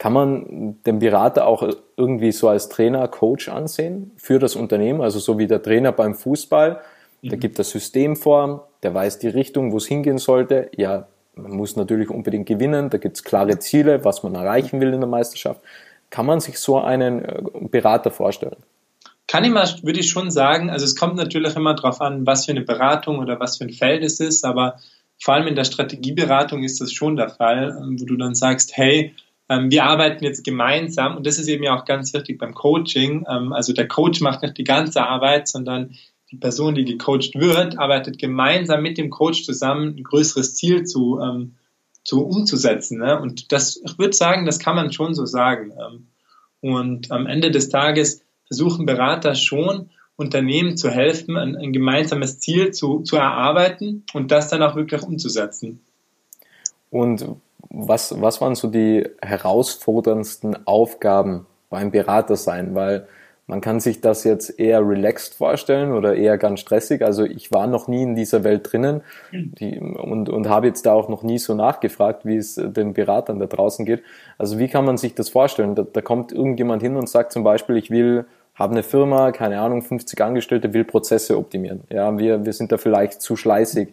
Kann 0.00 0.14
man 0.14 0.78
den 0.86 0.98
Berater 0.98 1.46
auch 1.46 1.62
irgendwie 1.98 2.32
so 2.32 2.48
als 2.48 2.70
Trainer, 2.70 3.06
Coach 3.06 3.50
ansehen 3.50 4.12
für 4.16 4.38
das 4.38 4.56
Unternehmen? 4.56 5.02
Also 5.02 5.18
so 5.18 5.38
wie 5.38 5.46
der 5.46 5.62
Trainer 5.62 5.92
beim 5.92 6.14
Fußball, 6.14 6.80
der 7.22 7.36
mhm. 7.36 7.40
gibt 7.40 7.58
das 7.58 7.68
System 7.68 8.16
vor, 8.16 8.68
der 8.82 8.94
weiß 8.94 9.18
die 9.18 9.28
Richtung, 9.28 9.72
wo 9.72 9.76
es 9.76 9.86
hingehen 9.86 10.16
sollte. 10.16 10.70
Ja, 10.74 11.06
man 11.34 11.52
muss 11.52 11.76
natürlich 11.76 12.08
unbedingt 12.08 12.46
gewinnen, 12.46 12.88
da 12.88 12.96
gibt 12.96 13.18
es 13.18 13.24
klare 13.24 13.58
Ziele, 13.58 14.02
was 14.02 14.22
man 14.22 14.34
erreichen 14.36 14.80
will 14.80 14.94
in 14.94 15.00
der 15.00 15.08
Meisterschaft. 15.08 15.60
Kann 16.08 16.24
man 16.24 16.40
sich 16.40 16.58
so 16.58 16.80
einen 16.80 17.22
äh, 17.22 17.42
Berater 17.70 18.10
vorstellen? 18.10 18.56
Kann 19.26 19.44
ich 19.44 19.50
mal, 19.50 19.68
würde 19.82 20.00
ich 20.00 20.08
schon 20.08 20.30
sagen, 20.30 20.70
also 20.70 20.86
es 20.86 20.96
kommt 20.96 21.16
natürlich 21.16 21.56
immer 21.56 21.74
darauf 21.74 22.00
an, 22.00 22.24
was 22.24 22.46
für 22.46 22.52
eine 22.52 22.62
Beratung 22.62 23.18
oder 23.18 23.38
was 23.38 23.58
für 23.58 23.64
ein 23.64 23.70
Feld 23.70 24.02
es 24.02 24.18
ist, 24.18 24.46
aber 24.46 24.78
vor 25.22 25.34
allem 25.34 25.46
in 25.46 25.56
der 25.56 25.64
Strategieberatung 25.64 26.62
ist 26.64 26.80
das 26.80 26.90
schon 26.90 27.16
der 27.16 27.28
Fall, 27.28 27.76
wo 27.98 28.06
du 28.06 28.16
dann 28.16 28.34
sagst, 28.34 28.78
hey, 28.78 29.14
wir 29.50 29.84
arbeiten 29.84 30.24
jetzt 30.24 30.44
gemeinsam 30.44 31.16
und 31.16 31.26
das 31.26 31.38
ist 31.38 31.48
eben 31.48 31.64
ja 31.64 31.76
auch 31.76 31.84
ganz 31.84 32.14
wichtig 32.14 32.38
beim 32.38 32.54
Coaching. 32.54 33.26
Ähm, 33.28 33.52
also 33.52 33.72
der 33.72 33.88
Coach 33.88 34.20
macht 34.20 34.42
nicht 34.42 34.56
die 34.58 34.64
ganze 34.64 35.02
Arbeit, 35.02 35.48
sondern 35.48 35.96
die 36.30 36.36
Person, 36.36 36.76
die 36.76 36.84
gecoacht 36.84 37.34
wird, 37.34 37.78
arbeitet 37.78 38.18
gemeinsam 38.18 38.82
mit 38.82 38.98
dem 38.98 39.10
Coach 39.10 39.44
zusammen, 39.44 39.96
ein 39.96 40.04
größeres 40.04 40.54
Ziel 40.54 40.84
zu, 40.84 41.18
ähm, 41.20 41.56
zu 42.04 42.24
umzusetzen. 42.24 42.98
Ne? 42.98 43.20
Und 43.20 43.50
das, 43.50 43.80
ich 43.84 43.98
würde 43.98 44.12
sagen, 44.12 44.46
das 44.46 44.60
kann 44.60 44.76
man 44.76 44.92
schon 44.92 45.14
so 45.14 45.26
sagen. 45.26 45.72
Ähm, 45.72 46.06
und 46.60 47.10
am 47.10 47.26
Ende 47.26 47.50
des 47.50 47.68
Tages 47.68 48.22
versuchen 48.46 48.86
Berater 48.86 49.34
schon, 49.34 49.90
Unternehmen 50.14 50.76
zu 50.76 50.90
helfen, 50.90 51.36
ein, 51.36 51.56
ein 51.56 51.72
gemeinsames 51.72 52.38
Ziel 52.40 52.72
zu, 52.72 53.00
zu 53.00 53.16
erarbeiten 53.16 54.04
und 54.12 54.30
das 54.30 54.48
dann 54.48 54.62
auch 54.62 54.76
wirklich 54.76 55.02
umzusetzen. 55.02 55.80
Und 56.90 57.24
was, 57.68 58.20
was 58.20 58.40
waren 58.40 58.54
so 58.54 58.68
die 58.68 59.08
herausforderndsten 59.22 60.66
Aufgaben 60.66 61.46
beim 61.68 61.90
Berater 61.90 62.36
sein? 62.36 62.74
Weil 62.74 63.06
man 63.50 63.60
kann 63.60 63.80
sich 63.80 64.00
das 64.00 64.22
jetzt 64.22 64.60
eher 64.60 64.86
relaxed 64.88 65.34
vorstellen 65.34 65.92
oder 65.92 66.14
eher 66.14 66.38
ganz 66.38 66.60
stressig. 66.60 67.02
Also 67.02 67.24
ich 67.24 67.50
war 67.50 67.66
noch 67.66 67.88
nie 67.88 68.04
in 68.04 68.14
dieser 68.14 68.44
Welt 68.44 68.72
drinnen 68.72 69.00
die, 69.32 69.76
und, 69.78 70.28
und 70.28 70.48
habe 70.48 70.68
jetzt 70.68 70.86
da 70.86 70.92
auch 70.92 71.08
noch 71.08 71.24
nie 71.24 71.38
so 71.38 71.54
nachgefragt, 71.54 72.24
wie 72.24 72.36
es 72.36 72.54
den 72.54 72.94
Beratern 72.94 73.40
da 73.40 73.46
draußen 73.46 73.84
geht. 73.84 74.04
Also 74.38 74.60
wie 74.60 74.68
kann 74.68 74.84
man 74.84 74.98
sich 74.98 75.16
das 75.16 75.30
vorstellen? 75.30 75.74
Da, 75.74 75.82
da 75.82 76.00
kommt 76.00 76.30
irgendjemand 76.30 76.80
hin 76.80 76.94
und 76.94 77.08
sagt 77.08 77.32
zum 77.32 77.42
Beispiel, 77.42 77.76
ich 77.76 77.90
will, 77.90 78.24
habe 78.54 78.70
eine 78.72 78.84
Firma, 78.84 79.32
keine 79.32 79.60
Ahnung, 79.60 79.82
50 79.82 80.20
Angestellte, 80.20 80.72
will 80.72 80.84
Prozesse 80.84 81.36
optimieren. 81.36 81.80
Ja, 81.90 82.16
wir, 82.16 82.44
wir 82.44 82.52
sind 82.52 82.70
da 82.70 82.78
vielleicht 82.78 83.20
zu 83.20 83.34
schleißig 83.34 83.88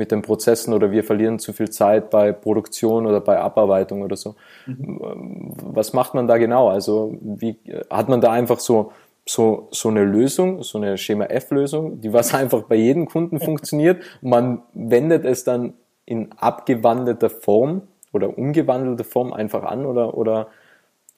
mit 0.00 0.12
den 0.12 0.22
Prozessen 0.22 0.72
oder 0.72 0.90
wir 0.90 1.04
verlieren 1.04 1.38
zu 1.38 1.52
viel 1.52 1.68
Zeit 1.68 2.08
bei 2.08 2.32
Produktion 2.32 3.06
oder 3.06 3.20
bei 3.20 3.38
Abarbeitung 3.38 4.00
oder 4.00 4.16
so. 4.16 4.34
Mhm. 4.64 5.52
Was 5.62 5.92
macht 5.92 6.14
man 6.14 6.26
da 6.26 6.38
genau? 6.38 6.70
Also 6.70 7.18
wie 7.20 7.58
hat 7.90 8.08
man 8.08 8.22
da 8.22 8.32
einfach 8.32 8.60
so 8.60 8.92
so, 9.28 9.68
so 9.70 9.90
eine 9.90 10.02
Lösung, 10.02 10.62
so 10.62 10.78
eine 10.78 10.96
Schema 10.96 11.26
F-Lösung, 11.26 12.00
die 12.00 12.14
was 12.14 12.34
einfach 12.40 12.62
bei 12.62 12.76
jedem 12.76 13.06
Kunden 13.06 13.38
funktioniert. 13.40 14.02
man 14.22 14.62
wendet 14.72 15.26
es 15.26 15.44
dann 15.44 15.74
in 16.06 16.32
abgewandelter 16.32 17.28
Form 17.28 17.82
oder 18.14 18.38
umgewandelter 18.38 19.04
Form 19.04 19.34
einfach 19.34 19.64
an 19.64 19.84
oder, 19.84 20.16
oder, 20.16 20.48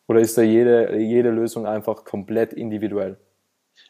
oder 0.09 0.19
ist 0.19 0.37
da 0.37 0.43
jede, 0.43 0.99
jede 0.99 1.31
Lösung 1.31 1.67
einfach 1.67 2.05
komplett 2.05 2.53
individuell? 2.53 3.17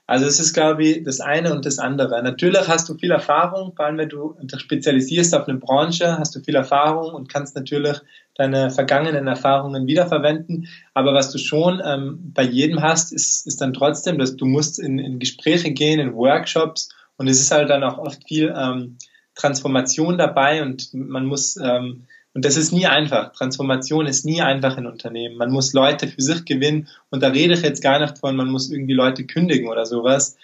Also 0.07 0.27
es 0.27 0.41
ist, 0.41 0.53
glaube 0.53 0.85
ich, 0.85 1.05
das 1.05 1.21
eine 1.21 1.53
und 1.53 1.65
das 1.65 1.79
andere. 1.79 2.23
Natürlich 2.23 2.69
hast 2.69 2.89
du 2.89 2.95
viel 2.95 3.13
Erfahrung, 3.13 3.75
vor 3.75 3.87
allem 3.87 3.99
wenn 3.99 4.09
du 4.09 4.37
dich 4.43 4.61
spezialisierst 4.61 5.35
auf 5.35 5.49
eine 5.49 5.59
Branche, 5.59 6.19
hast 6.19 6.35
du 6.35 6.41
viel 6.41 6.57
Erfahrung 6.57 7.15
und 7.15 7.33
kannst 7.33 7.55
natürlich 7.55 7.99
deine 8.35 8.71
vergangenen 8.71 9.27
Erfahrungen 9.27 9.87
wiederverwenden. 9.87 10.69
Aber 10.93 11.15
was 11.15 11.31
du 11.31 11.39
schon 11.39 11.81
ähm, 11.85 12.33
bei 12.35 12.43
jedem 12.43 12.83
hast, 12.83 13.13
ist, 13.13 13.47
ist 13.47 13.61
dann 13.61 13.73
trotzdem, 13.73 14.19
dass 14.19 14.37
du 14.37 14.45
musst 14.45 14.79
in, 14.79 14.99
in 14.99 15.19
Gespräche 15.19 15.71
gehen, 15.71 16.01
in 16.01 16.15
Workshops 16.15 16.89
und 17.17 17.29
es 17.29 17.41
ist 17.41 17.53
halt 17.53 17.71
dann 17.71 17.85
auch 17.85 17.99
oft 17.99 18.27
viel 18.27 18.53
ähm, 18.57 18.99
Transformation 19.35 20.19
dabei 20.19 20.63
und 20.63 20.93
man 20.93 21.27
muss 21.27 21.57
ähm, 21.57 22.07
und 22.35 22.45
das 22.45 22.57
ist 22.57 22.73
nie 22.73 22.87
einfach. 22.87 23.33
Transformation 23.33 24.07
ist 24.07 24.25
nie 24.25 24.41
einfach 24.41 24.79
in 24.79 24.87
Unternehmen. 24.87 25.37
Man 25.37 25.51
muss 25.51 25.75
Leute 25.75 26.09
für 26.09 26.23
sich 26.23 26.45
gewinnen. 26.45 26.89
Und 27.11 27.23
da 27.23 27.29
rede 27.29 27.55
ich 27.55 27.63
jetzt 27.63 27.83
gar 27.83 27.99
nicht 27.99 28.19
von, 28.19 28.37
man 28.37 28.51
muss 28.51 28.71
irgendwie 28.71 28.95
Leute 28.95 29.27
kündigen 29.27 29.69
oder 29.69 29.85
sowas. 29.85 30.37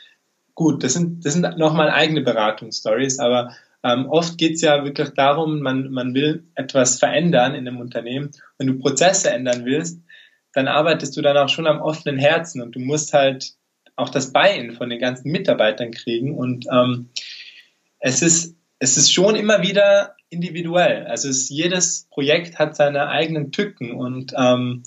Gut, 0.54 0.84
das 0.84 0.92
sind, 0.92 1.24
das 1.24 1.32
sind 1.32 1.56
nochmal 1.56 1.90
eigene 1.90 2.20
Beratungsstories, 2.20 3.20
aber 3.20 3.54
ähm, 3.84 4.06
oft 4.10 4.36
geht 4.38 4.56
es 4.56 4.60
ja 4.60 4.84
wirklich 4.84 5.10
darum, 5.10 5.60
man, 5.60 5.90
man 5.92 6.12
will 6.14 6.44
etwas 6.56 6.98
verändern 6.98 7.54
in 7.54 7.66
einem 7.66 7.80
Unternehmen. 7.80 8.32
Wenn 8.58 8.66
du 8.66 8.78
Prozesse 8.78 9.30
ändern 9.30 9.64
willst, 9.64 10.00
dann 10.52 10.66
arbeitest 10.66 11.16
du 11.16 11.22
dann 11.22 11.36
auch 11.36 11.48
schon 11.48 11.68
am 11.68 11.80
offenen 11.80 12.18
Herzen 12.18 12.60
und 12.60 12.74
du 12.74 12.80
musst 12.80 13.14
halt 13.14 13.54
auch 13.94 14.08
das 14.08 14.32
Buy-in 14.32 14.72
von 14.72 14.90
den 14.90 14.98
ganzen 14.98 15.30
Mitarbeitern 15.30 15.92
kriegen. 15.92 16.36
Und 16.36 16.66
ähm, 16.70 17.10
es 18.00 18.20
ist 18.20 18.56
es 18.78 18.96
ist 18.96 19.12
schon 19.12 19.36
immer 19.36 19.62
wieder 19.62 20.14
individuell. 20.30 21.06
Also 21.06 21.28
es, 21.28 21.48
jedes 21.48 22.06
Projekt 22.10 22.58
hat 22.58 22.76
seine 22.76 23.08
eigenen 23.08 23.52
Tücken 23.52 23.92
und 23.92 24.32
ähm, 24.36 24.82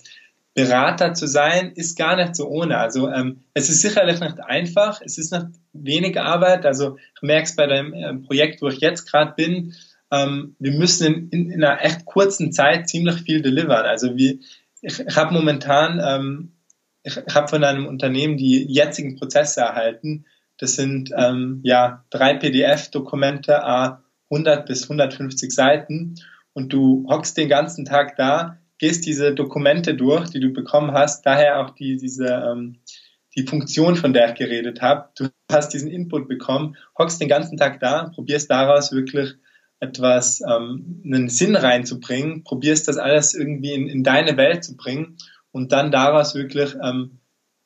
Berater 0.54 1.14
zu 1.14 1.28
sein 1.28 1.72
ist 1.76 1.98
gar 1.98 2.18
nicht 2.18 2.36
so 2.36 2.48
ohne. 2.48 2.78
Also 2.78 3.10
ähm, 3.10 3.44
es 3.54 3.70
ist 3.70 3.82
sicherlich 3.82 4.20
nicht 4.20 4.40
einfach, 4.42 5.02
es 5.04 5.18
ist 5.18 5.32
nicht 5.32 5.48
wenig 5.74 6.20
Arbeit. 6.20 6.66
Also 6.66 6.98
ich 7.16 7.22
merke 7.22 7.46
es 7.46 7.56
bei 7.56 7.68
dem 7.68 7.94
äh, 7.94 8.14
Projekt, 8.16 8.62
wo 8.62 8.68
ich 8.68 8.80
jetzt 8.80 9.10
gerade 9.10 9.34
bin, 9.36 9.74
ähm, 10.12 10.56
wir 10.60 10.74
müssen 10.74 11.30
in, 11.30 11.52
in, 11.52 11.64
einer 11.64 11.84
echt 11.84 12.06
kurzen 12.06 12.52
Zeit 12.52 12.90
ziemlich 12.90 13.22
viel 13.22 13.42
delivern. 13.42 13.86
Also 13.86 14.18
wie, 14.18 14.42
ich, 14.82 15.00
ich 15.00 15.16
habe 15.16 15.34
momentan, 15.34 16.02
ähm, 16.04 16.52
ich 17.04 17.16
habe 17.34 17.48
von 17.48 17.64
einem 17.64 17.88
Unternehmen 17.88 18.36
die 18.36 18.66
jetzigen 18.66 19.16
Prozesse 19.16 19.62
erhalten 19.62 20.26
das 20.62 20.76
sind 20.76 21.12
ähm, 21.18 21.60
ja 21.64 22.06
drei 22.12 22.36
PDF-Dokumente, 22.36 23.64
100 24.32 24.66
bis 24.66 24.84
150 24.84 25.52
Seiten 25.52 26.16
und 26.54 26.74
du 26.74 27.06
hockst 27.10 27.38
den 27.38 27.50
ganzen 27.50 27.86
Tag 27.86 28.16
da, 28.16 28.58
gehst 28.78 29.06
diese 29.06 29.36
Dokumente 29.36 29.94
durch, 29.94 30.30
die 30.30 30.40
du 30.40 30.50
bekommen 30.50 30.92
hast, 30.94 31.26
daher 31.26 31.60
auch 31.60 31.72
die, 31.72 31.98
diese, 31.98 32.26
ähm, 32.28 32.78
die 33.36 33.44
Funktion, 33.44 33.96
von 33.96 34.14
der 34.14 34.30
ich 34.30 34.36
geredet 34.36 34.82
habe. 34.82 35.10
Du 35.16 35.30
hast 35.52 35.70
diesen 35.70 35.92
Input 35.92 36.28
bekommen, 36.28 36.76
hockst 36.98 37.22
den 37.22 37.30
ganzen 37.30 37.58
Tag 37.58 37.80
da, 37.80 38.12
probierst 38.16 38.50
daraus 38.50 38.92
wirklich 38.92 39.36
etwas, 39.80 40.42
ähm, 40.42 41.02
einen 41.06 41.30
Sinn 41.30 41.56
reinzubringen, 41.56 42.44
probierst 42.44 42.88
das 42.88 42.98
alles 42.98 43.34
irgendwie 43.34 43.74
in, 43.74 43.88
in 43.88 44.04
deine 44.04 44.38
Welt 44.38 44.64
zu 44.64 44.76
bringen 44.76 45.18
und 45.52 45.72
dann 45.72 45.92
daraus 45.92 46.36
wirklich 46.36 46.76
ähm, 46.84 47.20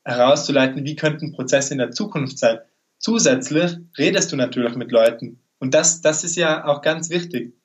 herauszuleiten, 0.04 0.86
wie 0.86 0.96
könnten 0.96 1.34
Prozesse 1.34 1.74
in 1.74 1.80
der 1.80 1.92
Zukunft 1.92 2.38
sein. 2.38 2.60
Zusätzlich 2.98 3.78
redest 3.98 4.32
du 4.32 4.36
natürlich 4.36 4.76
mit 4.76 4.92
Leuten. 4.92 5.40
Und 5.66 5.74
das, 5.74 6.02
das 6.02 6.24
ist 6.24 6.36
ja 6.36 6.64
auch 6.66 6.84
ganz 6.84 7.10
wichtig. 7.10 7.56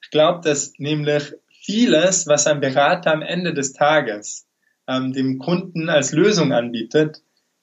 Ich 0.00 0.10
glaube, 0.10 0.48
dass 0.48 0.74
nämlich 0.78 1.34
vieles, 1.48 2.28
was 2.28 2.46
ein 2.46 2.60
Berater 2.60 3.12
am 3.12 3.20
Ende 3.20 3.52
des 3.52 3.72
Tages 3.72 4.46
ähm, 4.86 5.12
dem 5.12 5.40
Kunden 5.40 5.88
als 5.88 6.12
Lösung 6.12 6.52
anbietet, 6.52 7.20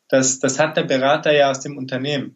das, 0.09 0.39
das 0.39 0.59
hat 0.59 0.75
der 0.75 0.83
Berater 0.83 1.31
ja 1.31 1.49
aus 1.49 1.61
dem 1.61 1.77
Unternehmen. 1.77 2.35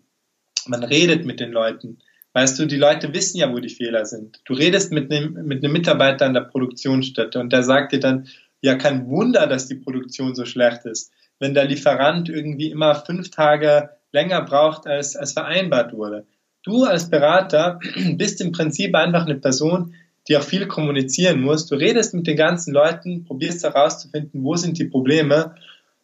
Man 0.67 0.85
redet 0.85 1.25
mit 1.25 1.41
den 1.41 1.51
Leuten. 1.51 1.99
Weißt 2.31 2.57
du, 2.57 2.65
die 2.65 2.77
Leute 2.77 3.13
wissen 3.13 3.39
ja, 3.39 3.51
wo 3.51 3.59
die 3.59 3.67
Fehler 3.67 4.05
sind. 4.05 4.39
Du 4.45 4.53
redest 4.53 4.93
mit 4.93 5.11
einem, 5.11 5.33
mit 5.45 5.61
einem 5.61 5.73
Mitarbeiter 5.73 6.27
an 6.27 6.35
der 6.35 6.43
Produktionsstätte 6.43 7.41
und 7.41 7.51
der 7.51 7.63
sagt 7.63 7.91
dir 7.91 7.99
dann, 7.99 8.29
ja, 8.61 8.75
kein 8.75 9.09
Wunder, 9.09 9.47
dass 9.47 9.67
die 9.67 9.75
Produktion 9.75 10.33
so 10.33 10.45
schlecht 10.45 10.85
ist. 10.85 11.11
Wenn 11.39 11.53
der 11.53 11.65
Lieferant 11.65 12.29
irgendwie 12.29 12.71
immer 12.71 12.95
fünf 12.95 13.31
Tage 13.31 13.89
länger 14.13 14.43
braucht, 14.43 14.87
als, 14.87 15.17
als 15.17 15.33
vereinbart 15.33 15.91
wurde. 15.91 16.25
Du 16.63 16.83
als 16.83 17.09
Berater 17.09 17.79
bist 18.15 18.41
im 18.41 18.51
Prinzip 18.51 18.95
einfach 18.95 19.25
eine 19.25 19.35
Person, 19.35 19.95
die 20.27 20.37
auch 20.37 20.43
viel 20.43 20.67
kommunizieren 20.67 21.41
muss. 21.41 21.65
Du 21.65 21.75
redest 21.75 22.13
mit 22.13 22.27
den 22.27 22.37
ganzen 22.37 22.73
Leuten, 22.73 23.23
probierst 23.25 23.63
herauszufinden, 23.63 24.43
wo 24.43 24.55
sind 24.55 24.77
die 24.77 24.85
Probleme, 24.85 25.55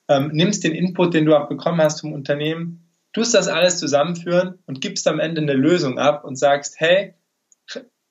ähm, 0.08 0.30
nimmst 0.34 0.64
den 0.64 0.74
Input, 0.74 1.14
den 1.14 1.26
du 1.26 1.36
auch 1.36 1.48
bekommen 1.48 1.82
hast 1.82 2.02
vom 2.02 2.14
Unternehmen, 2.14 2.86
tust 3.14 3.34
das 3.34 3.48
alles 3.48 3.78
zusammenführen 3.78 4.60
und 4.66 4.82
gibst 4.82 5.08
am 5.08 5.20
Ende 5.20 5.42
eine 5.42 5.54
Lösung 5.54 6.00
ab 6.00 6.26
und 6.26 6.38
sagst, 6.38 6.76
hey, 6.80 7.14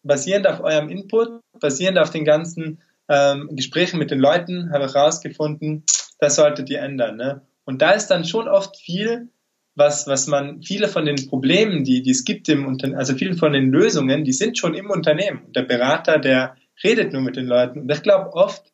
basierend 0.03 0.47
auf 0.47 0.61
eurem 0.61 0.89
Input, 0.89 1.41
basierend 1.59 1.99
auf 1.99 2.11
den 2.11 2.25
ganzen 2.25 2.81
ähm, 3.09 3.49
Gesprächen 3.53 3.99
mit 3.99 4.11
den 4.11 4.19
Leuten, 4.19 4.71
habe 4.73 4.87
ich 4.87 4.95
herausgefunden, 4.95 5.85
das 6.19 6.37
solltet 6.37 6.71
ihr 6.71 6.81
ändern. 6.81 7.17
Ne? 7.17 7.43
Und 7.65 7.83
da 7.83 7.91
ist 7.91 8.09
dann 8.09 8.25
schon 8.25 8.49
oft 8.49 8.77
viel 8.77 9.29
was, 9.75 10.07
was 10.07 10.27
man, 10.27 10.63
viele 10.63 10.89
von 10.89 11.05
den 11.05 11.29
Problemen, 11.29 11.85
die, 11.85 12.03
die 12.03 12.11
es 12.11 12.25
gibt 12.25 12.49
im 12.49 12.67
Unternehmen, 12.67 12.99
also 12.99 13.15
viele 13.15 13.35
von 13.35 13.53
den 13.53 13.71
Lösungen, 13.71 14.25
die 14.25 14.33
sind 14.33 14.57
schon 14.57 14.75
im 14.75 14.91
Unternehmen. 14.91 15.43
Und 15.47 15.57
der 15.57 15.63
Berater, 15.63 16.19
der 16.19 16.57
redet 16.83 17.13
nur 17.13 17.23
mit 17.23 17.37
den 17.37 17.47
Leuten. 17.47 17.81
Und 17.81 17.93
ich 17.93 18.03
glaube 18.03 18.33
oft, 18.35 18.73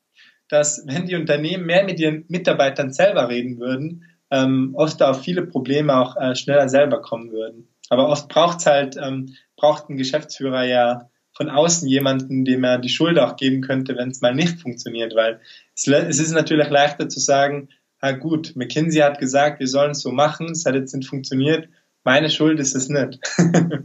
dass 0.48 0.84
wenn 0.86 1.06
die 1.06 1.14
Unternehmen 1.14 1.64
mehr 1.64 1.84
mit 1.84 2.00
ihren 2.00 2.24
Mitarbeitern 2.28 2.92
selber 2.92 3.28
reden 3.28 3.58
würden, 3.58 4.04
ähm, 4.30 4.74
oft 4.74 5.02
auf 5.02 5.22
viele 5.22 5.46
Probleme 5.46 5.96
auch 5.96 6.16
äh, 6.16 6.34
schneller 6.34 6.68
selber 6.68 7.00
kommen 7.00 7.32
würden. 7.32 7.68
Aber 7.88 8.08
oft 8.08 8.28
braucht's 8.28 8.66
halt, 8.66 8.96
ähm, 8.96 9.34
braucht 9.56 9.88
ein 9.88 9.96
Geschäftsführer 9.96 10.64
ja 10.64 11.10
von 11.32 11.48
außen 11.48 11.88
jemanden, 11.88 12.44
dem 12.44 12.64
er 12.64 12.78
die 12.78 12.88
Schuld 12.88 13.18
auch 13.18 13.36
geben 13.36 13.62
könnte, 13.62 13.96
wenn 13.96 14.10
es 14.10 14.20
mal 14.20 14.34
nicht 14.34 14.60
funktioniert, 14.60 15.14
weil 15.14 15.40
es, 15.74 15.86
es 15.86 16.18
ist 16.18 16.32
natürlich 16.32 16.68
leichter 16.68 17.08
zu 17.08 17.18
sagen, 17.18 17.68
ah 18.00 18.12
gut, 18.12 18.52
McKinsey 18.56 19.00
hat 19.00 19.18
gesagt, 19.18 19.60
wir 19.60 19.68
sollen 19.68 19.92
es 19.92 20.00
so 20.00 20.10
machen, 20.10 20.50
es 20.50 20.64
hat 20.64 20.74
jetzt 20.74 20.94
nicht 20.94 21.08
funktioniert, 21.08 21.68
meine 22.02 22.30
Schuld 22.30 22.60
ist 22.60 22.74
es 22.74 22.88
nicht. 22.88 23.20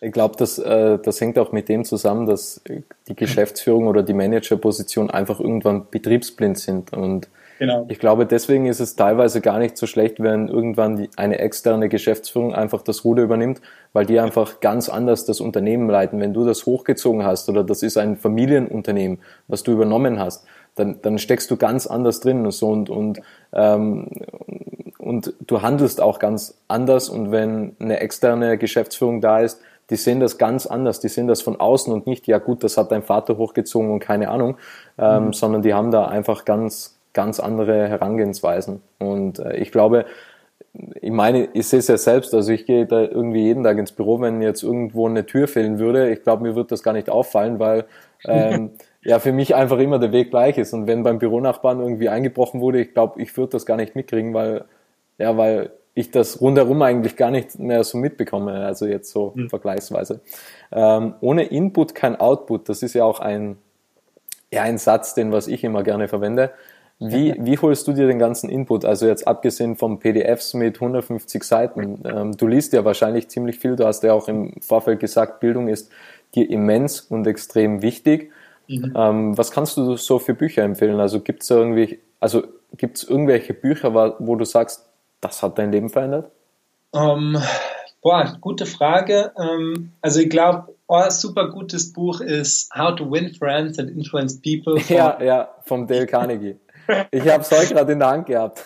ich 0.00 0.12
glaube, 0.12 0.36
das, 0.38 0.58
äh, 0.58 0.98
das 1.02 1.20
hängt 1.20 1.38
auch 1.38 1.52
mit 1.52 1.68
dem 1.68 1.84
zusammen, 1.84 2.26
dass 2.26 2.62
die 3.08 3.16
Geschäftsführung 3.16 3.86
oder 3.86 4.02
die 4.02 4.12
Managerposition 4.12 5.10
einfach 5.10 5.40
irgendwann 5.40 5.88
betriebsblind 5.90 6.58
sind. 6.58 6.92
Und 6.92 7.30
genau. 7.58 7.86
ich 7.88 7.98
glaube, 7.98 8.26
deswegen 8.26 8.66
ist 8.66 8.80
es 8.80 8.96
teilweise 8.96 9.40
gar 9.40 9.58
nicht 9.58 9.78
so 9.78 9.86
schlecht, 9.86 10.22
wenn 10.22 10.48
irgendwann 10.48 10.96
die, 10.96 11.10
eine 11.16 11.38
externe 11.38 11.88
Geschäftsführung 11.88 12.54
einfach 12.54 12.82
das 12.82 13.02
Ruder 13.02 13.22
übernimmt, 13.22 13.62
weil 13.94 14.04
die 14.04 14.20
einfach 14.20 14.60
ganz 14.60 14.90
anders 14.90 15.24
das 15.24 15.40
Unternehmen 15.40 15.88
leiten. 15.88 16.20
Wenn 16.20 16.34
du 16.34 16.44
das 16.44 16.66
hochgezogen 16.66 17.24
hast 17.24 17.48
oder 17.48 17.64
das 17.64 17.82
ist 17.82 17.96
ein 17.96 18.18
Familienunternehmen, 18.18 19.20
was 19.48 19.62
du 19.62 19.72
übernommen 19.72 20.18
hast, 20.18 20.44
dann, 20.74 21.00
dann 21.02 21.18
steckst 21.18 21.50
du 21.50 21.56
ganz 21.56 21.86
anders 21.86 22.20
drin 22.20 22.44
und 22.44 22.52
so 22.52 22.70
und, 22.70 22.90
und, 22.90 23.20
ähm, 23.52 24.08
und 24.98 25.34
du 25.40 25.62
handelst 25.62 26.00
auch 26.00 26.18
ganz 26.18 26.58
anders 26.68 27.08
und 27.08 27.30
wenn 27.30 27.76
eine 27.78 28.00
externe 28.00 28.58
Geschäftsführung 28.58 29.20
da 29.20 29.40
ist, 29.40 29.60
die 29.90 29.96
sehen 29.96 30.20
das 30.20 30.38
ganz 30.38 30.66
anders, 30.66 31.00
die 31.00 31.08
sehen 31.08 31.28
das 31.28 31.42
von 31.42 31.60
außen 31.60 31.92
und 31.92 32.06
nicht, 32.06 32.26
ja 32.26 32.38
gut, 32.38 32.64
das 32.64 32.76
hat 32.76 32.90
dein 32.90 33.02
Vater 33.02 33.36
hochgezogen 33.36 33.90
und 33.90 34.00
keine 34.00 34.30
Ahnung, 34.30 34.56
ähm, 34.98 35.26
mhm. 35.26 35.32
sondern 35.32 35.62
die 35.62 35.74
haben 35.74 35.90
da 35.90 36.06
einfach 36.06 36.44
ganz, 36.44 36.98
ganz 37.12 37.38
andere 37.38 37.88
Herangehensweisen. 37.88 38.80
Und 38.98 39.38
äh, 39.40 39.56
ich 39.56 39.70
glaube, 39.72 40.06
ich 41.00 41.12
meine, 41.12 41.48
ich 41.52 41.68
sehe 41.68 41.78
es 41.78 41.88
ja 41.88 41.96
selbst, 41.96 42.34
also 42.34 42.50
ich 42.52 42.66
gehe 42.66 42.86
da 42.86 43.02
irgendwie 43.02 43.42
jeden 43.42 43.62
Tag 43.62 43.78
ins 43.78 43.92
Büro, 43.92 44.20
wenn 44.20 44.42
jetzt 44.42 44.62
irgendwo 44.62 45.06
eine 45.06 45.24
Tür 45.26 45.46
fehlen 45.46 45.78
würde, 45.78 46.10
ich 46.10 46.22
glaube, 46.22 46.42
mir 46.42 46.56
wird 46.56 46.72
das 46.72 46.82
gar 46.82 46.92
nicht 46.92 47.10
auffallen, 47.10 47.58
weil 47.58 47.84
ähm, 48.24 48.70
ja 49.04 49.18
für 49.18 49.32
mich 49.32 49.54
einfach 49.54 49.78
immer 49.78 49.98
der 49.98 50.12
Weg 50.12 50.30
gleich 50.30 50.58
ist. 50.58 50.72
Und 50.72 50.86
wenn 50.86 51.02
beim 51.02 51.18
Büronachbarn 51.18 51.80
irgendwie 51.80 52.08
eingebrochen 52.08 52.60
wurde, 52.60 52.80
ich 52.80 52.92
glaube, 52.92 53.20
ich 53.22 53.36
würde 53.36 53.52
das 53.52 53.66
gar 53.66 53.76
nicht 53.76 53.94
mitkriegen, 53.94 54.34
weil, 54.34 54.64
ja, 55.18 55.36
weil 55.36 55.70
ich 55.94 56.10
das 56.10 56.40
rundherum 56.40 56.82
eigentlich 56.82 57.16
gar 57.16 57.30
nicht 57.30 57.58
mehr 57.58 57.84
so 57.84 57.98
mitbekomme, 57.98 58.64
also 58.66 58.86
jetzt 58.86 59.12
so 59.12 59.32
mhm. 59.34 59.48
vergleichsweise. 59.48 60.20
Ähm, 60.72 61.14
ohne 61.20 61.44
Input 61.44 61.94
kein 61.94 62.16
Output, 62.16 62.68
das 62.68 62.82
ist 62.82 62.94
ja 62.94 63.04
auch 63.04 63.20
ein, 63.20 63.56
ja, 64.52 64.62
ein 64.62 64.78
Satz, 64.78 65.14
den 65.14 65.30
was 65.30 65.46
ich 65.46 65.62
immer 65.62 65.84
gerne 65.84 66.08
verwende. 66.08 66.50
Wie, 67.00 67.34
wie 67.38 67.58
holst 67.58 67.86
du 67.88 67.92
dir 67.92 68.06
den 68.06 68.18
ganzen 68.18 68.48
Input? 68.48 68.84
Also 68.84 69.06
jetzt 69.06 69.26
abgesehen 69.26 69.76
von 69.76 69.98
PDFs 69.98 70.54
mit 70.54 70.76
150 70.76 71.42
Seiten. 71.42 72.02
Ähm, 72.04 72.36
du 72.36 72.46
liest 72.46 72.72
ja 72.72 72.84
wahrscheinlich 72.84 73.28
ziemlich 73.28 73.58
viel. 73.58 73.76
Du 73.76 73.84
hast 73.84 74.04
ja 74.04 74.12
auch 74.12 74.28
im 74.28 74.54
Vorfeld 74.60 75.00
gesagt, 75.00 75.40
Bildung 75.40 75.68
ist 75.68 75.90
dir 76.34 76.48
immens 76.48 77.00
und 77.00 77.26
extrem 77.26 77.82
wichtig. 77.82 78.30
Mhm. 78.66 78.92
Ähm, 78.96 79.38
was 79.38 79.50
kannst 79.50 79.76
du 79.76 79.96
so 79.96 80.18
für 80.18 80.34
Bücher 80.34 80.62
empfehlen? 80.62 81.00
Also 81.00 81.20
gibt 81.20 81.42
es 81.42 81.50
irgendwie, 81.50 81.98
also 82.20 82.44
gibt 82.76 82.98
es 82.98 83.04
irgendwelche 83.04 83.54
Bücher, 83.54 83.94
wo 84.18 84.36
du 84.36 84.44
sagst, 84.44 84.86
das 85.20 85.42
hat 85.42 85.58
dein 85.58 85.72
Leben 85.72 85.88
verändert? 85.88 86.30
Um, 86.90 87.36
ähm, 87.36 87.42
boah, 88.02 88.36
gute 88.40 88.66
Frage. 88.66 89.32
Um, 89.34 89.46
ähm, 89.46 89.92
also 90.00 90.20
ich 90.20 90.30
glaube, 90.30 90.74
oh, 90.86 90.96
ein 90.96 91.10
super 91.10 91.50
gutes 91.50 91.92
Buch 91.92 92.20
ist 92.20 92.74
How 92.74 92.94
to 92.94 93.10
Win 93.10 93.34
Friends 93.34 93.78
and 93.78 93.90
Influence 93.90 94.40
People. 94.40 94.80
ja, 94.88 95.22
ja, 95.22 95.48
vom 95.64 95.86
Dale 95.86 96.06
Carnegie. 96.06 96.56
Ich 97.10 97.28
habe 97.28 97.42
es 97.42 97.50
heute 97.50 97.74
gerade 97.74 97.92
in 97.92 97.98
der 97.98 98.08
Hand 98.08 98.26
gehabt. 98.26 98.64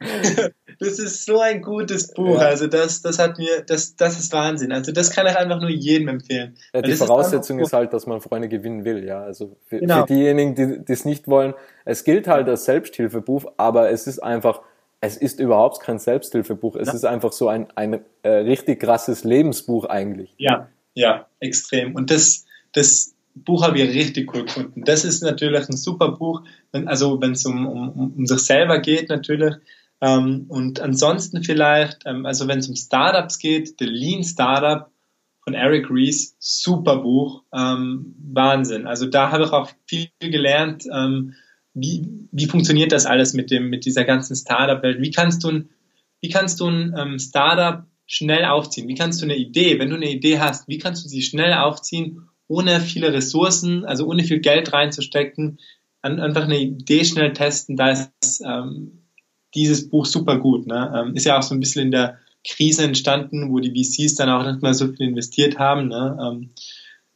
das 0.78 0.98
ist 0.98 1.24
so 1.24 1.40
ein 1.40 1.62
gutes 1.62 2.12
Buch. 2.12 2.40
Ja. 2.40 2.48
Also 2.48 2.66
das, 2.66 3.02
das 3.02 3.18
hat 3.18 3.38
mir, 3.38 3.62
das, 3.66 3.96
das 3.96 4.18
ist 4.18 4.32
Wahnsinn. 4.32 4.72
Also 4.72 4.92
das 4.92 5.10
kann 5.10 5.26
ich 5.26 5.36
einfach 5.36 5.60
nur 5.60 5.70
jedem 5.70 6.08
empfehlen. 6.08 6.56
Ja, 6.74 6.82
die 6.82 6.92
Voraussetzung 6.92 7.58
ist, 7.60 7.68
ist, 7.68 7.72
halt, 7.72 7.92
dass 7.92 8.06
man 8.06 8.20
Freunde 8.20 8.48
gewinnen 8.48 8.84
will. 8.84 9.04
Ja, 9.04 9.22
also 9.22 9.56
für, 9.66 9.80
genau. 9.80 10.02
für 10.02 10.14
diejenigen, 10.14 10.84
die 10.84 10.92
es 10.92 11.04
nicht 11.04 11.28
wollen, 11.28 11.54
es 11.84 12.04
gilt 12.04 12.28
halt 12.28 12.48
als 12.48 12.64
Selbsthilfebuch, 12.64 13.46
aber 13.56 13.90
es 13.90 14.06
ist 14.06 14.18
einfach, 14.18 14.60
es 15.00 15.16
ist 15.16 15.40
überhaupt 15.40 15.80
kein 15.80 15.98
Selbsthilfebuch. 15.98 16.76
Es 16.76 16.88
ja. 16.88 16.94
ist 16.94 17.04
einfach 17.04 17.32
so 17.32 17.48
ein, 17.48 17.68
ein 17.74 18.00
äh, 18.22 18.28
richtig 18.28 18.80
krasses 18.80 19.24
Lebensbuch 19.24 19.84
eigentlich. 19.86 20.34
Ja, 20.38 20.68
ja, 20.94 21.26
extrem. 21.40 21.94
Und 21.94 22.10
das, 22.10 22.44
das 22.72 23.14
Buch 23.34 23.62
habe 23.62 23.78
ich 23.78 23.94
richtig 23.94 24.34
cool 24.34 24.44
gefunden. 24.44 24.82
Das 24.84 25.04
ist 25.04 25.22
natürlich 25.22 25.68
ein 25.68 25.76
super 25.76 26.12
Buch, 26.12 26.42
wenn, 26.72 26.88
also 26.88 27.20
wenn 27.20 27.32
es 27.32 27.44
um, 27.44 27.66
um, 27.66 28.12
um 28.16 28.26
sich 28.26 28.40
selber 28.40 28.78
geht 28.78 29.10
natürlich. 29.10 29.54
Ähm, 30.00 30.46
und 30.48 30.80
ansonsten 30.80 31.42
vielleicht, 31.42 32.02
ähm, 32.04 32.26
also 32.26 32.48
wenn 32.48 32.58
es 32.58 32.68
um 32.68 32.76
Startups 32.76 33.38
geht, 33.38 33.78
The 33.78 33.86
Lean 33.86 34.24
Startup 34.24 34.90
von 35.42 35.54
Eric 35.54 35.90
Ries, 35.90 36.36
super 36.38 36.96
Buch, 36.96 37.44
ähm, 37.54 38.14
Wahnsinn. 38.32 38.86
Also 38.86 39.06
da 39.06 39.30
habe 39.30 39.44
ich 39.44 39.52
auch 39.52 39.70
viel 39.86 40.08
gelernt, 40.20 40.84
ähm, 40.92 41.34
wie, 41.72 42.08
wie 42.32 42.46
funktioniert 42.46 42.90
das 42.92 43.06
alles 43.06 43.32
mit 43.34 43.50
dem, 43.50 43.68
mit 43.68 43.84
dieser 43.84 44.04
ganzen 44.04 44.34
Startup-Welt? 44.34 45.00
Wie 45.00 45.10
kannst 45.10 45.44
du 45.44 45.50
ein, 45.50 45.68
wie 46.20 46.30
kannst 46.30 46.60
du 46.60 46.66
ein 46.66 46.94
ähm, 46.98 47.18
Startup 47.18 47.84
schnell 48.06 48.44
aufziehen? 48.44 48.88
Wie 48.88 48.94
kannst 48.94 49.20
du 49.20 49.26
eine 49.26 49.36
Idee, 49.36 49.78
wenn 49.78 49.90
du 49.90 49.96
eine 49.96 50.10
Idee 50.10 50.40
hast, 50.40 50.68
wie 50.68 50.78
kannst 50.78 51.04
du 51.04 51.08
sie 51.08 51.22
schnell 51.22 51.52
aufziehen, 51.52 52.28
ohne 52.48 52.80
viele 52.80 53.12
Ressourcen, 53.12 53.84
also 53.84 54.06
ohne 54.06 54.24
viel 54.24 54.40
Geld 54.40 54.72
reinzustecken, 54.72 55.58
einfach 56.02 56.44
eine 56.44 56.58
Idee 56.58 57.04
schnell 57.04 57.32
testen, 57.32 57.76
da 57.76 57.90
ist 57.90 58.42
ähm, 58.44 59.05
dieses 59.56 59.88
Buch 59.88 60.06
super 60.06 60.38
gut. 60.38 60.66
Ne? 60.66 60.92
Ähm, 60.96 61.16
ist 61.16 61.24
ja 61.24 61.38
auch 61.38 61.42
so 61.42 61.54
ein 61.54 61.60
bisschen 61.60 61.86
in 61.86 61.90
der 61.90 62.18
Krise 62.46 62.84
entstanden, 62.84 63.50
wo 63.50 63.58
die 63.58 63.70
VCs 63.70 64.14
dann 64.14 64.30
auch 64.30 64.46
nicht 64.46 64.62
mehr 64.62 64.74
so 64.74 64.86
viel 64.88 65.08
investiert 65.08 65.58
haben. 65.58 65.88
Ne? 65.88 66.18
Ähm, 66.20 66.50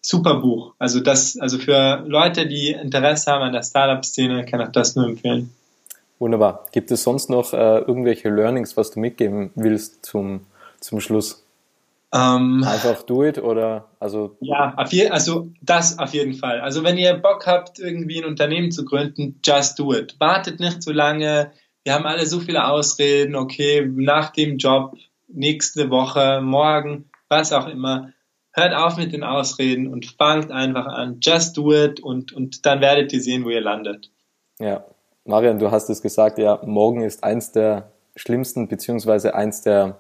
super 0.01 0.36
Buch. 0.41 0.74
Also 0.78 1.01
das, 1.01 1.38
also 1.38 1.59
für 1.59 2.05
Leute, 2.07 2.47
die 2.47 2.70
Interesse 2.70 3.30
haben 3.30 3.43
an 3.43 3.53
der 3.53 3.62
Startup-Szene, 3.62 4.45
kann 4.47 4.61
ich 4.61 4.68
das 4.68 4.97
nur 4.97 5.07
empfehlen. 5.07 5.51
Wunderbar. 6.18 6.66
Gibt 6.72 6.91
es 6.91 7.03
sonst 7.03 7.30
noch 7.30 7.53
äh, 7.53 7.78
irgendwelche 7.78 8.28
Learnings, 8.28 8.76
was 8.76 8.91
du 8.91 9.01
mitgeben 9.01 9.51
willst 9.55 10.05
zum, 10.05 10.41
zum 10.80 11.01
Schluss? 11.01 11.45
Ähm, 12.12 12.64
Einfach 12.66 13.03
do 13.05 13.24
it 13.24 13.38
oder 13.38 13.88
also 14.01 14.36
ja, 14.41 14.74
je, 14.91 15.09
also 15.11 15.49
das 15.62 15.99
auf 15.99 16.12
jeden 16.12 16.34
Fall. 16.34 16.61
Also 16.61 16.82
wenn 16.82 16.99
ihr 16.99 17.14
Bock 17.14 17.47
habt, 17.47 17.78
irgendwie 17.78 18.20
ein 18.20 18.28
Unternehmen 18.28 18.72
zu 18.72 18.84
gründen, 18.84 19.41
just 19.45 19.78
do 19.78 19.95
it. 19.95 20.16
Wartet 20.18 20.59
nicht 20.59 20.82
zu 20.82 20.93
lange. 20.93 21.53
Wir 21.85 21.95
haben 21.95 22.07
alle 22.07 22.26
so 22.26 22.41
viele 22.41 22.66
Ausreden. 22.66 23.35
Okay, 23.35 23.91
nach 23.95 24.31
dem 24.31 24.59
Job, 24.59 24.95
nächste 25.28 25.91
Woche, 25.91 26.41
morgen, 26.43 27.11
was 27.28 27.53
auch 27.53 27.68
immer. 27.68 28.12
Hört 28.53 28.74
auf 28.74 28.97
mit 28.97 29.12
den 29.12 29.22
Ausreden 29.22 29.87
und 29.87 30.07
fangt 30.07 30.51
einfach 30.51 30.87
an. 30.87 31.18
Just 31.22 31.57
do 31.57 31.72
it 31.72 32.01
und 32.01 32.33
und 32.33 32.66
dann 32.66 32.81
werdet 32.81 33.12
ihr 33.12 33.20
sehen, 33.20 33.45
wo 33.45 33.51
ihr 33.51 33.61
landet. 33.61 34.11
Ja, 34.59 34.85
Marian, 35.24 35.59
du 35.59 35.70
hast 35.70 35.89
es 35.89 36.03
gesagt. 36.03 36.39
Ja, 36.39 36.61
morgen 36.64 37.03
ist 37.03 37.22
eins 37.22 37.53
der 37.53 37.91
schlimmsten 38.16 38.68
beziehungsweise 38.68 39.35
eins 39.35 39.62
der 39.62 39.99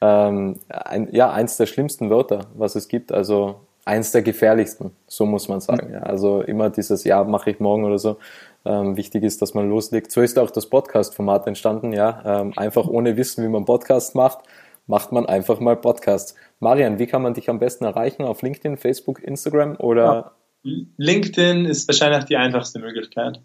ähm, 0.00 0.58
ein, 0.68 1.08
ja, 1.12 1.30
eins 1.30 1.56
der 1.58 1.66
schlimmsten 1.66 2.10
Wörter, 2.10 2.46
was 2.54 2.74
es 2.74 2.88
gibt. 2.88 3.12
Also 3.12 3.60
eins 3.84 4.12
der 4.12 4.22
gefährlichsten, 4.22 4.92
so 5.06 5.26
muss 5.26 5.48
man 5.48 5.60
sagen. 5.60 5.92
Ja. 5.92 6.00
Also 6.00 6.42
immer 6.42 6.70
dieses 6.70 7.04
Ja, 7.04 7.24
mache 7.24 7.50
ich 7.50 7.60
morgen 7.60 7.84
oder 7.84 7.98
so. 7.98 8.16
Ähm, 8.64 8.96
wichtig 8.96 9.22
ist, 9.22 9.40
dass 9.40 9.54
man 9.54 9.68
loslegt. 9.68 10.12
So 10.12 10.20
ist 10.20 10.38
auch 10.38 10.50
das 10.50 10.66
Podcast-Format 10.66 11.46
entstanden, 11.46 11.92
ja. 11.92 12.22
Ähm, 12.24 12.52
einfach 12.56 12.86
ohne 12.86 13.16
Wissen, 13.16 13.42
wie 13.42 13.48
man 13.48 13.64
Podcast 13.64 14.14
macht, 14.14 14.40
macht 14.86 15.12
man 15.12 15.26
einfach 15.26 15.60
mal 15.60 15.76
Podcast. 15.76 16.34
Marian, 16.58 16.98
wie 16.98 17.06
kann 17.06 17.22
man 17.22 17.34
dich 17.34 17.48
am 17.48 17.58
besten 17.58 17.84
erreichen? 17.84 18.22
Auf 18.22 18.42
LinkedIn, 18.42 18.76
Facebook, 18.76 19.22
Instagram 19.22 19.76
oder? 19.76 20.32
Ja. 20.62 20.80
LinkedIn 20.98 21.64
ist 21.64 21.88
wahrscheinlich 21.88 22.24
die 22.24 22.36
einfachste 22.36 22.80
Möglichkeit. 22.80 23.40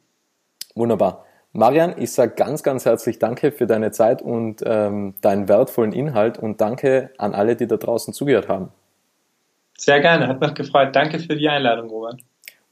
Wunderbar. 0.76 1.26
Marian, 1.53 1.95
ich 1.97 2.11
sage 2.11 2.34
ganz, 2.36 2.63
ganz 2.63 2.84
herzlich 2.84 3.18
Danke 3.18 3.53
für 3.53 3.66
deine 3.66 3.91
Zeit 3.91 4.22
und 4.22 4.61
ähm, 4.66 5.13
deinen 5.22 5.47
wertvollen 5.47 5.93
Inhalt 5.93 6.38
und 6.38 6.59
danke 6.59 7.11
an 7.18 7.34
alle, 7.34 7.55
die 7.55 7.66
da 7.66 7.78
draußen 7.78 8.13
zugehört 8.13 8.49
haben. 8.49 8.74
Sehr 9.78 10.01
gerne, 10.01 10.28
hat 10.28 10.41
mich 10.41 10.53
gefreut. 10.53 10.93
Danke 10.93 11.20
für 11.20 11.38
die 11.38 11.47
Einladung, 11.47 11.89
Robert. 11.89 12.20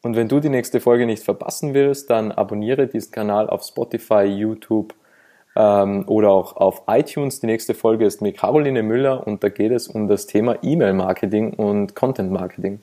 Und 0.04 0.18
wenn 0.18 0.28
du 0.28 0.42
die 0.42 0.50
nächste 0.50 0.82
Folge 0.82 1.06
nicht 1.06 1.24
verpassen 1.24 1.74
willst, 1.74 2.10
dann 2.10 2.34
abonniere 2.34 2.88
diesen 2.88 3.12
Kanal 3.12 3.50
auf 3.50 3.64
Spotify, 3.64 4.24
YouTube 4.24 4.94
ähm, 5.56 6.04
oder 6.08 6.30
auch 6.32 6.58
auf 6.58 6.84
iTunes. 6.88 7.40
Die 7.40 7.48
nächste 7.48 7.74
Folge 7.74 8.06
ist 8.06 8.22
mit 8.22 8.38
Caroline 8.38 8.84
Müller 8.84 9.26
und 9.26 9.44
da 9.46 9.50
geht 9.50 9.72
es 9.72 9.88
um 9.88 10.10
das 10.10 10.28
Thema 10.28 10.58
E-Mail-Marketing 10.62 11.54
und 11.54 11.96
Content-Marketing. 11.96 12.82